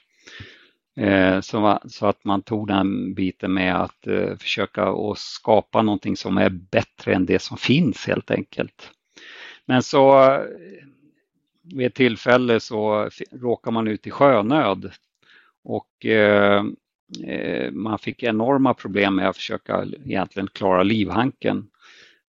Eh, 1.00 1.42
så, 1.42 1.80
så, 1.88 2.06
att 2.06 2.26
man 2.26 2.42
tog 2.42 2.68
den 2.68 3.14
biten 3.14 3.54
med 3.54 3.82
att 3.82 4.08
eh, 4.08 4.36
försöka 4.38 4.84
att 4.84 5.18
skapa 5.18 5.82
någonting 5.82 6.18
som 6.18 6.38
är 6.38 6.50
bättre 6.50 7.14
än 7.14 7.26
det 7.26 7.42
som 7.42 7.58
finns 7.58 8.08
helt 8.08 8.32
enkelt. 8.32 8.92
Men 9.66 9.84
så 9.84 10.38
vid 11.74 11.88
ett 11.88 11.94
tillfälle 11.94 12.60
så 12.60 13.10
råkar 13.32 13.72
man 13.72 13.88
ut 13.88 14.08
i 14.08 14.12
sjönöd 14.12 14.92
och 15.64 16.06
eh, 16.06 16.66
eh, 17.28 17.72
man 17.72 18.00
fick 18.00 18.24
enorma 18.24 18.74
problem 18.74 19.16
med 19.16 19.30
att 19.30 19.38
försöka 19.38 19.86
egentligen 20.06 20.48
klara 20.48 20.84
livhanken. 20.84 21.68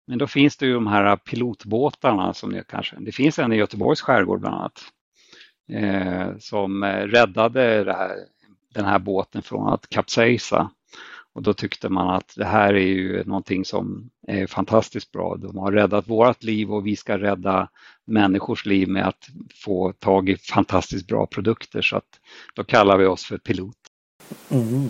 Men 0.07 0.19
då 0.19 0.27
finns 0.27 0.57
det 0.57 0.67
ju 0.67 0.75
de 0.75 0.87
här 0.87 1.17
pilotbåtarna 1.17 2.35
som 2.35 2.53
det 2.53 2.65
kanske, 2.69 2.97
det 2.99 3.13
finns 3.13 3.39
en 3.39 3.53
i 3.53 3.57
Göteborgs 3.57 4.01
skärgård 4.01 4.41
bland 4.41 4.57
annat, 4.57 4.81
eh, 5.69 6.39
som 6.39 6.83
eh, 6.83 7.07
räddade 7.07 7.85
det 7.85 7.93
här 7.93 8.17
den 8.75 8.85
här 8.85 8.99
båten 8.99 9.43
från 9.43 9.73
att 9.73 9.89
kapsejsa. 9.89 10.71
Och 11.33 11.43
då 11.43 11.55
tyckte 11.55 11.89
man 11.89 12.09
att 12.09 12.35
det 12.37 12.45
här 12.45 12.75
är 12.75 12.87
ju 12.87 13.25
någonting 13.25 13.65
som 13.65 14.11
är 14.27 14.47
fantastiskt 14.47 15.13
bra. 15.13 15.37
De 15.37 15.59
har 15.59 15.73
räddat 15.73 16.09
vårt 16.09 16.43
liv 16.43 16.73
och 16.73 16.87
vi 16.87 16.97
ska 16.97 17.19
rädda 17.19 17.69
människors 18.07 18.67
liv 18.67 18.89
med 18.89 19.09
att 19.09 19.29
få 19.65 19.93
tag 19.93 20.29
i 20.29 20.37
fantastiskt 20.37 21.07
bra 21.07 21.27
produkter. 21.27 21.83
Så 21.83 21.97
att 21.97 22.21
då 22.55 22.65
kallar 22.65 22.99
vi 22.99 23.07
oss 23.07 23.25
för 23.25 23.39
pilot. 23.39 23.77
Mm. 24.51 24.89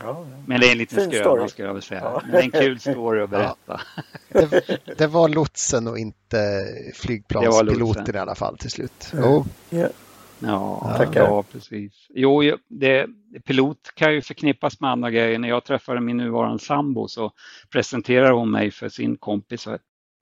Ja, 0.00 0.26
Men 0.46 0.60
det 0.60 0.66
är 0.66 0.72
en 0.72 0.78
liten 0.78 1.10
skröna 1.10 1.48
skulle 1.48 1.68
jag 1.68 1.74
vilja 1.74 1.86
säga. 1.86 2.00
Ja. 2.00 2.20
Men 2.22 2.30
det 2.30 2.38
är 2.38 2.42
en 2.42 2.50
kul 2.50 2.80
story 2.80 3.22
att 3.22 3.30
berätta. 3.30 3.80
Ja. 4.28 4.40
Det, 4.40 4.80
det, 4.98 5.06
var 5.06 5.28
lotsen 5.28 5.88
och 5.88 5.98
inte 5.98 6.64
flygplanspiloten 6.94 8.16
i 8.16 8.18
alla 8.18 8.34
fall 8.34 8.58
till 8.58 8.70
slut. 8.70 9.12
Oh. 9.14 9.46
Yeah. 9.70 9.90
Ja, 10.38 11.06
ja, 11.14 11.42
precis. 11.52 12.06
Jo, 12.08 12.42
det, 12.68 13.06
pilot 13.44 13.78
kan 13.94 14.14
ju 14.14 14.22
förknippas 14.22 14.80
med 14.80 14.90
andra 14.90 15.10
grejer. 15.10 15.38
När 15.38 15.48
jag 15.48 15.64
träffade 15.64 16.00
min 16.00 16.16
nuvarande 16.16 16.58
sambo 16.58 17.08
så 17.08 17.32
presenterade 17.70 18.34
hon 18.34 18.50
mig 18.50 18.70
för 18.70 18.88
sin 18.88 19.16
kompis 19.16 19.66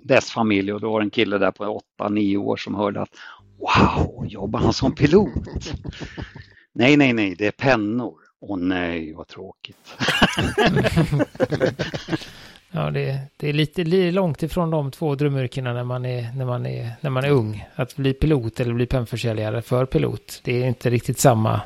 dess 0.04 0.30
familj 0.30 0.72
och 0.72 0.80
då 0.80 0.90
var 0.90 1.00
det 1.00 1.06
en 1.06 1.10
kille 1.10 1.38
där 1.38 1.50
på 1.50 1.80
8-9 2.00 2.36
år 2.36 2.56
som 2.56 2.74
hörde 2.74 3.00
att 3.00 3.10
Wow, 3.58 4.26
jobbar 4.26 4.60
han 4.60 4.72
som 4.72 4.94
pilot? 4.94 5.32
nej, 6.72 6.96
nej, 6.96 7.12
nej, 7.12 7.34
det 7.38 7.46
är 7.46 7.50
pennor. 7.50 8.14
Åh 8.40 8.58
nej, 8.58 9.12
vad 9.12 9.28
tråkigt. 9.28 9.96
Ja, 12.76 12.90
det, 12.90 13.20
det 13.36 13.48
är 13.48 13.52
lite, 13.52 13.84
lite 13.84 14.10
långt 14.10 14.42
ifrån 14.42 14.70
de 14.70 14.90
två 14.90 15.14
drömyrkena 15.14 15.72
när 15.72 15.84
man, 15.84 16.04
är, 16.04 16.32
när, 16.32 16.44
man 16.44 16.66
är, 16.66 16.90
när 17.00 17.10
man 17.10 17.24
är 17.24 17.30
ung. 17.30 17.68
Att 17.74 17.96
bli 17.96 18.12
pilot 18.12 18.60
eller 18.60 18.74
bli 18.74 18.86
pennförsäljare 18.86 19.62
för 19.62 19.86
pilot. 19.86 20.40
Det 20.44 20.62
är 20.62 20.66
inte 20.66 20.90
riktigt 20.90 21.18
samma, 21.18 21.60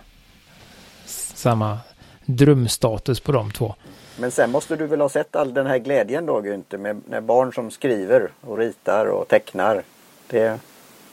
samma 1.07 1.78
drömstatus 2.24 3.20
på 3.20 3.32
de 3.32 3.51
två. 3.51 3.74
Men 4.20 4.30
sen 4.30 4.50
måste 4.50 4.76
du 4.76 4.86
väl 4.86 5.00
ha 5.00 5.08
sett 5.08 5.36
all 5.36 5.54
den 5.54 5.66
här 5.66 5.78
glädjen 5.78 6.26
då 6.26 6.40
Günther 6.40 6.78
med, 6.78 7.00
med 7.08 7.22
barn 7.22 7.52
som 7.52 7.70
skriver 7.70 8.30
och 8.40 8.58
ritar 8.58 9.06
och 9.06 9.28
tecknar. 9.28 9.82
Det, 10.26 10.60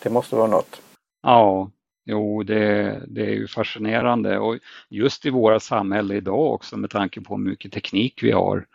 det 0.03 0.09
måste 0.09 0.35
vara 0.35 0.47
något. 0.47 0.81
Ja, 1.23 1.71
jo 2.05 2.43
det, 2.43 3.01
det 3.07 3.21
är 3.21 3.33
ju 3.33 3.47
fascinerande 3.47 4.39
och 4.39 4.57
just 4.89 5.25
i 5.25 5.29
våra 5.29 5.59
samhälle 5.59 6.15
idag 6.15 6.53
också 6.53 6.77
med 6.77 6.89
tanke 6.89 7.21
på 7.21 7.35
hur 7.35 7.43
mycket 7.43 7.71
teknik 7.71 8.23
vi 8.23 8.31
har 8.31 8.65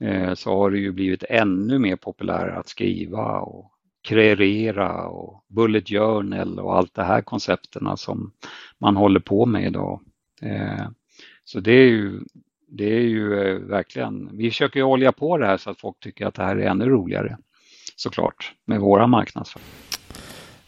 Eh, 0.00 0.34
så 0.34 0.58
har 0.58 0.70
det 0.70 0.78
ju 0.78 0.92
blivit 0.92 1.24
ännu 1.28 1.78
mer 1.78 1.96
populärt 1.96 2.56
att 2.56 2.68
skriva 2.68 3.40
och 3.40 3.70
kreera 4.02 5.08
och 5.08 5.44
bullet 5.48 5.88
journal 5.88 6.58
och 6.58 6.76
allt 6.76 6.94
det 6.94 7.04
här 7.04 7.22
koncepterna 7.22 7.96
som 7.96 8.32
man 8.78 8.96
håller 8.96 9.20
på 9.20 9.46
med 9.46 9.66
idag. 9.66 10.00
Eh, 10.42 10.88
så 11.44 11.60
det 11.60 11.72
är 11.72 11.88
ju, 11.88 12.20
det 12.76 12.96
är 12.96 13.00
ju 13.00 13.40
eh, 13.40 13.58
verkligen, 13.58 14.36
vi 14.36 14.50
försöker 14.50 14.80
ju 14.80 14.84
olja 14.84 15.12
på 15.12 15.38
det 15.38 15.46
här 15.46 15.56
så 15.56 15.70
att 15.70 15.80
folk 15.80 16.00
tycker 16.00 16.26
att 16.26 16.34
det 16.34 16.44
här 16.44 16.56
är 16.56 16.66
ännu 16.66 16.84
roligare 16.84 17.36
såklart 17.96 18.52
med 18.64 18.80
våra 18.80 19.06
marknadsföring. 19.06 19.66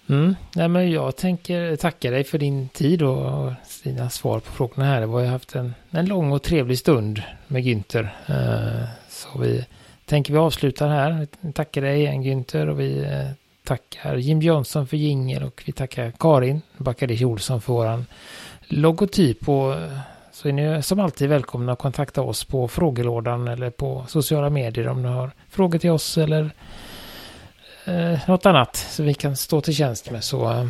Mm. 0.09 0.34
Ja, 0.54 0.68
men 0.68 0.90
jag 0.90 1.16
tänker 1.16 1.76
tacka 1.76 2.11
dig 2.11 2.24
för 2.24 2.38
din 2.38 2.68
tid 2.68 3.02
och 3.02 3.52
dina 3.84 4.11
svar 4.11 4.40
på 4.40 4.52
frågorna 4.52 4.84
här. 4.84 5.00
Vi 5.00 5.12
har 5.12 5.26
haft 5.26 5.54
en, 5.54 5.74
en 5.90 6.07
lång 6.07 6.32
och 6.32 6.42
trevlig 6.42 6.78
stund 6.78 7.22
med 7.46 7.62
Günther. 7.62 8.09
Eh, 8.26 8.88
så 9.09 9.38
vi 9.38 9.66
tänker 10.04 10.32
vi 10.32 10.38
avslutar 10.38 10.88
här. 10.88 11.26
Vi 11.40 11.52
tackar 11.52 11.82
dig 11.82 12.00
igen 12.00 12.22
Günther 12.22 12.66
och 12.68 12.80
vi 12.80 12.98
eh, 12.98 13.30
tackar 13.64 14.16
Jim 14.16 14.42
Jönsson 14.42 14.86
för 14.86 14.96
jingel 14.96 15.42
och 15.42 15.62
vi 15.66 15.72
tackar 15.72 16.11
Karin 16.18 16.62
Bakadish 16.76 17.24
Olsson 17.24 17.61
för 17.61 17.72
våran 17.72 18.07
logotyp. 18.68 19.48
Och 19.48 19.74
så 20.47 20.51
är 20.51 20.53
ni 20.53 20.82
som 20.82 21.01
alltid 21.01 21.28
välkomna 21.28 21.72
att 21.72 21.78
kontakta 21.78 22.22
oss 22.22 22.44
på 22.44 22.68
frågelådan 22.68 23.49
eller 23.49 23.70
på 23.70 24.05
sociala 24.09 24.51
medier 24.51 24.88
om 24.88 25.03
ni 25.03 25.09
har 25.09 25.30
frågor 25.49 25.78
till 25.78 25.90
oss 25.90 26.18
eller 26.18 26.51
eh, 27.84 28.28
något 28.28 28.47
annat 28.47 28.76
så 28.76 29.03
vi 29.03 29.14
kan 29.14 29.36
stå 29.36 29.61
till 29.61 29.74
tjänst 29.74 30.11
med. 30.11 30.24
Så, 30.24 30.51
eh, 30.51 30.66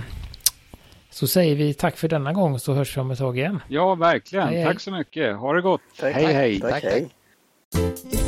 så 1.10 1.26
säger 1.26 1.56
vi 1.56 1.74
tack 1.74 1.96
för 1.96 2.08
denna 2.08 2.32
gång 2.32 2.58
så 2.58 2.72
hörs 2.72 2.96
vi 2.96 3.00
om 3.00 3.10
ett 3.10 3.18
tag 3.18 3.38
igen. 3.38 3.60
Ja, 3.68 3.94
verkligen. 3.94 4.48
Hej, 4.48 4.64
tack 4.64 4.74
hej. 4.74 4.80
så 4.80 4.90
mycket. 4.90 5.36
Ha 5.36 5.52
det 5.52 5.62
gott. 5.62 5.80
Tack, 6.00 6.14
hej, 6.14 6.24
tack, 6.24 6.32
hej. 6.34 6.60
Tack, 6.60 6.82
hej. 6.82 8.25